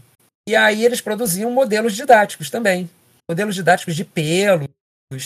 E 0.47 0.55
aí 0.55 0.83
eles 0.83 0.99
produziam 0.99 1.49
modelos 1.51 1.95
didáticos 1.95 2.49
também. 2.49 2.89
Modelos 3.29 3.55
didáticos 3.55 3.95
de 3.95 4.03
pelos, 4.03 4.67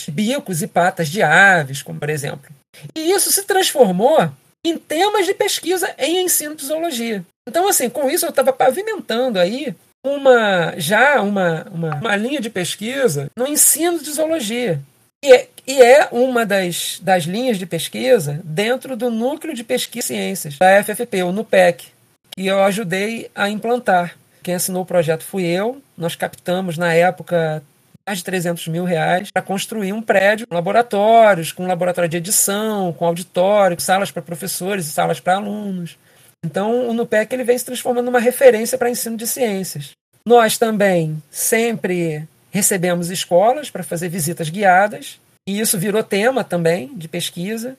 bicos 0.09 0.61
e 0.61 0.67
patas 0.67 1.09
de 1.09 1.23
aves, 1.23 1.81
como 1.81 1.99
por 1.99 2.09
exemplo. 2.09 2.51
E 2.95 3.11
isso 3.11 3.31
se 3.31 3.43
transformou 3.43 4.31
em 4.63 4.77
temas 4.77 5.25
de 5.25 5.33
pesquisa 5.33 5.93
em 5.97 6.23
ensino 6.23 6.55
de 6.55 6.65
zoologia. 6.65 7.25
Então, 7.47 7.67
assim, 7.67 7.89
com 7.89 8.09
isso 8.09 8.25
eu 8.25 8.29
estava 8.29 8.53
pavimentando 8.53 9.39
aí 9.39 9.75
uma 10.03 10.73
já 10.77 11.21
uma, 11.21 11.65
uma, 11.71 11.95
uma 11.95 12.15
linha 12.15 12.39
de 12.39 12.49
pesquisa 12.49 13.29
no 13.35 13.47
ensino 13.47 13.99
de 13.99 14.11
zoologia. 14.11 14.81
E 15.23 15.33
é, 15.33 15.47
e 15.67 15.81
é 15.81 16.07
uma 16.11 16.45
das, 16.45 16.99
das 17.01 17.25
linhas 17.25 17.57
de 17.57 17.65
pesquisa 17.65 18.39
dentro 18.43 18.95
do 18.95 19.11
Núcleo 19.11 19.53
de 19.53 19.63
Pesquisa 19.63 20.05
e 20.05 20.07
Ciências 20.07 20.57
da 20.57 20.83
FFP, 20.83 21.23
o 21.23 21.31
NUPEC, 21.31 21.87
que 22.31 22.47
eu 22.47 22.63
ajudei 22.63 23.29
a 23.35 23.49
implantar. 23.49 24.15
Quem 24.41 24.55
assinou 24.55 24.83
o 24.83 24.85
projeto 24.85 25.23
fui 25.23 25.43
eu. 25.45 25.81
Nós 25.97 26.15
captamos, 26.15 26.77
na 26.77 26.93
época, 26.93 27.61
mais 28.07 28.19
de 28.19 28.23
300 28.23 28.67
mil 28.69 28.85
reais 28.85 29.29
para 29.29 29.41
construir 29.41 29.93
um 29.93 30.01
prédio 30.01 30.47
com 30.47 30.55
laboratórios, 30.55 31.51
com 31.51 31.67
laboratório 31.67 32.09
de 32.09 32.17
edição, 32.17 32.93
com 32.93 33.05
auditório, 33.05 33.79
salas 33.79 34.09
para 34.09 34.21
professores 34.21 34.87
e 34.87 34.91
salas 34.91 35.19
para 35.19 35.35
alunos. 35.35 35.97
Então, 36.45 36.87
o 36.89 36.93
NUPEC 36.93 37.33
ele 37.33 37.43
vem 37.43 37.57
se 37.57 37.65
transformando 37.65 38.05
numa 38.05 38.19
referência 38.19 38.77
para 38.77 38.89
ensino 38.89 39.17
de 39.17 39.27
ciências. 39.27 39.91
Nós 40.25 40.57
também 40.57 41.21
sempre 41.29 42.27
recebemos 42.51 43.09
escolas 43.09 43.69
para 43.69 43.83
fazer 43.83 44.09
visitas 44.09 44.49
guiadas, 44.49 45.19
e 45.47 45.59
isso 45.59 45.77
virou 45.77 46.03
tema 46.03 46.43
também 46.43 46.95
de 46.95 47.07
pesquisa. 47.07 47.77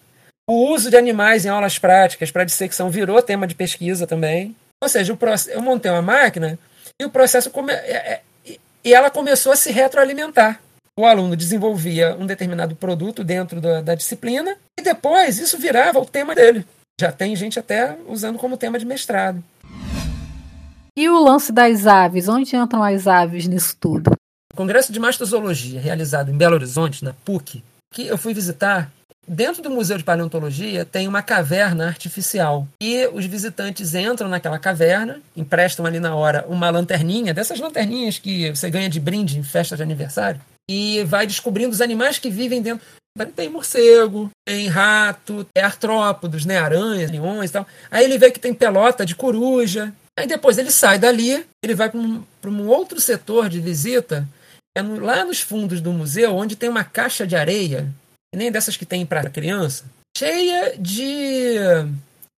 O 0.48 0.72
uso 0.72 0.90
de 0.90 0.96
animais 0.96 1.44
em 1.44 1.48
aulas 1.48 1.78
práticas 1.78 2.30
para 2.30 2.44
dissecção 2.44 2.90
virou 2.90 3.22
tema 3.22 3.46
de 3.46 3.54
pesquisa 3.54 4.06
também. 4.06 4.54
Ou 4.82 4.88
seja, 4.88 5.16
eu 5.48 5.62
montei 5.62 5.90
uma 5.90 6.02
máquina 6.02 6.58
e 7.00 7.04
o 7.04 7.10
processo 7.10 7.50
come... 7.50 7.72
É, 7.72 8.20
é, 8.46 8.56
e 8.82 8.94
ela 8.94 9.10
começou 9.10 9.52
a 9.52 9.56
se 9.56 9.70
retroalimentar. 9.70 10.60
O 10.98 11.06
aluno 11.06 11.36
desenvolvia 11.36 12.16
um 12.18 12.26
determinado 12.26 12.74
produto 12.74 13.22
dentro 13.22 13.60
da, 13.60 13.80
da 13.80 13.94
disciplina 13.94 14.56
e 14.78 14.82
depois 14.82 15.38
isso 15.38 15.58
virava 15.58 16.00
o 16.00 16.06
tema 16.06 16.34
dele. 16.34 16.66
Já 17.00 17.10
tem 17.10 17.34
gente 17.34 17.58
até 17.58 17.96
usando 18.06 18.38
como 18.38 18.58
tema 18.58 18.78
de 18.78 18.84
mestrado. 18.84 19.42
E 20.94 21.08
o 21.08 21.18
lance 21.18 21.50
das 21.50 21.86
aves? 21.86 22.28
Onde 22.28 22.54
entram 22.54 22.84
as 22.84 23.06
aves 23.06 23.46
nisso 23.46 23.74
tudo? 23.80 24.10
O 24.52 24.54
Congresso 24.54 24.92
de 24.92 25.00
Mastozoologia, 25.00 25.80
realizado 25.80 26.30
em 26.30 26.36
Belo 26.36 26.56
Horizonte, 26.56 27.02
na 27.02 27.14
PUC, 27.24 27.64
que 27.90 28.06
eu 28.06 28.18
fui 28.18 28.34
visitar, 28.34 28.92
dentro 29.26 29.62
do 29.62 29.70
Museu 29.70 29.96
de 29.96 30.04
Paleontologia 30.04 30.84
tem 30.84 31.08
uma 31.08 31.22
caverna 31.22 31.86
artificial. 31.86 32.68
E 32.82 33.06
os 33.06 33.24
visitantes 33.24 33.94
entram 33.94 34.28
naquela 34.28 34.58
caverna, 34.58 35.22
emprestam 35.34 35.86
ali 35.86 36.00
na 36.00 36.14
hora 36.14 36.44
uma 36.50 36.68
lanterninha, 36.68 37.32
dessas 37.32 37.58
lanterninhas 37.58 38.18
que 38.18 38.50
você 38.50 38.68
ganha 38.68 38.90
de 38.90 39.00
brinde 39.00 39.38
em 39.38 39.42
festa 39.42 39.74
de 39.74 39.82
aniversário, 39.82 40.38
e 40.68 41.02
vai 41.04 41.26
descobrindo 41.26 41.70
os 41.70 41.80
animais 41.80 42.18
que 42.18 42.28
vivem 42.28 42.60
dentro 42.60 42.84
tem 43.34 43.48
morcego, 43.48 44.30
tem 44.46 44.68
rato, 44.68 45.44
tem 45.52 45.62
artrópodos, 45.62 46.44
né? 46.44 46.58
Aranhas, 46.58 47.10
leões 47.10 47.50
e 47.50 47.52
tal. 47.52 47.66
Aí 47.90 48.04
ele 48.04 48.18
vê 48.18 48.30
que 48.30 48.40
tem 48.40 48.54
pelota 48.54 49.04
de 49.04 49.14
coruja. 49.14 49.92
Aí 50.18 50.26
depois 50.26 50.58
ele 50.58 50.70
sai 50.70 50.98
dali, 50.98 51.44
ele 51.62 51.74
vai 51.74 51.88
para 51.88 51.98
um, 51.98 52.24
um, 52.44 52.66
outro 52.68 53.00
setor 53.00 53.48
de 53.48 53.60
visita, 53.60 54.28
é 54.76 54.82
no, 54.82 55.00
lá 55.00 55.24
nos 55.24 55.40
fundos 55.40 55.80
do 55.80 55.92
museu, 55.92 56.36
onde 56.36 56.56
tem 56.56 56.68
uma 56.68 56.84
caixa 56.84 57.26
de 57.26 57.36
areia, 57.36 57.88
nem 58.34 58.52
dessas 58.52 58.76
que 58.76 58.84
tem 58.84 59.06
para 59.06 59.30
criança, 59.30 59.84
cheia 60.16 60.74
de 60.78 61.56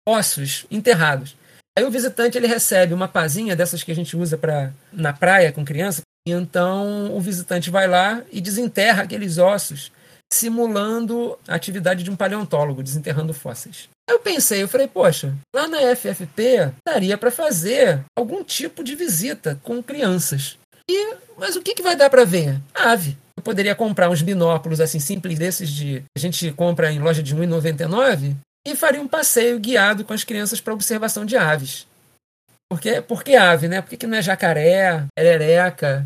ossos 0.08 0.66
enterrados. 0.70 1.36
Aí 1.78 1.86
o 1.86 1.92
visitante 1.92 2.38
ele 2.38 2.48
recebe 2.48 2.94
uma 2.94 3.08
pazinha 3.08 3.56
dessas 3.56 3.82
que 3.82 3.92
a 3.92 3.96
gente 3.96 4.16
usa 4.16 4.38
para 4.38 4.72
na 4.92 5.14
praia 5.14 5.52
com 5.52 5.66
criança. 5.66 6.02
E 6.28 6.32
então 6.32 7.16
o 7.16 7.20
visitante 7.20 7.72
vai 7.72 7.88
lá 7.88 8.22
e 8.32 8.40
desenterra 8.42 9.04
aqueles 9.04 9.38
ossos 9.38 9.92
simulando 10.32 11.38
a 11.48 11.56
atividade 11.56 12.04
de 12.04 12.10
um 12.10 12.16
paleontólogo, 12.16 12.82
desenterrando 12.82 13.34
fósseis. 13.34 13.90
Eu 14.10 14.20
pensei, 14.20 14.64
eu 14.64 14.68
falei, 14.68 14.88
poxa, 14.88 15.36
lá 15.54 15.68
na 15.68 15.96
FFP 15.96 16.72
daria 16.86 17.18
para 17.18 17.30
fazer 17.30 18.04
algum 18.18 18.44
tipo 18.44 18.84
de 18.84 18.96
visita 18.96 19.60
com 19.64 19.84
crianças. 19.84 20.58
E, 20.90 21.16
mas 21.38 21.56
o 21.56 21.62
que, 21.62 21.76
que 21.76 21.84
vai 21.84 21.96
dar 21.96 22.10
para 22.10 22.26
ver? 22.26 22.60
Ave. 22.74 23.18
Eu 23.38 23.44
poderia 23.44 23.76
comprar 23.76 24.10
uns 24.10 24.22
binóculos 24.22 24.82
assim 24.82 25.00
simples 25.00 25.38
desses 25.38 25.70
de 25.70 26.04
a 26.16 26.20
gente 26.20 26.52
compra 26.52 26.92
em 26.92 27.00
loja 27.00 27.24
de 27.24 27.34
R$ 27.34 27.46
1,99 27.48 28.36
e 28.68 28.76
faria 28.76 29.02
um 29.02 29.08
passeio 29.08 29.60
guiado 29.60 30.06
com 30.06 30.14
as 30.14 30.24
crianças 30.24 30.62
para 30.62 30.74
observação 30.74 31.26
de 31.26 31.36
aves. 31.38 31.88
Porque, 32.70 33.02
por 33.02 33.24
que 33.24 33.36
ave, 33.36 33.68
né? 33.68 33.82
Por 33.82 33.90
que, 33.90 33.98
que 33.98 34.08
não 34.08 34.18
é 34.18 34.22
jacaré, 34.22 35.06
erereca? 35.18 36.06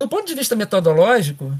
Do 0.00 0.08
ponto 0.08 0.26
de 0.26 0.34
vista 0.34 0.54
metodológico, 0.54 1.56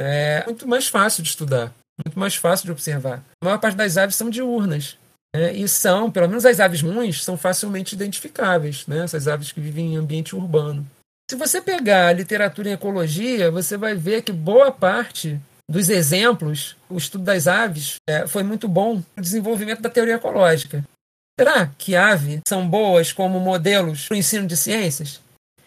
é 0.00 0.44
muito 0.46 0.66
mais 0.66 0.88
fácil 0.88 1.22
de 1.22 1.28
estudar, 1.28 1.72
muito 2.04 2.18
mais 2.18 2.34
fácil 2.34 2.66
de 2.66 2.72
observar. 2.72 3.22
A 3.42 3.44
maior 3.44 3.58
parte 3.58 3.76
das 3.76 3.96
aves 3.96 4.16
são 4.16 4.30
diurnas. 4.30 4.96
Né? 5.34 5.52
E 5.52 5.68
são, 5.68 6.10
pelo 6.10 6.28
menos 6.28 6.44
as 6.44 6.58
aves 6.58 6.80
ruins, 6.80 7.22
são 7.22 7.36
facilmente 7.36 7.94
identificáveis, 7.94 8.86
né? 8.86 9.04
essas 9.04 9.28
aves 9.28 9.52
que 9.52 9.60
vivem 9.60 9.94
em 9.94 9.96
ambiente 9.96 10.34
urbano. 10.34 10.86
Se 11.30 11.36
você 11.36 11.60
pegar 11.60 12.08
a 12.08 12.12
literatura 12.12 12.70
em 12.70 12.72
ecologia, 12.72 13.50
você 13.50 13.76
vai 13.76 13.94
ver 13.94 14.22
que 14.22 14.32
boa 14.32 14.72
parte 14.72 15.38
dos 15.70 15.88
exemplos, 15.88 16.76
o 16.88 16.96
estudo 16.96 17.22
das 17.22 17.46
aves 17.46 17.94
é, 18.08 18.26
foi 18.26 18.42
muito 18.42 18.66
bom 18.66 19.00
no 19.16 19.22
desenvolvimento 19.22 19.80
da 19.80 19.88
teoria 19.88 20.16
ecológica. 20.16 20.84
Será 21.38 21.70
que 21.78 21.94
aves 21.94 22.40
são 22.48 22.68
boas 22.68 23.12
como 23.12 23.38
modelos 23.38 24.08
para 24.08 24.16
o 24.16 24.18
ensino 24.18 24.48
de 24.48 24.56
ciências? 24.56 25.20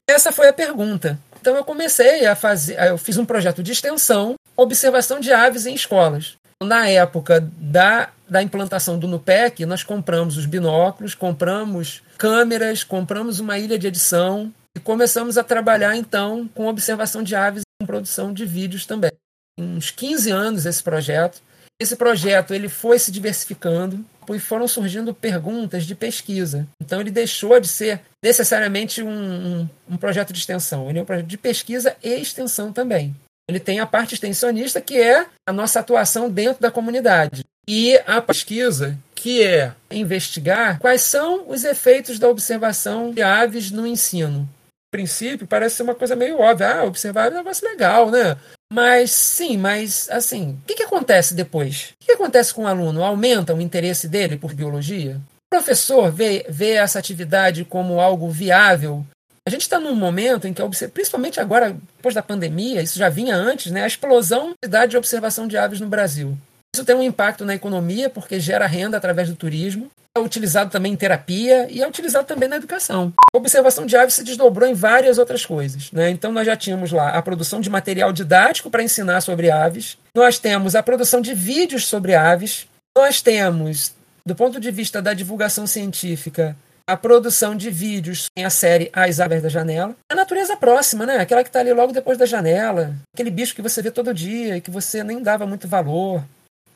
Essa 0.07 0.33
foi 0.33 0.49
a 0.49 0.53
pergunta. 0.53 1.17
Então 1.43 1.57
eu 1.57 1.65
comecei 1.65 2.25
a 2.25 2.37
fazer, 2.37 2.79
eu 2.79 2.97
fiz 2.97 3.17
um 3.17 3.25
projeto 3.25 3.61
de 3.61 3.73
extensão, 3.73 4.35
observação 4.55 5.19
de 5.19 5.33
aves 5.33 5.65
em 5.65 5.75
escolas. 5.75 6.37
Na 6.63 6.87
época 6.87 7.45
da, 7.57 8.11
da 8.29 8.41
implantação 8.41 8.97
do 8.97 9.09
NUPEC, 9.09 9.65
nós 9.65 9.83
compramos 9.83 10.37
os 10.37 10.45
binóculos, 10.45 11.13
compramos 11.13 12.01
câmeras, 12.17 12.85
compramos 12.85 13.41
uma 13.41 13.59
ilha 13.59 13.77
de 13.77 13.87
edição, 13.87 14.53
e 14.73 14.79
começamos 14.79 15.37
a 15.37 15.43
trabalhar 15.43 15.97
então 15.97 16.47
com 16.55 16.65
observação 16.67 17.21
de 17.21 17.35
aves 17.35 17.63
e 17.63 17.83
com 17.83 17.87
produção 17.87 18.31
de 18.31 18.45
vídeos 18.45 18.85
também. 18.85 19.11
Uns 19.59 19.91
15 19.91 20.31
anos 20.31 20.65
esse 20.65 20.81
projeto. 20.81 21.41
Esse 21.77 21.97
projeto 21.97 22.53
ele 22.53 22.69
foi 22.69 22.97
se 22.99 23.11
diversificando 23.11 24.05
e 24.29 24.39
foram 24.39 24.67
surgindo 24.67 25.13
perguntas 25.13 25.85
de 25.85 25.95
pesquisa. 25.95 26.67
Então 26.79 27.01
ele 27.01 27.11
deixou 27.11 27.59
de 27.59 27.67
ser 27.67 28.01
necessariamente 28.23 29.01
um, 29.01 29.09
um, 29.09 29.69
um 29.91 29.97
projeto 29.97 30.31
de 30.31 30.39
extensão. 30.39 30.89
Ele 30.89 30.99
é 30.99 31.01
um 31.01 31.05
projeto 31.05 31.27
de 31.27 31.37
pesquisa 31.37 31.95
e 32.03 32.13
extensão 32.13 32.71
também. 32.71 33.15
Ele 33.49 33.59
tem 33.59 33.79
a 33.79 33.85
parte 33.85 34.13
extensionista, 34.13 34.79
que 34.79 34.97
é 34.97 35.25
a 35.47 35.51
nossa 35.51 35.79
atuação 35.79 36.29
dentro 36.29 36.61
da 36.61 36.71
comunidade. 36.71 37.43
E 37.67 37.97
a 38.05 38.21
pesquisa, 38.21 38.97
que 39.15 39.41
é 39.41 39.73
investigar 39.91 40.79
quais 40.79 41.01
são 41.01 41.49
os 41.49 41.63
efeitos 41.63 42.19
da 42.19 42.29
observação 42.29 43.11
de 43.11 43.21
aves 43.21 43.71
no 43.71 43.87
ensino 43.87 44.47
princípio, 44.93 45.47
parece 45.47 45.77
ser 45.77 45.83
uma 45.83 45.95
coisa 45.95 46.15
meio 46.15 46.39
óbvia. 46.39 46.75
Ah, 46.75 46.83
observar 46.85 47.31
é 47.31 47.33
um 47.33 47.37
negócio 47.39 47.67
legal, 47.67 48.11
né? 48.11 48.37
Mas 48.71 49.11
sim, 49.11 49.57
mas 49.57 50.07
assim, 50.11 50.59
o 50.61 50.67
que, 50.67 50.75
que 50.75 50.83
acontece 50.83 51.33
depois? 51.33 51.93
O 51.93 51.99
que, 51.99 52.05
que 52.05 52.11
acontece 52.13 52.53
com 52.53 52.63
o 52.63 52.67
aluno? 52.67 53.03
Aumenta 53.03 53.55
o 53.55 53.61
interesse 53.61 54.07
dele 54.07 54.37
por 54.37 54.53
biologia? 54.53 55.15
O 55.15 55.55
professor 55.55 56.11
vê, 56.11 56.45
vê 56.47 56.73
essa 56.73 56.99
atividade 56.99 57.65
como 57.65 57.99
algo 57.99 58.29
viável? 58.29 59.03
A 59.47 59.49
gente 59.49 59.61
está 59.61 59.79
num 59.79 59.95
momento 59.95 60.47
em 60.47 60.53
que, 60.53 60.61
principalmente 60.87 61.39
agora, 61.39 61.75
depois 61.97 62.15
da 62.15 62.21
pandemia, 62.21 62.81
isso 62.81 62.97
já 62.97 63.09
vinha 63.09 63.35
antes, 63.35 63.71
né? 63.71 63.83
A 63.83 63.87
explosão 63.87 64.53
da 64.65 64.85
de 64.85 64.95
observação 64.95 65.47
de 65.47 65.57
aves 65.57 65.81
no 65.81 65.87
Brasil. 65.87 66.37
Isso 66.73 66.85
tem 66.85 66.95
um 66.95 67.03
impacto 67.03 67.43
na 67.43 67.53
economia, 67.53 68.09
porque 68.09 68.39
gera 68.39 68.65
renda 68.65 68.97
através 68.97 69.27
do 69.27 69.35
turismo. 69.35 69.91
É 70.15 70.19
utilizado 70.19 70.69
também 70.69 70.93
em 70.93 70.95
terapia 70.95 71.67
e 71.71 71.81
é 71.81 71.87
utilizado 71.87 72.27
também 72.27 72.47
na 72.47 72.57
educação. 72.57 73.11
A 73.33 73.37
observação 73.37 73.83
de 73.83 73.97
aves 73.97 74.13
se 74.13 74.23
desdobrou 74.23 74.69
em 74.69 74.75
várias 74.75 75.17
outras 75.17 75.43
coisas. 75.43 75.91
Né? 75.91 76.11
Então, 76.11 76.31
nós 76.31 76.45
já 76.45 76.55
tínhamos 76.55 76.91
lá 76.91 77.09
a 77.09 77.21
produção 77.21 77.59
de 77.59 77.69
material 77.69 78.13
didático 78.13 78.69
para 78.69 78.83
ensinar 78.83 79.21
sobre 79.21 79.49
aves, 79.49 79.97
nós 80.15 80.37
temos 80.37 80.75
a 80.75 80.83
produção 80.83 81.19
de 81.19 81.33
vídeos 81.33 81.87
sobre 81.87 82.13
aves, 82.13 82.67
nós 82.95 83.21
temos, 83.23 83.93
do 84.23 84.35
ponto 84.35 84.59
de 84.59 84.69
vista 84.69 85.01
da 85.01 85.15
divulgação 85.15 85.65
científica, 85.65 86.55
a 86.85 86.95
produção 86.95 87.55
de 87.55 87.71
vídeos 87.71 88.27
em 88.37 88.45
a 88.45 88.49
série 88.49 88.91
As 88.93 89.19
Aves 89.19 89.41
da 89.41 89.49
Janela. 89.49 89.95
A 90.11 90.15
natureza 90.15 90.55
próxima, 90.55 91.05
né? 91.05 91.17
Aquela 91.17 91.41
que 91.41 91.49
está 91.49 91.59
ali 91.61 91.73
logo 91.73 91.93
depois 91.93 92.17
da 92.17 92.25
janela. 92.25 92.93
Aquele 93.13 93.31
bicho 93.31 93.55
que 93.55 93.61
você 93.61 93.81
vê 93.81 93.89
todo 93.89 94.13
dia 94.13 94.57
e 94.57 94.61
que 94.61 94.69
você 94.69 95.03
nem 95.03 95.23
dava 95.23 95.47
muito 95.47 95.67
valor. 95.67 96.23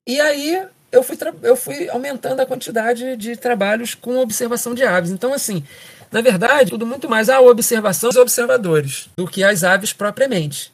E 0.07 0.21
aí 0.21 0.65
eu 0.91 1.03
fui, 1.03 1.17
eu 1.43 1.55
fui 1.55 1.89
aumentando 1.89 2.41
a 2.41 2.45
quantidade 2.45 3.15
de 3.17 3.35
trabalhos 3.35 3.93
com 3.93 4.17
observação 4.17 4.73
de 4.73 4.83
aves. 4.83 5.11
Então, 5.11 5.33
assim, 5.33 5.63
na 6.11 6.21
verdade, 6.21 6.71
tudo 6.71 6.85
muito 6.85 7.09
mais 7.09 7.29
a 7.29 7.41
observação 7.41 8.09
dos 8.09 8.17
observadores 8.17 9.09
do 9.17 9.27
que 9.27 9.43
as 9.43 9.63
aves 9.63 9.93
propriamente. 9.93 10.71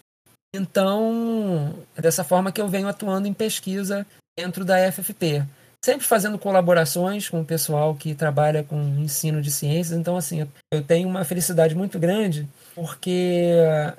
Então, 0.55 1.73
é 1.97 2.01
dessa 2.01 2.23
forma 2.23 2.51
que 2.51 2.61
eu 2.61 2.67
venho 2.67 2.87
atuando 2.87 3.27
em 3.27 3.33
pesquisa 3.33 4.05
dentro 4.37 4.63
da 4.63 4.91
FFP. 4.91 5.43
Sempre 5.83 6.05
fazendo 6.05 6.39
colaborações 6.39 7.27
com 7.27 7.41
o 7.41 7.45
pessoal 7.45 7.93
que 7.95 8.15
trabalha 8.15 8.63
com 8.63 8.79
ensino 8.99 9.41
de 9.41 9.51
ciências. 9.51 9.97
Então, 9.97 10.15
assim, 10.15 10.47
eu 10.71 10.81
tenho 10.83 11.09
uma 11.09 11.25
felicidade 11.25 11.75
muito 11.75 11.99
grande 11.99 12.47
porque 12.75 13.51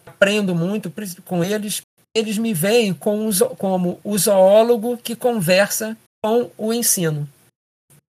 aprendo 0.07 0.55
muito 0.55 0.91
com 1.25 1.45
eles, 1.45 1.83
eles 2.17 2.39
me 2.39 2.55
veem 2.55 2.95
como, 2.95 3.29
como 3.59 4.01
o 4.03 4.17
zoólogo 4.17 4.97
que 4.97 5.15
conversa 5.15 5.97
com 6.25 6.51
o 6.57 6.73
ensino. 6.73 7.29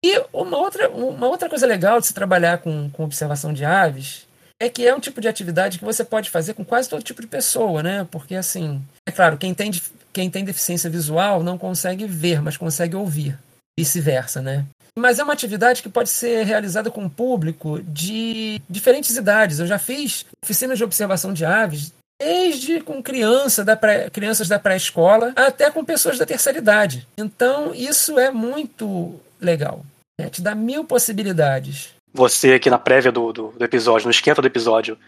E 0.05 0.21
uma 0.33 0.59
outra, 0.59 0.91
uma 0.91 1.29
outra 1.29 1.49
coisa 1.49 1.65
legal 1.65 2.01
de 2.01 2.09
se 2.09 2.13
trabalhar 2.13 2.59
com, 2.59 2.91
com 2.91 3.05
observação 3.05 3.53
de 3.53 3.65
aves 3.65 4.27
é 4.61 4.69
que 4.69 4.85
é 4.85 4.93
um 4.93 4.99
tipo 4.99 5.21
de 5.21 5.29
atividade 5.29 5.79
que 5.79 5.85
você 5.85 6.03
pode 6.03 6.29
fazer 6.29 6.55
com 6.55 6.65
quase 6.65 6.89
todo 6.89 7.05
tipo 7.05 7.23
de 7.23 7.29
pessoa, 7.29 7.85
né? 7.85 8.07
Porque, 8.11 8.35
assim, 8.35 8.83
é 9.07 9.13
claro, 9.13 9.39
quem 9.39 9.55
tem, 9.55 9.71
quem 10.13 10.29
tem 10.29 10.45
deficiência 10.45 10.91
visual 10.91 11.45
não 11.45 11.57
consegue 11.57 12.05
ver, 12.05 12.43
mas 12.43 12.57
consegue 12.57 12.97
ouvir. 12.97 13.39
Vice-versa, 13.79 14.43
né? 14.43 14.67
Mas 14.99 15.21
é 15.21 15.23
uma 15.23 15.33
atividade 15.33 15.81
que 15.81 15.89
pode 15.89 16.11
ser 16.11 16.45
realizada 16.45 16.91
com 16.91 17.09
público 17.09 17.81
de 17.85 18.61
diferentes 18.69 19.17
idades. 19.17 19.61
Eu 19.61 19.69
já 19.69 19.79
fiz 19.79 20.27
oficinas 20.45 20.77
de 20.77 20.85
observação 20.85 21.33
de 21.33 21.45
aves 21.45 21.93
desde 22.21 22.83
com 22.83 23.03
criança 23.03 23.64
da 23.64 23.75
pré, 23.75 24.11
crianças 24.11 24.47
da 24.47 24.59
pré-escola 24.59 25.33
até 25.35 25.71
com 25.71 25.83
pessoas 25.83 26.18
da 26.18 26.27
terceira 26.27 26.59
idade. 26.59 27.09
Então, 27.16 27.75
isso 27.75 28.18
é 28.18 28.31
muito 28.31 29.18
legal. 29.41 29.85
Né? 30.21 30.29
Te 30.29 30.43
dá 30.43 30.55
mil 30.55 30.85
possibilidades. 30.85 31.95
Você 32.12 32.53
aqui 32.53 32.68
na 32.68 32.79
prévia 32.79 33.11
do, 33.11 33.33
do, 33.33 33.49
do, 33.53 33.64
episódio, 33.64 34.05
no 34.05 34.11
esquenta 34.11 34.43
do 34.43 34.47
episódio, 34.47 34.99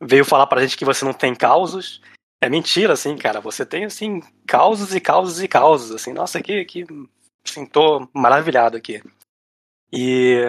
veio 0.00 0.24
falar 0.24 0.46
pra 0.46 0.62
gente 0.62 0.78
que 0.78 0.84
você 0.84 1.04
não 1.04 1.12
tem 1.12 1.34
causos. 1.34 2.00
É 2.42 2.48
mentira, 2.48 2.94
assim, 2.94 3.16
cara. 3.18 3.40
Você 3.40 3.66
tem, 3.66 3.84
assim, 3.84 4.22
causos 4.46 4.94
e 4.94 5.00
causos 5.00 5.42
e 5.42 5.48
causos, 5.48 5.90
assim. 5.90 6.14
Nossa, 6.14 6.40
que, 6.40 6.64
que 6.64 6.86
assim, 7.46 7.66
tô 7.66 8.08
maravilhado 8.14 8.78
aqui. 8.78 9.02
E, 9.92 10.40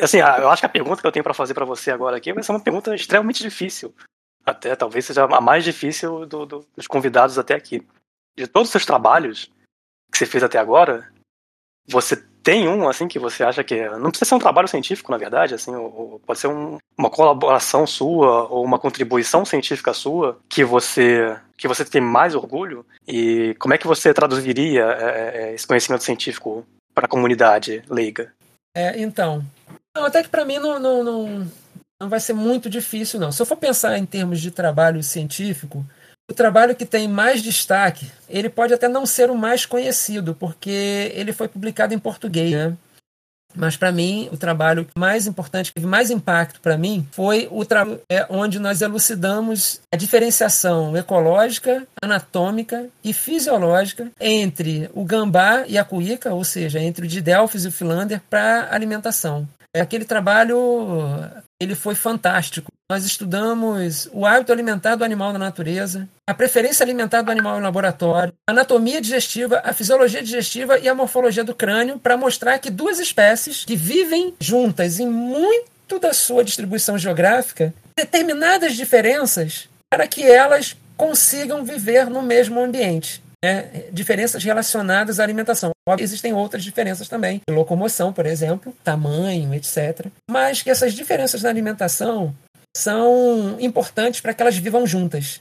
assim, 0.00 0.18
eu 0.18 0.48
acho 0.48 0.62
que 0.62 0.66
a 0.66 0.70
pergunta 0.70 1.02
que 1.02 1.06
eu 1.06 1.12
tenho 1.12 1.24
para 1.24 1.34
fazer 1.34 1.52
para 1.52 1.66
você 1.66 1.90
agora 1.90 2.16
aqui 2.16 2.32
vai 2.32 2.42
ser 2.42 2.52
uma 2.52 2.60
pergunta 2.60 2.94
extremamente 2.94 3.42
difícil 3.42 3.92
até 4.50 4.74
talvez 4.74 5.04
seja 5.04 5.24
a 5.24 5.40
mais 5.40 5.64
difícil 5.64 6.26
do, 6.26 6.46
do, 6.46 6.66
dos 6.76 6.86
convidados 6.86 7.38
até 7.38 7.54
aqui. 7.54 7.86
De 8.36 8.46
todos 8.46 8.68
os 8.68 8.72
seus 8.72 8.86
trabalhos 8.86 9.50
que 10.10 10.18
você 10.18 10.26
fez 10.26 10.42
até 10.42 10.58
agora, 10.58 11.10
você 11.88 12.16
tem 12.42 12.68
um 12.68 12.88
assim 12.88 13.08
que 13.08 13.18
você 13.18 13.44
acha 13.44 13.62
que 13.62 13.74
é, 13.74 13.90
não 13.98 14.10
precisa 14.10 14.30
ser 14.30 14.34
um 14.34 14.38
trabalho 14.38 14.68
científico, 14.68 15.10
na 15.10 15.18
verdade, 15.18 15.54
assim, 15.54 15.74
ou, 15.74 16.12
ou 16.12 16.20
pode 16.20 16.38
ser 16.38 16.46
um, 16.46 16.78
uma 16.96 17.10
colaboração 17.10 17.86
sua 17.86 18.48
ou 18.48 18.64
uma 18.64 18.78
contribuição 18.78 19.44
científica 19.44 19.92
sua 19.92 20.38
que 20.48 20.64
você 20.64 21.38
que 21.56 21.68
você 21.68 21.84
tem 21.84 22.00
mais 22.00 22.34
orgulho 22.34 22.86
e 23.06 23.54
como 23.58 23.74
é 23.74 23.78
que 23.78 23.86
você 23.86 24.14
traduziria 24.14 24.84
é, 24.84 25.42
é 25.50 25.54
esse 25.54 25.66
conhecimento 25.66 26.04
científico 26.04 26.64
para 26.94 27.06
a 27.06 27.08
comunidade 27.08 27.82
leiga? 27.88 28.32
É, 28.74 29.00
então, 29.00 29.44
até 29.94 30.22
que 30.22 30.28
para 30.28 30.44
mim 30.44 30.58
não, 30.58 30.78
não, 30.78 31.02
não 31.02 31.50
não 32.00 32.08
vai 32.08 32.20
ser 32.20 32.32
muito 32.32 32.70
difícil, 32.70 33.18
não. 33.18 33.32
Se 33.32 33.42
eu 33.42 33.46
for 33.46 33.56
pensar 33.56 33.98
em 33.98 34.06
termos 34.06 34.40
de 34.40 34.50
trabalho 34.50 35.02
científico, 35.02 35.84
o 36.30 36.34
trabalho 36.34 36.76
que 36.76 36.84
tem 36.84 37.08
mais 37.08 37.42
destaque, 37.42 38.10
ele 38.28 38.48
pode 38.48 38.74
até 38.74 38.86
não 38.86 39.06
ser 39.06 39.30
o 39.30 39.36
mais 39.36 39.64
conhecido, 39.64 40.34
porque 40.34 41.10
ele 41.14 41.32
foi 41.32 41.48
publicado 41.48 41.94
em 41.94 41.98
português, 41.98 42.52
né? 42.52 42.76
Mas 43.56 43.76
para 43.76 43.90
mim, 43.90 44.28
o 44.30 44.36
trabalho 44.36 44.86
mais 44.96 45.26
importante, 45.26 45.70
que 45.70 45.76
teve 45.76 45.86
mais 45.86 46.10
impacto 46.10 46.60
para 46.60 46.76
mim, 46.76 47.08
foi 47.10 47.48
o 47.50 47.64
trabalho 47.64 48.00
é, 48.10 48.26
onde 48.28 48.58
nós 48.58 48.82
elucidamos 48.82 49.80
a 49.92 49.96
diferenciação 49.96 50.94
ecológica, 50.94 51.86
anatômica 52.00 52.88
e 53.02 53.12
fisiológica 53.14 54.12
entre 54.20 54.90
o 54.92 55.02
gambá 55.02 55.64
e 55.66 55.78
a 55.78 55.84
cuíca, 55.84 56.34
ou 56.34 56.44
seja, 56.44 56.78
entre 56.78 57.06
o 57.06 57.08
Didelphis 57.08 57.64
e 57.64 57.68
o 57.68 57.72
Philander 57.72 58.20
para 58.28 58.68
alimentação. 58.70 59.48
Aquele 59.74 60.04
trabalho 60.04 60.86
ele 61.60 61.74
foi 61.74 61.94
fantástico. 61.94 62.72
Nós 62.90 63.04
estudamos 63.04 64.08
o 64.12 64.24
hábito 64.24 64.50
alimentar 64.50 64.96
do 64.96 65.04
animal 65.04 65.32
na 65.32 65.38
natureza, 65.38 66.08
a 66.26 66.32
preferência 66.32 66.82
alimentar 66.82 67.20
do 67.20 67.30
animal 67.30 67.58
em 67.58 67.62
laboratório, 67.62 68.32
a 68.46 68.52
anatomia 68.52 69.00
digestiva, 69.00 69.60
a 69.62 69.74
fisiologia 69.74 70.22
digestiva 70.22 70.78
e 70.78 70.88
a 70.88 70.94
morfologia 70.94 71.44
do 71.44 71.54
crânio 71.54 71.98
para 71.98 72.16
mostrar 72.16 72.58
que 72.58 72.70
duas 72.70 72.98
espécies 72.98 73.64
que 73.64 73.76
vivem 73.76 74.34
juntas 74.40 74.98
em 74.98 75.06
muito 75.06 75.98
da 76.00 76.14
sua 76.14 76.42
distribuição 76.42 76.96
geográfica, 76.96 77.74
determinadas 77.96 78.74
diferenças 78.74 79.68
para 79.90 80.06
que 80.06 80.22
elas 80.22 80.76
consigam 80.96 81.64
viver 81.64 82.08
no 82.08 82.22
mesmo 82.22 82.60
ambiente. 82.60 83.22
Né? 83.44 83.84
diferenças 83.92 84.42
relacionadas 84.42 85.20
à 85.20 85.22
alimentação. 85.22 85.70
Existem 85.96 86.32
outras 86.32 86.64
diferenças 86.64 87.08
também, 87.08 87.40
locomoção, 87.48 88.12
por 88.12 88.26
exemplo, 88.26 88.74
tamanho, 88.82 89.54
etc. 89.54 90.06
Mas 90.28 90.60
que 90.60 90.70
essas 90.70 90.92
diferenças 90.92 91.42
na 91.42 91.48
alimentação 91.48 92.34
são 92.76 93.56
importantes 93.60 94.20
para 94.20 94.34
que 94.34 94.42
elas 94.42 94.56
vivam 94.56 94.86
juntas. 94.86 95.40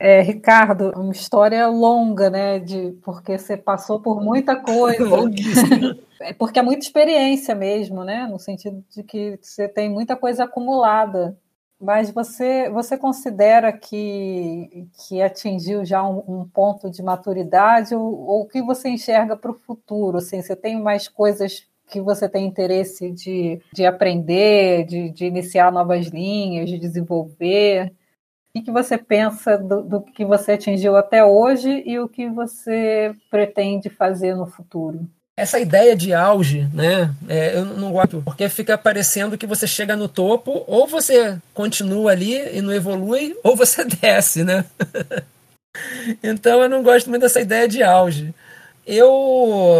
É, 0.00 0.22
Ricardo, 0.22 0.92
uma 0.96 1.12
história 1.12 1.66
longa, 1.68 2.30
né? 2.30 2.58
De, 2.58 2.92
porque 3.02 3.36
você 3.36 3.56
passou 3.56 4.00
por 4.00 4.22
muita 4.22 4.56
coisa. 4.56 5.04
é 6.22 6.32
porque 6.32 6.58
é 6.58 6.62
muita 6.62 6.84
experiência 6.86 7.54
mesmo, 7.54 8.02
né? 8.02 8.26
No 8.26 8.38
sentido 8.38 8.82
de 8.90 9.02
que 9.02 9.38
você 9.40 9.68
tem 9.68 9.90
muita 9.90 10.16
coisa 10.16 10.44
acumulada. 10.44 11.36
Mas 11.80 12.10
você, 12.10 12.68
você 12.68 12.98
considera 12.98 13.72
que, 13.72 14.86
que 14.92 15.22
atingiu 15.22 15.82
já 15.82 16.06
um, 16.06 16.22
um 16.28 16.48
ponto 16.48 16.90
de 16.90 17.02
maturidade 17.02 17.94
ou 17.94 18.42
o 18.42 18.46
que 18.46 18.60
você 18.60 18.90
enxerga 18.90 19.34
para 19.34 19.50
o 19.50 19.58
futuro? 19.58 20.18
Assim, 20.18 20.42
você 20.42 20.54
tem 20.54 20.78
mais 20.78 21.08
coisas 21.08 21.66
que 21.86 21.98
você 22.00 22.28
tem 22.28 22.46
interesse 22.46 23.10
de, 23.10 23.60
de 23.72 23.86
aprender, 23.86 24.84
de, 24.84 25.10
de 25.10 25.24
iniciar 25.24 25.72
novas 25.72 26.08
linhas, 26.08 26.68
de 26.68 26.78
desenvolver? 26.78 27.94
O 28.54 28.62
que 28.62 28.70
você 28.70 28.98
pensa 28.98 29.56
do, 29.56 29.82
do, 29.82 30.02
que 30.02 30.24
você 30.24 30.52
atingiu 30.52 30.96
até 30.96 31.24
hoje 31.24 31.82
e 31.86 31.98
o 31.98 32.08
que 32.08 32.28
você 32.28 33.14
pretende 33.30 33.88
fazer 33.88 34.34
no 34.34 34.46
futuro? 34.46 35.08
Essa 35.40 35.58
ideia 35.58 35.96
de 35.96 36.12
auge, 36.12 36.68
né? 36.72 37.14
É, 37.28 37.56
eu 37.56 37.64
não 37.64 37.92
gosto, 37.92 38.22
porque 38.22 38.48
fica 38.48 38.76
parecendo 38.76 39.38
que 39.38 39.46
você 39.46 39.66
chega 39.66 39.96
no 39.96 40.08
topo, 40.08 40.64
ou 40.66 40.86
você 40.86 41.38
continua 41.54 42.12
ali 42.12 42.56
e 42.56 42.60
não 42.60 42.72
evolui, 42.72 43.36
ou 43.42 43.56
você 43.56 43.84
desce, 43.84 44.44
né? 44.44 44.64
então 46.22 46.62
eu 46.62 46.68
não 46.68 46.82
gosto 46.82 47.08
muito 47.08 47.22
dessa 47.22 47.40
ideia 47.40 47.66
de 47.66 47.82
auge. 47.82 48.34
Eu, 48.86 49.78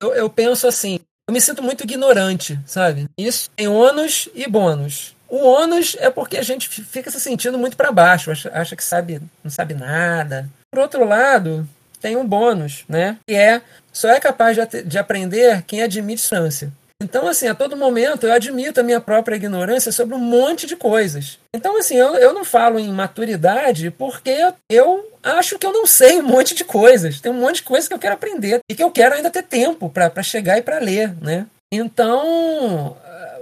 eu, 0.00 0.14
eu 0.14 0.30
penso 0.30 0.66
assim, 0.66 1.00
eu 1.28 1.32
me 1.32 1.40
sinto 1.40 1.62
muito 1.62 1.82
ignorante, 1.82 2.58
sabe? 2.66 3.08
Isso 3.18 3.50
tem 3.56 3.68
ônus 3.68 4.28
e 4.34 4.48
bônus. 4.48 5.14
O 5.28 5.46
ônus 5.46 5.96
é 6.00 6.10
porque 6.10 6.36
a 6.36 6.42
gente 6.42 6.68
fica 6.68 7.10
se 7.10 7.20
sentindo 7.20 7.56
muito 7.56 7.76
para 7.76 7.92
baixo, 7.92 8.30
acha, 8.30 8.50
acha 8.52 8.76
que 8.76 8.82
sabe, 8.82 9.22
não 9.42 9.50
sabe 9.50 9.74
nada. 9.74 10.48
Por 10.72 10.80
outro 10.80 11.04
lado, 11.04 11.68
tem 12.00 12.16
um 12.16 12.26
bônus, 12.26 12.84
né? 12.88 13.16
Que 13.26 13.34
é 13.34 13.62
só 13.92 14.08
é 14.08 14.20
capaz 14.20 14.56
de, 14.56 14.82
de 14.82 14.98
aprender 14.98 15.62
quem 15.66 15.82
admite 15.82 16.22
ignorância. 16.50 16.72
Então, 17.02 17.26
assim, 17.26 17.48
a 17.48 17.54
todo 17.54 17.76
momento 17.76 18.26
eu 18.26 18.32
admito 18.32 18.78
a 18.78 18.82
minha 18.82 19.00
própria 19.00 19.36
ignorância 19.36 19.90
sobre 19.90 20.14
um 20.14 20.18
monte 20.18 20.66
de 20.66 20.76
coisas. 20.76 21.38
Então, 21.54 21.78
assim, 21.78 21.96
eu, 21.96 22.14
eu 22.16 22.34
não 22.34 22.44
falo 22.44 22.78
em 22.78 22.92
maturidade 22.92 23.90
porque 23.90 24.52
eu 24.68 25.08
acho 25.22 25.58
que 25.58 25.66
eu 25.66 25.72
não 25.72 25.86
sei 25.86 26.20
um 26.20 26.26
monte 26.26 26.54
de 26.54 26.62
coisas. 26.62 27.18
Tem 27.18 27.32
um 27.32 27.40
monte 27.40 27.56
de 27.56 27.62
coisas 27.62 27.88
que 27.88 27.94
eu 27.94 27.98
quero 27.98 28.14
aprender 28.14 28.60
e 28.68 28.74
que 28.74 28.82
eu 28.82 28.90
quero 28.90 29.14
ainda 29.14 29.30
ter 29.30 29.42
tempo 29.42 29.88
para 29.88 30.22
chegar 30.22 30.58
e 30.58 30.62
para 30.62 30.78
ler, 30.78 31.14
né? 31.22 31.46
Então, 31.72 32.96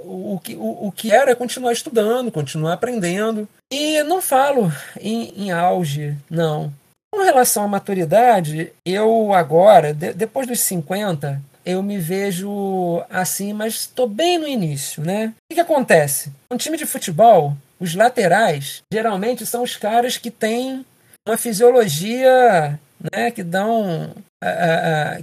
o 0.05 0.39
que, 0.39 0.55
o, 0.55 0.87
o 0.87 0.93
que 0.93 1.11
era 1.11 1.33
é 1.33 1.35
continuar 1.35 1.73
estudando, 1.73 2.31
continuar 2.31 2.75
aprendendo. 2.75 3.49
E 3.73 4.03
não 4.05 4.23
falo 4.23 4.73
em, 5.01 5.33
em 5.37 5.51
auge, 5.51 6.17
não. 6.31 6.73
Com 7.19 7.25
relação 7.25 7.65
à 7.65 7.69
maturidade, 7.69 8.73
eu 8.87 9.35
agora, 9.35 9.93
de, 9.93 10.13
depois 10.13 10.47
dos 10.47 10.61
50, 10.61 11.43
eu 11.67 11.83
me 11.83 11.99
vejo 11.99 13.03
assim, 13.11 13.53
mas 13.53 13.75
estou 13.75 14.07
bem 14.07 14.39
no 14.39 14.47
início, 14.47 15.03
né? 15.03 15.35
O 15.35 15.49
que, 15.51 15.57
que 15.57 15.61
acontece? 15.61 16.31
Um 16.49 16.57
time 16.57 16.77
de 16.77 16.87
futebol, 16.87 17.57
os 17.81 17.97
laterais, 17.97 18.85
geralmente 18.93 19.45
são 19.45 19.65
os 19.65 19.77
caras 19.77 20.17
que 20.17 20.31
têm 20.31 20.87
uma 21.27 21.37
fisiologia 21.37 22.79
né, 23.13 23.33
que 23.33 23.43
dão 23.43 24.15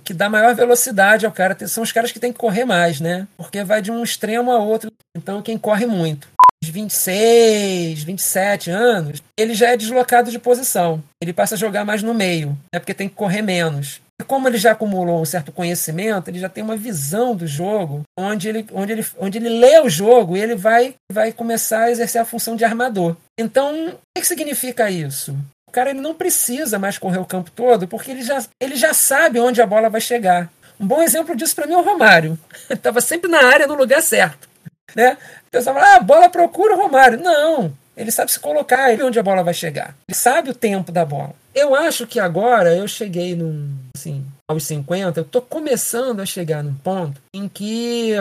que 0.03 0.13
dá 0.13 0.29
maior 0.29 0.53
velocidade 0.53 1.25
ao 1.25 1.31
cara. 1.31 1.55
São 1.65 1.81
os 1.81 1.93
caras 1.93 2.11
que 2.11 2.19
têm 2.19 2.33
que 2.33 2.37
correr 2.37 2.65
mais, 2.65 2.99
né? 2.99 3.25
Porque 3.37 3.63
vai 3.63 3.81
de 3.81 3.89
um 3.89 4.03
extremo 4.03 4.51
a 4.51 4.59
outro. 4.59 4.91
Então, 5.15 5.41
quem 5.41 5.57
corre 5.57 5.85
muito 5.85 6.27
26, 6.69 8.03
27 8.03 8.69
anos, 8.71 9.21
ele 9.37 9.53
já 9.53 9.69
é 9.69 9.77
deslocado 9.77 10.31
de 10.31 10.39
posição. 10.39 11.03
Ele 11.21 11.33
passa 11.33 11.55
a 11.55 11.57
jogar 11.57 11.85
mais 11.85 12.01
no 12.03 12.13
meio, 12.13 12.57
né, 12.73 12.79
porque 12.79 12.93
tem 12.93 13.09
que 13.09 13.15
correr 13.15 13.41
menos. 13.41 14.01
E 14.19 14.23
como 14.23 14.47
ele 14.47 14.57
já 14.57 14.71
acumulou 14.71 15.21
um 15.21 15.25
certo 15.25 15.51
conhecimento, 15.51 16.29
ele 16.29 16.39
já 16.39 16.47
tem 16.47 16.63
uma 16.63 16.77
visão 16.77 17.35
do 17.35 17.45
jogo, 17.45 18.03
onde 18.17 18.47
ele, 18.47 18.65
onde 18.71 18.93
ele, 18.93 19.05
onde 19.19 19.37
ele 19.37 19.49
lê 19.49 19.79
o 19.81 19.89
jogo 19.89 20.37
e 20.37 20.41
ele 20.41 20.55
vai, 20.55 20.95
vai 21.11 21.33
começar 21.33 21.83
a 21.83 21.91
exercer 21.91 22.21
a 22.21 22.25
função 22.25 22.55
de 22.55 22.63
armador. 22.63 23.17
Então, 23.37 23.89
o 23.89 24.19
que 24.19 24.25
significa 24.25 24.89
isso? 24.89 25.37
O 25.67 25.71
cara 25.71 25.89
ele 25.89 25.99
não 25.99 26.15
precisa 26.15 26.79
mais 26.79 26.97
correr 26.97 27.19
o 27.19 27.25
campo 27.25 27.51
todo, 27.51 27.89
porque 27.89 28.11
ele 28.11 28.23
já, 28.23 28.41
ele 28.61 28.77
já 28.77 28.93
sabe 28.93 29.39
onde 29.39 29.61
a 29.61 29.67
bola 29.67 29.89
vai 29.89 29.99
chegar. 29.99 30.49
Um 30.79 30.87
bom 30.87 31.01
exemplo 31.01 31.35
disso 31.35 31.55
para 31.55 31.67
mim 31.67 31.73
é 31.73 31.77
o 31.77 31.83
Romário. 31.83 32.39
Estava 32.69 33.01
sempre 33.01 33.29
na 33.29 33.45
área, 33.45 33.67
no 33.67 33.75
lugar 33.75 34.01
certo. 34.01 34.47
Né? 34.95 35.17
O 35.47 35.51
pessoal 35.51 35.75
fala, 35.75 35.93
ah, 35.93 35.97
a 35.97 35.99
bola 35.99 36.29
procura 36.29 36.73
o 36.73 36.77
Romário. 36.77 37.19
Não, 37.19 37.73
ele 37.97 38.11
sabe 38.11 38.31
se 38.31 38.39
colocar, 38.39 38.91
ele 38.91 39.03
onde 39.03 39.19
a 39.19 39.23
bola 39.23 39.43
vai 39.43 39.53
chegar. 39.53 39.95
Ele 40.07 40.15
sabe 40.15 40.49
o 40.49 40.55
tempo 40.55 40.91
da 40.91 41.05
bola. 41.05 41.33
Eu 41.53 41.75
acho 41.75 42.07
que 42.07 42.19
agora 42.19 42.75
eu 42.75 42.87
cheguei 42.87 43.35
num, 43.35 43.73
assim, 43.95 44.25
aos 44.47 44.63
50, 44.65 45.19
eu 45.19 45.23
estou 45.23 45.41
começando 45.41 46.19
a 46.19 46.25
chegar 46.25 46.63
num 46.63 46.75
ponto 46.75 47.21
em 47.33 47.47
que, 47.47 48.11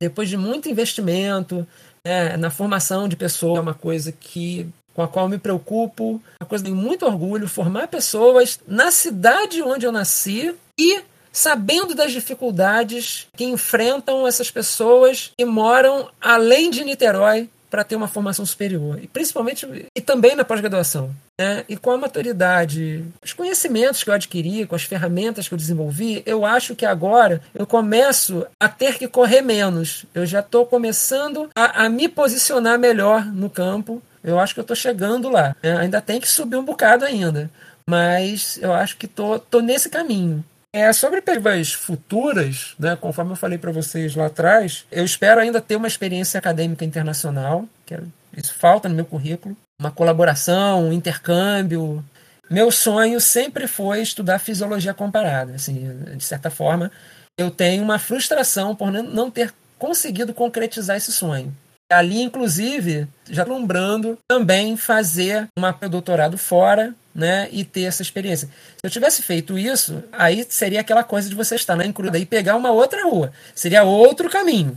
depois 0.00 0.28
de 0.28 0.36
muito 0.36 0.68
investimento 0.68 1.66
né, 2.04 2.36
na 2.36 2.50
formação 2.50 3.08
de 3.08 3.16
pessoas, 3.16 3.58
é 3.58 3.62
uma 3.62 3.74
coisa 3.74 4.12
que 4.12 4.68
com 4.94 5.02
a 5.02 5.08
qual 5.08 5.28
me 5.28 5.38
preocupo, 5.38 6.20
uma 6.40 6.46
coisa 6.46 6.62
que 6.62 6.70
tenho 6.70 6.80
muito 6.80 7.06
orgulho, 7.06 7.48
formar 7.48 7.88
pessoas 7.88 8.60
na 8.66 8.90
cidade 8.90 9.62
onde 9.62 9.86
eu 9.86 9.92
nasci 9.92 10.54
e 10.78 11.00
sabendo 11.32 11.94
das 11.94 12.12
dificuldades 12.12 13.26
que 13.36 13.44
enfrentam 13.44 14.26
essas 14.26 14.50
pessoas 14.50 15.32
que 15.36 15.44
moram 15.44 16.08
além 16.20 16.70
de 16.70 16.84
Niterói 16.84 17.48
para 17.72 17.84
ter 17.84 17.96
uma 17.96 18.06
formação 18.06 18.44
superior 18.44 19.02
e 19.02 19.08
principalmente 19.08 19.66
e 19.96 20.00
também 20.02 20.36
na 20.36 20.44
pós-graduação 20.44 21.10
né? 21.40 21.64
e 21.66 21.74
com 21.74 21.90
a 21.90 21.96
maturidade 21.96 23.02
os 23.24 23.32
conhecimentos 23.32 24.04
que 24.04 24.10
eu 24.10 24.14
adquiri 24.14 24.66
com 24.66 24.74
as 24.74 24.82
ferramentas 24.82 25.48
que 25.48 25.54
eu 25.54 25.58
desenvolvi 25.58 26.22
eu 26.26 26.44
acho 26.44 26.76
que 26.76 26.84
agora 26.84 27.40
eu 27.54 27.66
começo 27.66 28.46
a 28.60 28.68
ter 28.68 28.98
que 28.98 29.08
correr 29.08 29.40
menos 29.40 30.04
eu 30.14 30.26
já 30.26 30.40
estou 30.40 30.66
começando 30.66 31.48
a, 31.56 31.86
a, 31.86 31.88
me 31.88 32.08
posicionar 32.08 32.78
melhor 32.78 33.24
no 33.24 33.48
campo 33.48 34.02
eu 34.22 34.38
acho 34.38 34.52
que 34.52 34.60
eu 34.60 34.62
estou 34.62 34.76
chegando 34.76 35.30
lá 35.30 35.56
né? 35.62 35.78
ainda 35.78 36.02
tem 36.02 36.20
que 36.20 36.28
subir 36.28 36.56
um 36.56 36.64
bocado 36.64 37.06
ainda 37.06 37.50
mas 37.88 38.58
eu 38.60 38.70
acho 38.70 38.98
que 38.98 39.06
tô, 39.06 39.38
tô 39.38 39.60
nesse 39.60 39.88
caminho 39.88 40.44
é, 40.72 40.92
sobre 40.92 41.20
perspectivas 41.20 41.72
futuras, 41.72 42.74
né, 42.78 42.96
conforme 42.96 43.32
eu 43.32 43.36
falei 43.36 43.58
para 43.58 43.70
vocês 43.70 44.14
lá 44.14 44.26
atrás, 44.26 44.86
eu 44.90 45.04
espero 45.04 45.40
ainda 45.40 45.60
ter 45.60 45.76
uma 45.76 45.86
experiência 45.86 46.38
acadêmica 46.38 46.84
internacional, 46.84 47.66
que 47.84 47.96
isso 48.36 48.54
falta 48.54 48.88
no 48.88 48.94
meu 48.94 49.04
currículo, 49.04 49.56
uma 49.78 49.90
colaboração, 49.90 50.88
um 50.88 50.92
intercâmbio. 50.92 52.02
Meu 52.48 52.70
sonho 52.70 53.20
sempre 53.20 53.66
foi 53.66 54.00
estudar 54.00 54.38
fisiologia 54.38 54.94
comparada. 54.94 55.54
Assim, 55.54 55.98
de 56.16 56.24
certa 56.24 56.50
forma, 56.50 56.90
eu 57.38 57.50
tenho 57.50 57.82
uma 57.82 57.98
frustração 57.98 58.74
por 58.74 58.90
não 58.90 59.30
ter 59.30 59.52
conseguido 59.78 60.32
concretizar 60.32 60.96
esse 60.96 61.12
sonho. 61.12 61.54
Ali, 61.90 62.22
inclusive, 62.22 63.06
já 63.28 63.44
lembrando 63.44 64.18
também 64.26 64.76
fazer 64.76 65.46
um 65.58 65.88
doutorado 65.88 66.38
fora, 66.38 66.94
né, 67.14 67.48
e 67.52 67.64
ter 67.64 67.82
essa 67.82 68.02
experiência. 68.02 68.48
Se 68.48 68.84
eu 68.84 68.90
tivesse 68.90 69.22
feito 69.22 69.58
isso, 69.58 70.02
aí 70.12 70.46
seria 70.48 70.80
aquela 70.80 71.04
coisa 71.04 71.28
de 71.28 71.34
você 71.34 71.54
estar 71.54 71.76
na 71.76 71.86
encruda 71.86 72.18
e 72.18 72.26
pegar 72.26 72.56
uma 72.56 72.70
outra 72.70 73.04
rua. 73.04 73.32
Seria 73.54 73.84
outro 73.84 74.30
caminho. 74.30 74.76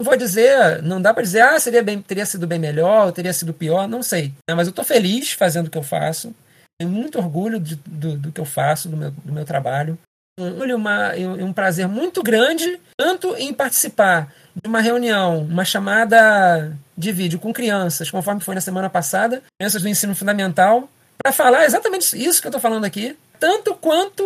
Não 0.00 0.04
vou 0.04 0.16
dizer, 0.16 0.82
não 0.82 1.00
dá 1.00 1.14
para 1.14 1.22
dizer, 1.22 1.42
ah, 1.42 1.60
seria 1.60 1.82
bem, 1.82 2.00
teria 2.00 2.26
sido 2.26 2.46
bem 2.46 2.58
melhor, 2.58 3.12
teria 3.12 3.32
sido 3.32 3.54
pior, 3.54 3.86
não 3.86 4.02
sei. 4.02 4.32
Mas 4.50 4.66
eu 4.66 4.70
estou 4.70 4.84
feliz 4.84 5.32
fazendo 5.32 5.68
o 5.68 5.70
que 5.70 5.78
eu 5.78 5.82
faço. 5.82 6.34
Tenho 6.78 6.90
muito 6.90 7.18
orgulho 7.18 7.60
de, 7.60 7.76
do, 7.86 8.16
do 8.16 8.32
que 8.32 8.40
eu 8.40 8.44
faço, 8.44 8.88
do 8.88 8.96
meu, 8.96 9.10
do 9.10 9.32
meu 9.32 9.44
trabalho. 9.44 9.96
Um, 10.38 10.74
uma, 10.74 11.12
um 11.14 11.52
prazer 11.52 11.86
muito 11.86 12.20
grande, 12.20 12.80
tanto 12.98 13.36
em 13.36 13.54
participar 13.54 14.32
de 14.60 14.68
uma 14.68 14.80
reunião, 14.80 15.42
uma 15.42 15.64
chamada 15.64 16.76
de 16.98 17.12
vídeo 17.12 17.38
com 17.38 17.52
crianças, 17.52 18.10
conforme 18.10 18.40
foi 18.40 18.56
na 18.56 18.60
semana 18.60 18.90
passada, 18.90 19.42
crianças 19.58 19.82
do 19.82 19.88
ensino 19.88 20.14
fundamental, 20.14 20.88
para 21.22 21.32
falar 21.32 21.64
exatamente 21.64 22.16
isso 22.22 22.40
que 22.40 22.46
eu 22.46 22.50
estou 22.50 22.60
falando 22.60 22.84
aqui, 22.84 23.16
tanto 23.38 23.74
quanto 23.74 24.24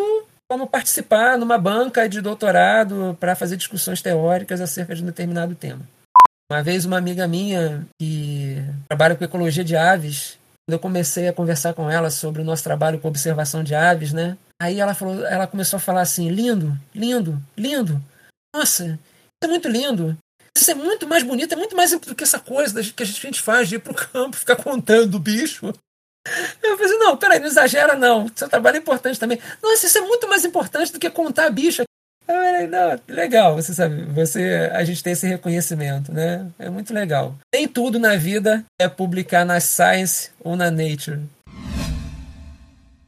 como 0.50 0.66
participar 0.66 1.36
numa 1.36 1.58
banca 1.58 2.08
de 2.08 2.20
doutorado 2.20 3.16
para 3.20 3.36
fazer 3.36 3.56
discussões 3.56 4.00
teóricas 4.00 4.60
acerca 4.60 4.94
de 4.94 5.02
um 5.02 5.06
determinado 5.06 5.54
tema. 5.54 5.82
Uma 6.50 6.62
vez 6.62 6.86
uma 6.86 6.96
amiga 6.96 7.28
minha 7.28 7.86
que 8.00 8.56
trabalha 8.88 9.14
com 9.14 9.24
ecologia 9.24 9.62
de 9.62 9.76
aves, 9.76 10.38
quando 10.66 10.74
eu 10.74 10.78
comecei 10.78 11.28
a 11.28 11.32
conversar 11.32 11.74
com 11.74 11.90
ela 11.90 12.10
sobre 12.10 12.40
o 12.40 12.44
nosso 12.44 12.64
trabalho 12.64 12.98
com 12.98 13.08
observação 13.08 13.62
de 13.62 13.74
aves, 13.74 14.14
né? 14.14 14.36
Aí 14.60 14.80
ela 14.80 14.94
falou, 14.94 15.26
ela 15.26 15.46
começou 15.46 15.76
a 15.76 15.80
falar 15.80 16.00
assim: 16.00 16.30
"Lindo, 16.30 16.78
lindo, 16.94 17.38
lindo. 17.56 18.02
Nossa, 18.54 18.84
isso 18.84 19.44
é 19.44 19.46
muito 19.46 19.68
lindo. 19.68 20.16
Isso 20.56 20.70
é 20.70 20.74
muito 20.74 21.06
mais 21.06 21.22
bonito, 21.22 21.52
é 21.52 21.56
muito 21.56 21.76
mais 21.76 21.90
do 21.92 22.14
que 22.14 22.24
essa 22.24 22.40
coisa 22.40 22.82
que 22.82 23.02
a 23.02 23.06
gente 23.06 23.40
faz 23.40 23.68
de 23.68 23.76
ir 23.76 23.78
pro 23.78 23.94
campo, 23.94 24.36
ficar 24.36 24.56
contando 24.56 25.14
o 25.14 25.20
bicho. 25.20 25.72
Eu 26.62 26.76
falei 26.76 26.92
assim, 26.92 26.98
não, 26.98 27.16
peraí, 27.16 27.38
não 27.38 27.46
exagera 27.46 27.96
não. 27.96 28.26
Seu 28.34 28.48
trabalho 28.48 28.76
é 28.76 28.80
importante 28.80 29.18
também. 29.18 29.38
Nossa, 29.62 29.86
isso 29.86 29.98
é 29.98 30.00
muito 30.00 30.28
mais 30.28 30.44
importante 30.44 30.92
do 30.92 30.98
que 30.98 31.10
contar 31.10 31.50
bicho. 31.50 31.82
Eu 31.82 32.34
falei, 32.34 32.66
não, 32.66 32.98
legal, 33.08 33.54
você 33.54 33.72
sabe, 33.72 34.02
você, 34.12 34.70
a 34.74 34.84
gente 34.84 35.02
tem 35.02 35.14
esse 35.14 35.26
reconhecimento, 35.26 36.12
né? 36.12 36.46
É 36.58 36.68
muito 36.68 36.92
legal. 36.92 37.34
Nem 37.54 37.66
tudo 37.66 37.98
na 37.98 38.16
vida 38.16 38.64
é 38.78 38.86
publicar 38.86 39.44
na 39.46 39.58
Science 39.60 40.30
ou 40.40 40.54
na 40.54 40.70
Nature. 40.70 41.22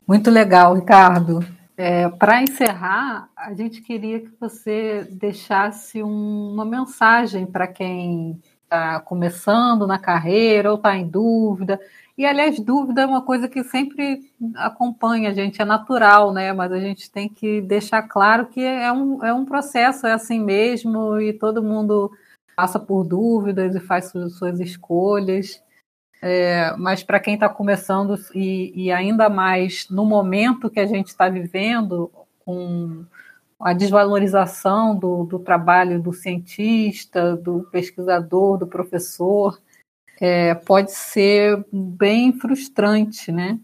Muito 0.09 0.31
legal, 0.31 0.75
Ricardo. 0.75 1.45
É, 1.77 2.09
Para 2.09 2.43
encerrar, 2.43 3.29
a 3.37 3.55
gente 3.55 3.81
queria 3.81 4.21
que 4.21 4.31
você 4.41 5.07
deixasse 5.11 6.03
um, 6.03 6.53
uma 6.53 6.65
mensagem 6.65 7.47
para 7.47 7.67
quem 7.67 8.41
está 8.65 9.01
começando 9.01 9.87
na 9.87 9.99
carreira 9.99 10.71
ou 10.71 10.77
está 10.77 10.97
em 10.97 11.07
dúvida 11.07 11.81
e, 12.21 12.27
aliás, 12.27 12.61
dúvida 12.61 13.01
é 13.01 13.07
uma 13.07 13.23
coisa 13.23 13.49
que 13.49 13.65
sempre 13.65 14.21
acompanha 14.57 15.31
a 15.31 15.33
gente, 15.33 15.63
é 15.63 15.65
natural, 15.65 16.35
né? 16.35 16.53
Mas 16.53 16.71
a 16.71 16.79
gente 16.79 17.11
tem 17.11 17.31
que 17.31 17.63
deixar 17.63 18.03
claro 18.03 18.47
que 18.49 18.61
é 18.61 18.93
um, 18.93 19.25
é 19.25 19.33
um 19.33 19.47
processo, 19.47 20.07
é 20.07 20.13
assim 20.13 20.39
mesmo, 20.39 21.19
e 21.19 21.33
todo 21.33 21.63
mundo 21.63 22.13
passa 22.55 22.79
por 22.79 23.05
dúvidas 23.05 23.75
e 23.75 23.81
faz 23.81 24.11
suas, 24.11 24.35
suas 24.35 24.61
escolhas. 24.61 25.63
É, 26.21 26.77
mas 26.77 27.03
para 27.03 27.19
quem 27.19 27.33
está 27.37 27.49
começando 27.49 28.15
e, 28.35 28.71
e, 28.89 28.93
ainda 28.93 29.31
mais 29.31 29.89
no 29.89 30.05
momento 30.05 30.69
que 30.69 30.79
a 30.79 30.85
gente 30.85 31.07
está 31.07 31.27
vivendo, 31.27 32.13
com 32.45 33.07
a 33.59 33.73
desvalorização 33.73 34.95
do, 34.95 35.25
do 35.25 35.39
trabalho 35.39 36.03
do 36.03 36.13
cientista, 36.13 37.35
do 37.35 37.67
pesquisador, 37.73 38.59
do 38.59 38.67
professor, 38.67 39.59
é, 40.21 40.55
pode 40.55 40.93
ser 40.93 41.65
bem 41.73 42.33
frustrante, 42.33 43.33
né? 43.33 43.59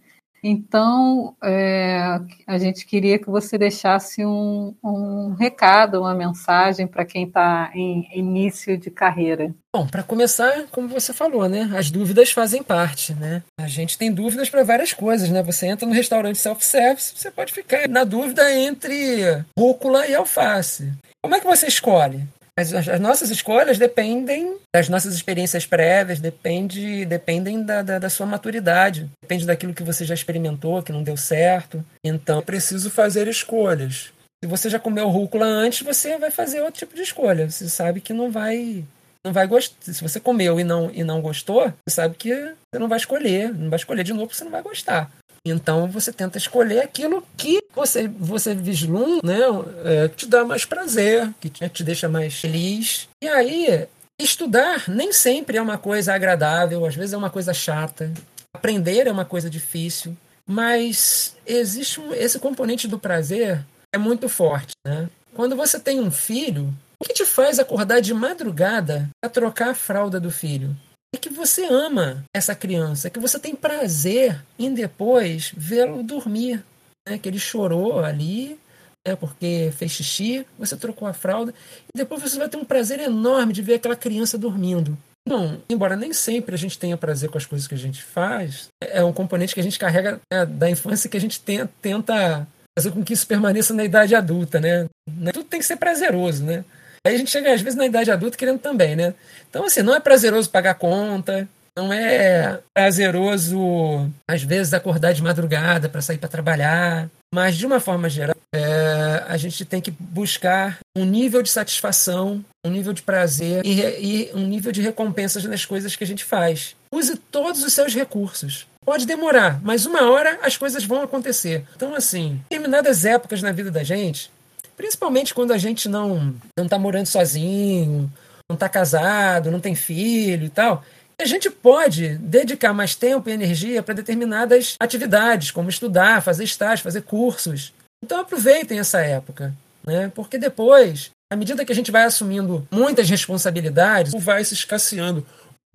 Então, 0.48 1.34
é, 1.42 2.20
a 2.46 2.56
gente 2.56 2.86
queria 2.86 3.18
que 3.18 3.28
você 3.28 3.58
deixasse 3.58 4.24
um, 4.24 4.76
um 4.84 5.34
recado, 5.34 5.98
uma 5.98 6.14
mensagem 6.14 6.86
para 6.86 7.04
quem 7.04 7.24
está 7.24 7.72
em 7.74 8.08
início 8.14 8.78
de 8.78 8.88
carreira. 8.88 9.52
Bom, 9.74 9.88
para 9.88 10.04
começar, 10.04 10.66
como 10.70 10.86
você 10.86 11.12
falou, 11.12 11.48
né? 11.48 11.68
As 11.76 11.90
dúvidas 11.90 12.30
fazem 12.30 12.62
parte, 12.62 13.12
né? 13.12 13.42
A 13.58 13.66
gente 13.66 13.98
tem 13.98 14.12
dúvidas 14.12 14.48
para 14.48 14.62
várias 14.62 14.92
coisas, 14.92 15.28
né? 15.30 15.42
Você 15.42 15.66
entra 15.66 15.84
no 15.84 15.92
restaurante 15.92 16.38
self-service, 16.38 17.14
você 17.16 17.30
pode 17.30 17.52
ficar 17.52 17.88
na 17.88 18.04
dúvida 18.04 18.54
entre 18.54 19.44
rúcula 19.58 20.06
e 20.06 20.14
alface. 20.14 20.92
Como 21.20 21.34
é 21.34 21.40
que 21.40 21.46
você 21.46 21.66
escolhe? 21.66 22.22
As, 22.58 22.72
as, 22.72 23.00
nossas 23.00 23.28
escolhas 23.28 23.76
dependem 23.76 24.56
das 24.74 24.88
nossas 24.88 25.14
experiências 25.14 25.66
prévias, 25.66 26.20
depende, 26.20 27.04
dependem 27.04 27.62
da, 27.62 27.82
da, 27.82 27.98
da, 27.98 28.08
sua 28.08 28.24
maturidade, 28.24 29.10
depende 29.20 29.44
daquilo 29.44 29.74
que 29.74 29.82
você 29.82 30.06
já 30.06 30.14
experimentou, 30.14 30.82
que 30.82 30.92
não 30.92 31.02
deu 31.02 31.18
certo. 31.18 31.84
Então, 32.02 32.38
é 32.38 32.42
preciso 32.42 32.90
fazer 32.90 33.28
escolhas. 33.28 34.10
Se 34.42 34.48
você 34.48 34.70
já 34.70 34.78
comeu 34.78 35.08
rúcula 35.08 35.44
antes, 35.44 35.82
você 35.82 36.16
vai 36.16 36.30
fazer 36.30 36.62
outro 36.62 36.78
tipo 36.78 36.94
de 36.94 37.02
escolha. 37.02 37.50
Você 37.50 37.68
sabe 37.68 38.00
que 38.00 38.14
não 38.14 38.30
vai 38.30 38.84
não 39.26 39.32
vai 39.32 39.46
gostar. 39.46 39.92
Se 39.92 40.02
você 40.02 40.20
comeu 40.20 40.60
e 40.60 40.64
não, 40.64 40.90
e 40.90 41.02
não 41.02 41.20
gostou, 41.20 41.72
você 41.86 41.96
sabe 41.96 42.14
que 42.16 42.32
você 42.32 42.78
não 42.78 42.88
vai 42.88 42.98
escolher. 42.98 43.52
Não 43.52 43.68
vai 43.68 43.76
escolher 43.76 44.04
de 44.04 44.12
novo 44.12 44.26
porque 44.26 44.38
você 44.38 44.44
não 44.44 44.52
vai 44.52 44.62
gostar. 44.62 45.10
Então 45.50 45.86
você 45.88 46.12
tenta 46.12 46.38
escolher 46.38 46.80
aquilo 46.80 47.24
que 47.36 47.62
você, 47.74 48.08
você 48.08 48.54
vislumbra, 48.54 49.20
né, 49.22 49.40
é, 49.84 50.08
que 50.08 50.16
te 50.16 50.26
dá 50.26 50.44
mais 50.44 50.64
prazer, 50.64 51.32
que 51.40 51.48
te, 51.48 51.68
te 51.68 51.84
deixa 51.84 52.08
mais 52.08 52.34
feliz. 52.34 53.08
E 53.22 53.28
aí, 53.28 53.86
estudar 54.18 54.88
nem 54.88 55.12
sempre 55.12 55.56
é 55.56 55.62
uma 55.62 55.78
coisa 55.78 56.14
agradável, 56.14 56.84
às 56.84 56.94
vezes 56.94 57.12
é 57.12 57.16
uma 57.16 57.30
coisa 57.30 57.54
chata. 57.54 58.12
Aprender 58.52 59.06
é 59.06 59.12
uma 59.12 59.24
coisa 59.24 59.48
difícil, 59.48 60.16
mas 60.46 61.36
existe 61.46 62.00
esse 62.14 62.38
componente 62.38 62.88
do 62.88 62.98
prazer 62.98 63.64
é 63.92 63.98
muito 63.98 64.28
forte, 64.28 64.72
né? 64.84 65.08
Quando 65.34 65.54
você 65.54 65.78
tem 65.78 66.00
um 66.00 66.10
filho, 66.10 66.72
o 66.98 67.04
que 67.04 67.12
te 67.12 67.26
faz 67.26 67.58
acordar 67.58 68.00
de 68.00 68.14
madrugada 68.14 69.08
para 69.20 69.28
trocar 69.28 69.70
a 69.70 69.74
fralda 69.74 70.18
do 70.18 70.30
filho? 70.30 70.74
É 71.14 71.18
que 71.18 71.30
você 71.30 71.64
ama 71.64 72.24
essa 72.34 72.54
criança, 72.54 73.10
que 73.10 73.18
você 73.18 73.38
tem 73.38 73.54
prazer 73.54 74.42
em 74.58 74.72
depois 74.72 75.52
vê-lo 75.56 76.02
dormir. 76.02 76.62
Né? 77.08 77.18
Que 77.18 77.28
ele 77.28 77.38
chorou 77.38 78.00
ali, 78.00 78.58
né? 79.06 79.16
porque 79.16 79.72
fez 79.76 79.92
xixi, 79.92 80.46
você 80.58 80.76
trocou 80.76 81.06
a 81.06 81.12
fralda, 81.12 81.54
e 81.94 81.96
depois 81.96 82.22
você 82.22 82.38
vai 82.38 82.48
ter 82.48 82.56
um 82.56 82.64
prazer 82.64 83.00
enorme 83.00 83.52
de 83.52 83.62
ver 83.62 83.74
aquela 83.74 83.96
criança 83.96 84.36
dormindo. 84.36 84.96
Não, 85.26 85.60
embora 85.68 85.96
nem 85.96 86.12
sempre 86.12 86.54
a 86.54 86.58
gente 86.58 86.78
tenha 86.78 86.96
prazer 86.96 87.28
com 87.28 87.38
as 87.38 87.46
coisas 87.46 87.66
que 87.66 87.74
a 87.74 87.78
gente 87.78 88.00
faz, 88.00 88.68
é 88.80 89.02
um 89.02 89.12
componente 89.12 89.54
que 89.54 89.60
a 89.60 89.62
gente 89.62 89.78
carrega 89.78 90.20
né, 90.32 90.46
da 90.46 90.70
infância 90.70 91.10
que 91.10 91.16
a 91.16 91.20
gente 91.20 91.40
tenta, 91.40 91.68
tenta 91.82 92.46
fazer 92.78 92.92
com 92.92 93.02
que 93.02 93.12
isso 93.12 93.26
permaneça 93.26 93.74
na 93.74 93.84
idade 93.84 94.14
adulta, 94.14 94.60
né? 94.60 94.86
Tudo 95.32 95.44
tem 95.44 95.58
que 95.58 95.66
ser 95.66 95.76
prazeroso, 95.76 96.44
né? 96.44 96.64
Aí 97.06 97.14
a 97.14 97.18
gente 97.18 97.30
chega, 97.30 97.52
às 97.52 97.60
vezes, 97.60 97.78
na 97.78 97.86
idade 97.86 98.10
adulta 98.10 98.36
querendo 98.36 98.58
também, 98.58 98.96
né? 98.96 99.14
Então, 99.48 99.64
assim, 99.64 99.80
não 99.80 99.94
é 99.94 100.00
prazeroso 100.00 100.50
pagar 100.50 100.74
conta, 100.74 101.48
não 101.76 101.92
é 101.92 102.58
prazeroso, 102.74 104.10
às 104.28 104.42
vezes, 104.42 104.74
acordar 104.74 105.12
de 105.12 105.22
madrugada 105.22 105.88
para 105.88 106.02
sair 106.02 106.18
para 106.18 106.28
trabalhar, 106.28 107.08
mas, 107.32 107.56
de 107.56 107.64
uma 107.64 107.78
forma 107.78 108.08
geral, 108.08 108.34
é, 108.52 109.24
a 109.28 109.36
gente 109.36 109.64
tem 109.64 109.80
que 109.80 109.92
buscar 109.92 110.78
um 110.96 111.04
nível 111.04 111.42
de 111.42 111.50
satisfação, 111.50 112.44
um 112.64 112.70
nível 112.70 112.92
de 112.92 113.02
prazer 113.02 113.64
e, 113.64 113.80
e 113.82 114.30
um 114.34 114.46
nível 114.46 114.72
de 114.72 114.80
recompensas 114.80 115.44
nas 115.44 115.64
coisas 115.64 115.94
que 115.94 116.02
a 116.02 116.06
gente 116.06 116.24
faz. 116.24 116.74
Use 116.90 117.16
todos 117.30 117.62
os 117.62 117.72
seus 117.72 117.94
recursos. 117.94 118.66
Pode 118.84 119.06
demorar, 119.06 119.60
mas 119.62 119.84
uma 119.84 120.10
hora 120.10 120.38
as 120.42 120.56
coisas 120.56 120.84
vão 120.84 121.02
acontecer. 121.02 121.64
Então, 121.76 121.94
assim, 121.94 122.26
em 122.26 122.36
determinadas 122.48 123.04
épocas 123.04 123.42
na 123.42 123.52
vida 123.52 123.70
da 123.70 123.84
gente, 123.84 124.30
Principalmente 124.76 125.34
quando 125.34 125.52
a 125.52 125.58
gente 125.58 125.88
não 125.88 126.34
não 126.56 126.66
está 126.66 126.78
morando 126.78 127.06
sozinho, 127.06 128.12
não 128.48 128.54
está 128.54 128.68
casado, 128.68 129.50
não 129.50 129.60
tem 129.60 129.74
filho 129.74 130.44
e 130.44 130.50
tal. 130.50 130.84
A 131.20 131.24
gente 131.24 131.48
pode 131.50 132.18
dedicar 132.18 132.74
mais 132.74 132.94
tempo 132.94 133.28
e 133.28 133.32
energia 133.32 133.82
para 133.82 133.94
determinadas 133.94 134.76
atividades, 134.78 135.50
como 135.50 135.70
estudar, 135.70 136.22
fazer 136.22 136.44
estágio, 136.44 136.84
fazer 136.84 137.02
cursos. 137.02 137.72
Então 138.04 138.20
aproveitem 138.20 138.78
essa 138.78 139.00
época, 139.00 139.54
né? 139.84 140.12
Porque 140.14 140.36
depois, 140.36 141.10
à 141.32 141.36
medida 141.36 141.64
que 141.64 141.72
a 141.72 141.74
gente 141.74 141.90
vai 141.90 142.04
assumindo 142.04 142.68
muitas 142.70 143.08
responsabilidades, 143.08 144.12
vai 144.22 144.44
se 144.44 144.52
escasseando. 144.52 145.26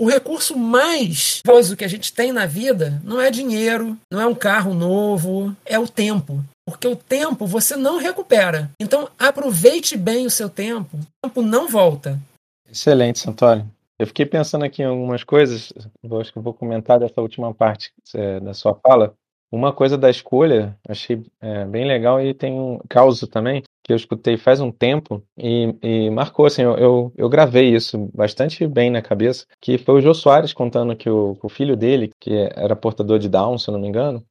O 0.01 0.09
recurso 0.09 0.57
mais 0.57 1.43
valioso 1.45 1.77
que 1.77 1.85
a 1.85 1.87
gente 1.87 2.11
tem 2.11 2.31
na 2.31 2.47
vida 2.47 2.99
não 3.03 3.21
é 3.21 3.29
dinheiro, 3.29 3.95
não 4.11 4.19
é 4.19 4.25
um 4.25 4.33
carro 4.33 4.73
novo, 4.73 5.55
é 5.63 5.77
o 5.77 5.87
tempo. 5.87 6.43
Porque 6.65 6.87
o 6.87 6.95
tempo 6.95 7.45
você 7.45 7.75
não 7.75 7.99
recupera. 7.99 8.71
Então 8.79 9.07
aproveite 9.19 9.95
bem 9.95 10.25
o 10.25 10.31
seu 10.31 10.49
tempo. 10.49 10.97
O 10.97 11.27
tempo 11.27 11.43
não 11.43 11.67
volta. 11.67 12.19
Excelente, 12.67 13.19
Santoro. 13.19 13.63
Eu 13.99 14.07
fiquei 14.07 14.25
pensando 14.25 14.65
aqui 14.65 14.81
em 14.81 14.85
algumas 14.85 15.23
coisas. 15.23 15.71
Acho 16.19 16.33
que 16.33 16.39
vou 16.39 16.55
comentar 16.55 16.99
dessa 16.99 17.21
última 17.21 17.53
parte 17.53 17.91
é, 18.15 18.39
da 18.39 18.55
sua 18.55 18.73
fala. 18.73 19.13
Uma 19.51 19.73
coisa 19.73 19.97
da 19.97 20.09
escolha, 20.09 20.77
achei 20.87 21.21
é, 21.41 21.65
bem 21.65 21.85
legal 21.85 22.21
e 22.21 22.33
tem 22.33 22.53
um 22.53 22.79
caso 22.87 23.27
também 23.27 23.63
que 23.83 23.91
eu 23.91 23.97
escutei 23.97 24.37
faz 24.37 24.61
um 24.61 24.71
tempo 24.71 25.21
e, 25.37 25.75
e 25.81 26.09
marcou, 26.09 26.45
assim, 26.45 26.61
eu, 26.61 26.77
eu, 26.77 27.13
eu, 27.17 27.29
gravei 27.29 27.75
isso 27.75 28.09
bastante 28.13 28.65
bem 28.65 28.89
na 28.89 29.01
cabeça, 29.01 29.45
que 29.59 29.77
foi 29.77 29.95
o 29.95 30.01
Jô 30.01 30.13
Soares 30.13 30.53
contando 30.53 30.95
que 30.95 31.09
o, 31.09 31.37
o 31.41 31.49
filho 31.49 31.75
dele, 31.75 32.11
que 32.19 32.31
era 32.55 32.75
portador 32.75 33.19
de 33.19 33.27
Down, 33.27 33.57
se 33.57 33.67
eu 33.67 33.73
não 33.73 33.81
me 33.81 33.87
engano, 33.87 34.23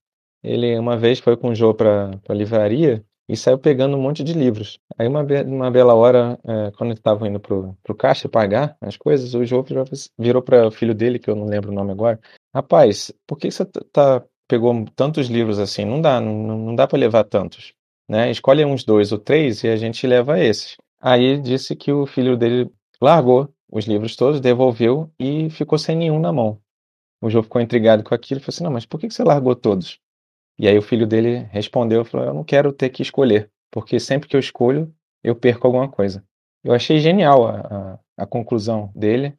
ele 0.43 0.79
uma 0.79 0.97
vez 0.97 1.19
foi 1.19 1.37
com 1.37 1.51
o 1.51 1.55
Jô 1.55 1.75
para 1.75 2.11
a 2.29 2.33
livraria 2.33 3.05
e 3.29 3.37
saiu 3.37 3.59
pegando 3.59 3.97
um 3.97 4.01
monte 4.01 4.25
de 4.25 4.33
livros. 4.33 4.79
Aí 4.99 5.07
uma, 5.07 5.25
uma 5.47 5.71
bela 5.71 5.95
hora, 5.95 6.39
é, 6.45 6.71
quando 6.73 6.91
eles 6.91 6.99
estavam 6.99 7.29
indo 7.29 7.39
pro, 7.39 7.77
pro 7.83 7.95
caixa 7.95 8.29
pagar 8.29 8.77
as 8.81 8.97
coisas, 8.97 9.35
o 9.35 9.45
Jô 9.45 9.63
virou, 9.63 9.85
virou 10.19 10.43
para 10.43 10.67
o 10.67 10.71
filho 10.71 10.95
dele, 10.95 11.19
que 11.19 11.31
eu 11.31 11.37
não 11.37 11.47
lembro 11.47 11.71
o 11.71 11.75
nome 11.75 11.93
agora, 11.93 12.19
rapaz, 12.53 13.13
por 13.27 13.39
que 13.39 13.51
você 13.51 13.65
tá, 13.65 14.25
pegou 14.51 14.85
tantos 14.97 15.29
livros 15.29 15.61
assim? 15.61 15.85
Não 15.85 16.01
dá, 16.01 16.21
não, 16.21 16.35
não 16.35 16.75
dá 16.75 16.89
para 16.89 16.99
levar 16.99 17.23
tantos. 17.23 17.73
Né? 18.09 18.29
Escolhe 18.33 18.65
uns 18.65 18.83
dois 18.83 19.13
ou 19.13 19.19
três 19.19 19.63
e 19.63 19.69
a 19.69 19.77
gente 19.77 20.05
leva 20.05 20.41
esses. 20.41 20.77
Aí 21.01 21.41
disse 21.41 21.77
que 21.77 21.93
o 21.93 22.05
filho 22.05 22.37
dele 22.37 22.69
largou 23.01 23.49
os 23.71 23.85
livros 23.85 24.17
todos, 24.17 24.41
devolveu 24.41 25.09
e 25.19 25.49
ficou 25.51 25.79
sem 25.79 25.97
nenhum 25.97 26.19
na 26.19 26.33
mão. 26.33 26.61
O 27.23 27.31
Jô 27.31 27.43
ficou 27.43 27.61
intrigado 27.61 28.03
com 28.03 28.13
aquilo 28.13 28.41
e 28.41 28.43
falou 28.43 28.55
assim: 28.55 28.65
Não, 28.65 28.73
mas 28.73 28.85
por 28.85 28.99
que 28.99 29.09
você 29.09 29.23
largou 29.23 29.55
todos? 29.55 30.01
E 30.59 30.67
aí 30.67 30.77
o 30.77 30.83
filho 30.83 31.07
dele 31.07 31.49
respondeu, 31.51 32.05
falou, 32.05 32.27
eu 32.27 32.35
não 32.35 32.45
quero 32.45 32.73
ter 32.73 32.91
que 32.91 33.03
escolher. 33.03 33.51
porque 33.71 34.01
sempre 34.01 34.29
que 34.29 34.37
eu 34.37 34.41
escolho, 34.41 34.93
eu 35.23 35.37
perco 35.37 35.67
alguma 35.67 35.89
coisa. 35.89 36.25
Eu 36.65 36.75
achei 36.75 36.99
genial 36.99 37.47
a, 37.47 37.61
a, 37.61 38.25
a 38.25 38.27
conclusão 38.27 38.91
dele. 38.95 39.39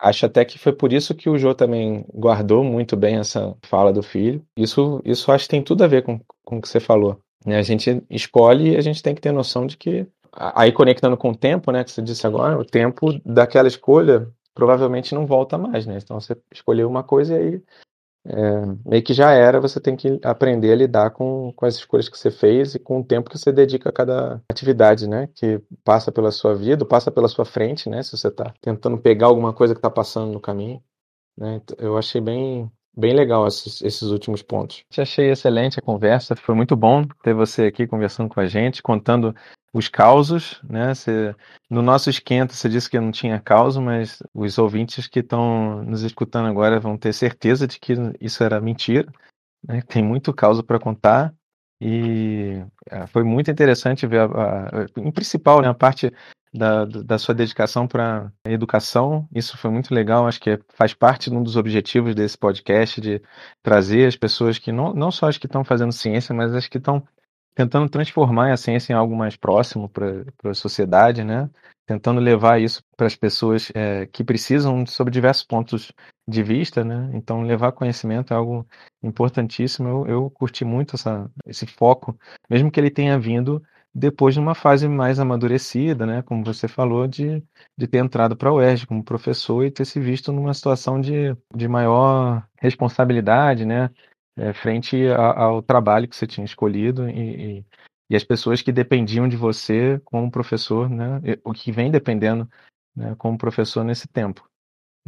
Acho 0.00 0.26
até 0.26 0.44
que 0.44 0.58
foi 0.58 0.72
por 0.72 0.92
isso 0.92 1.14
que 1.14 1.28
o 1.28 1.38
Jô 1.38 1.54
também 1.54 2.06
guardou 2.14 2.64
muito 2.64 2.96
bem 2.96 3.16
essa 3.16 3.54
fala 3.62 3.92
do 3.92 4.02
filho. 4.02 4.42
Isso, 4.56 5.02
isso 5.04 5.30
acho 5.30 5.44
que 5.44 5.50
tem 5.50 5.62
tudo 5.62 5.84
a 5.84 5.86
ver 5.86 6.02
com, 6.02 6.18
com 6.42 6.56
o 6.56 6.60
que 6.60 6.68
você 6.68 6.80
falou. 6.80 7.20
Né? 7.44 7.58
A 7.58 7.62
gente 7.62 8.02
escolhe 8.08 8.70
e 8.70 8.76
a 8.76 8.80
gente 8.80 9.02
tem 9.02 9.14
que 9.14 9.20
ter 9.20 9.32
noção 9.32 9.66
de 9.66 9.76
que, 9.76 10.06
aí 10.32 10.72
conectando 10.72 11.16
com 11.16 11.30
o 11.30 11.36
tempo, 11.36 11.70
né, 11.70 11.84
que 11.84 11.90
você 11.90 12.00
disse 12.00 12.26
agora, 12.26 12.58
o 12.58 12.64
tempo 12.64 13.20
daquela 13.24 13.68
escolha 13.68 14.26
provavelmente 14.54 15.14
não 15.14 15.26
volta 15.26 15.56
mais, 15.56 15.86
né? 15.86 15.98
Então 16.02 16.20
você 16.20 16.36
escolheu 16.52 16.88
uma 16.88 17.02
coisa 17.02 17.34
e 17.34 17.38
aí 17.38 17.62
é, 18.26 18.66
meio 18.84 19.02
que 19.02 19.14
já 19.14 19.32
era, 19.32 19.60
você 19.60 19.80
tem 19.80 19.96
que 19.96 20.20
aprender 20.22 20.72
a 20.72 20.76
lidar 20.76 21.10
com, 21.10 21.52
com 21.56 21.64
as 21.66 21.76
escolhas 21.76 22.08
que 22.08 22.18
você 22.18 22.30
fez 22.30 22.74
e 22.74 22.78
com 22.78 23.00
o 23.00 23.04
tempo 23.04 23.30
que 23.30 23.38
você 23.38 23.50
dedica 23.50 23.88
a 23.88 23.92
cada 23.92 24.42
atividade, 24.50 25.08
né? 25.08 25.28
Que 25.34 25.60
passa 25.84 26.12
pela 26.12 26.30
sua 26.30 26.54
vida, 26.54 26.84
passa 26.84 27.10
pela 27.10 27.28
sua 27.28 27.44
frente, 27.44 27.88
né? 27.88 28.02
Se 28.02 28.16
você 28.16 28.28
está 28.28 28.52
tentando 28.60 28.98
pegar 28.98 29.26
alguma 29.26 29.52
coisa 29.54 29.74
que 29.74 29.78
está 29.78 29.90
passando 29.90 30.32
no 30.32 30.40
caminho. 30.40 30.82
Né? 31.36 31.62
Eu 31.78 31.96
achei 31.96 32.20
bem, 32.20 32.70
bem 32.96 33.14
legal 33.14 33.46
esses, 33.46 33.80
esses 33.82 34.10
últimos 34.10 34.42
pontos. 34.42 34.84
Achei 34.96 35.30
excelente 35.30 35.78
a 35.78 35.82
conversa, 35.82 36.36
foi 36.36 36.54
muito 36.54 36.76
bom 36.76 37.04
ter 37.22 37.34
você 37.34 37.64
aqui 37.64 37.86
conversando 37.86 38.28
com 38.28 38.40
a 38.40 38.46
gente, 38.46 38.82
contando 38.82 39.34
os 39.72 39.88
causos, 39.88 40.60
né? 40.68 40.94
Você, 40.94 41.34
no 41.68 41.80
nosso 41.82 42.10
esquenta 42.10 42.54
você 42.54 42.68
disse 42.68 42.90
que 42.90 42.98
não 42.98 43.12
tinha 43.12 43.40
causo, 43.40 43.80
mas 43.80 44.22
os 44.34 44.58
ouvintes 44.58 45.06
que 45.06 45.20
estão 45.20 45.82
nos 45.84 46.02
escutando 46.02 46.48
agora 46.48 46.80
vão 46.80 46.98
ter 46.98 47.12
certeza 47.12 47.66
de 47.66 47.78
que 47.78 47.94
isso 48.20 48.42
era 48.42 48.60
mentira, 48.60 49.10
né? 49.66 49.80
Tem 49.82 50.02
muito 50.02 50.32
causo 50.32 50.62
para 50.62 50.80
contar 50.80 51.32
e 51.80 52.62
é, 52.90 53.06
foi 53.06 53.22
muito 53.24 53.50
interessante 53.50 54.06
ver, 54.06 54.20
a, 54.20 54.24
a, 54.24 55.00
em 55.00 55.10
principal, 55.10 55.62
né, 55.62 55.68
a 55.68 55.74
parte 55.74 56.12
da, 56.52 56.84
da 56.84 57.18
sua 57.18 57.34
dedicação 57.34 57.86
para 57.86 58.32
a 58.44 58.50
educação. 58.50 59.28
Isso 59.34 59.56
foi 59.56 59.70
muito 59.70 59.94
legal, 59.94 60.26
acho 60.26 60.40
que 60.40 60.58
faz 60.74 60.92
parte 60.92 61.30
de 61.30 61.36
um 61.36 61.42
dos 61.42 61.56
objetivos 61.56 62.14
desse 62.14 62.36
podcast, 62.36 63.00
de 63.00 63.22
trazer 63.62 64.06
as 64.06 64.16
pessoas 64.16 64.58
que 64.58 64.72
não, 64.72 64.92
não 64.92 65.10
só 65.10 65.28
as 65.28 65.38
que 65.38 65.46
estão 65.46 65.64
fazendo 65.64 65.92
ciência, 65.92 66.34
mas 66.34 66.54
as 66.54 66.66
que 66.66 66.78
estão 66.78 67.02
tentando 67.54 67.88
transformar 67.88 68.52
a 68.52 68.56
ciência 68.56 68.92
em 68.92 68.96
algo 68.96 69.16
mais 69.16 69.36
próximo 69.36 69.88
para 69.88 70.24
a 70.44 70.54
sociedade, 70.54 71.24
né? 71.24 71.48
Tentando 71.86 72.20
levar 72.20 72.60
isso 72.60 72.82
para 72.96 73.06
as 73.06 73.16
pessoas 73.16 73.70
é, 73.74 74.06
que 74.06 74.22
precisam 74.22 74.86
sobre 74.86 75.12
diversos 75.12 75.44
pontos 75.44 75.92
de 76.26 76.42
vista, 76.42 76.84
né? 76.84 77.10
Então 77.14 77.42
levar 77.42 77.72
conhecimento 77.72 78.32
é 78.32 78.36
algo 78.36 78.66
importantíssimo. 79.02 79.88
Eu, 79.88 80.06
eu 80.06 80.30
curti 80.30 80.64
muito 80.64 80.94
essa, 80.94 81.30
esse 81.46 81.66
foco, 81.66 82.16
mesmo 82.48 82.70
que 82.70 82.78
ele 82.78 82.90
tenha 82.90 83.18
vindo 83.18 83.62
depois 83.94 84.34
de 84.34 84.40
uma 84.40 84.54
fase 84.54 84.88
mais 84.88 85.18
amadurecida, 85.18 86.06
né? 86.06 86.22
Como 86.22 86.44
você 86.44 86.68
falou, 86.68 87.06
de, 87.06 87.42
de 87.76 87.86
ter 87.86 87.98
entrado 87.98 88.36
para 88.36 88.50
a 88.50 88.52
UERJ 88.54 88.86
como 88.86 89.04
professor 89.04 89.64
e 89.64 89.70
ter 89.70 89.84
se 89.84 89.98
visto 90.00 90.32
numa 90.32 90.54
situação 90.54 91.00
de, 91.00 91.36
de 91.54 91.68
maior 91.68 92.46
responsabilidade, 92.60 93.64
né? 93.64 93.90
é, 94.40 94.52
frente 94.54 95.06
a, 95.08 95.44
ao 95.44 95.62
trabalho 95.62 96.08
que 96.08 96.16
você 96.16 96.26
tinha 96.26 96.44
escolhido 96.44 97.08
e, 97.08 97.58
e, 97.58 97.64
e, 98.10 98.16
as 98.16 98.24
pessoas 98.24 98.62
que 98.62 98.72
dependiam 98.72 99.28
de 99.28 99.36
você 99.36 100.00
como 100.04 100.30
professor, 100.30 100.88
né, 100.88 101.20
o 101.44 101.52
que 101.52 101.70
vem 101.70 101.90
dependendo 101.90 102.48
né, 102.96 103.14
como 103.18 103.36
professor 103.36 103.84
nesse 103.84 104.08
tempo. 104.08 104.48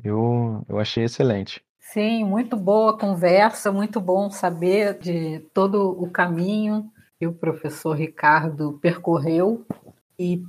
Eu, 0.02 0.64
eu 0.68 0.78
achei 0.78 1.04
excelente. 1.04 1.64
Sim, 1.80 2.24
muito 2.24 2.56
boa 2.56 2.96
conversa, 2.96 3.72
muito 3.72 4.00
bom 4.00 4.30
saber 4.30 4.98
de 4.98 5.40
todo 5.52 5.90
o 5.90 6.10
caminho 6.10 6.90
que 7.22 7.26
o 7.28 7.32
professor 7.32 7.96
Ricardo 7.96 8.80
percorreu 8.82 9.64
e 10.18 10.42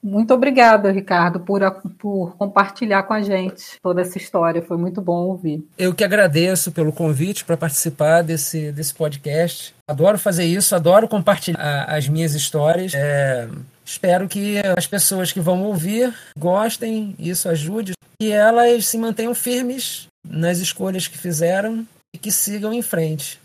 muito 0.00 0.32
obrigada, 0.32 0.92
Ricardo, 0.92 1.40
por, 1.40 1.60
por 1.98 2.36
compartilhar 2.36 3.02
com 3.02 3.12
a 3.12 3.20
gente 3.20 3.80
toda 3.82 4.00
essa 4.00 4.16
história. 4.16 4.62
Foi 4.62 4.76
muito 4.76 5.02
bom 5.02 5.26
ouvir. 5.26 5.66
Eu 5.76 5.92
que 5.92 6.04
agradeço 6.04 6.70
pelo 6.70 6.92
convite 6.92 7.44
para 7.44 7.56
participar 7.56 8.22
desse, 8.22 8.70
desse 8.70 8.94
podcast. 8.94 9.74
Adoro 9.88 10.18
fazer 10.18 10.44
isso, 10.44 10.76
adoro 10.76 11.08
compartilhar 11.08 11.86
as 11.88 12.08
minhas 12.08 12.32
histórias. 12.32 12.94
É, 12.94 13.48
espero 13.84 14.28
que 14.28 14.58
as 14.78 14.86
pessoas 14.86 15.32
que 15.32 15.40
vão 15.40 15.64
ouvir 15.64 16.14
gostem, 16.38 17.12
isso 17.18 17.48
ajude, 17.48 17.94
e 18.22 18.30
elas 18.30 18.86
se 18.86 18.96
mantenham 18.96 19.34
firmes 19.34 20.06
nas 20.24 20.58
escolhas 20.58 21.08
que 21.08 21.18
fizeram 21.18 21.84
e 22.14 22.18
que 22.18 22.30
sigam 22.30 22.72
em 22.72 22.82
frente. 22.82 23.40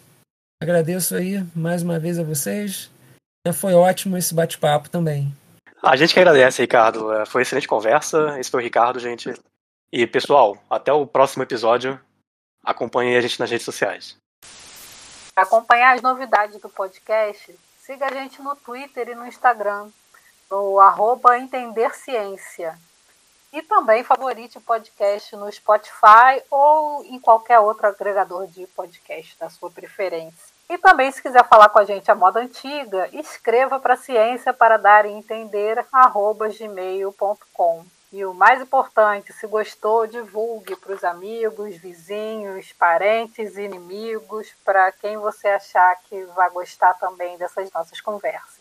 Agradeço 0.62 1.16
aí 1.16 1.46
mais 1.56 1.84
uma 1.84 2.00
vez 2.00 2.18
a 2.18 2.24
vocês. 2.24 2.90
Foi 3.54 3.74
ótimo 3.74 4.18
esse 4.18 4.34
bate-papo 4.34 4.90
também. 4.90 5.32
A 5.84 5.96
gente 5.96 6.14
que 6.14 6.20
agradece, 6.20 6.62
Ricardo. 6.62 7.14
É, 7.14 7.26
foi 7.26 7.44
excelente 7.44 7.68
conversa. 7.68 8.40
Esse 8.40 8.50
foi 8.50 8.62
o 8.62 8.64
Ricardo, 8.64 9.00
gente. 9.00 9.34
E, 9.92 10.08
pessoal, 10.08 10.58
até 10.70 10.92
o 10.92 11.06
próximo 11.06 11.44
episódio. 11.44 12.00
Acompanhe 12.64 13.16
a 13.16 13.22
gente 13.22 13.40
nas 13.40 13.52
redes 13.52 13.66
sociais. 13.66 14.18
Para 15.36 15.44
acompanhar 15.44 15.94
as 15.94 16.02
novidades 16.02 16.60
do 16.60 16.70
podcast, 16.70 17.54
siga 17.78 18.08
a 18.08 18.14
gente 18.14 18.42
no 18.42 18.56
Twitter 18.56 19.10
e 19.10 19.16
no 19.16 19.28
Instagram, 19.28 19.90
no 20.50 20.80
arroba 20.80 21.38
Entender 21.38 21.94
Ciência. 21.94 22.76
E 23.56 23.62
também 23.62 24.04
favorite 24.04 24.58
o 24.58 24.62
podcast 24.62 25.34
no 25.38 25.50
Spotify 25.50 26.44
ou 26.52 27.06
em 27.06 27.18
qualquer 27.18 27.58
outro 27.58 27.88
agregador 27.88 28.46
de 28.48 28.68
podcast 28.68 29.40
da 29.40 29.50
sua 29.50 29.72
preferência. 29.72 30.54
E 30.70 30.78
também, 30.78 31.10
se 31.10 31.22
quiser 31.22 31.48
falar 31.48 31.70
com 31.70 31.80
a 31.80 31.86
gente 31.86 32.12
a 32.12 32.16
moda 32.16 32.42
antiga, 32.42 33.08
escreva 33.14 33.80
para 33.80 33.96
ciência 33.96 34.52
para 34.52 34.76
dar 34.76 35.06
e 35.06 35.14
entender 35.14 35.78
gmail.com. 36.60 37.86
E 38.12 38.26
o 38.26 38.34
mais 38.34 38.62
importante, 38.62 39.32
se 39.32 39.48
gostou, 39.48 40.06
divulgue 40.06 40.76
para 40.76 40.94
os 40.94 41.06
amigos, 41.06 41.78
vizinhos, 41.78 42.74
parentes, 42.74 43.58
inimigos, 43.58 44.54
para 44.66 44.92
quem 44.92 45.16
você 45.16 45.48
achar 45.48 45.96
que 46.10 46.26
vai 46.36 46.50
gostar 46.50 46.94
também 46.96 47.38
dessas 47.38 47.72
nossas 47.72 48.02
conversas. 48.02 48.55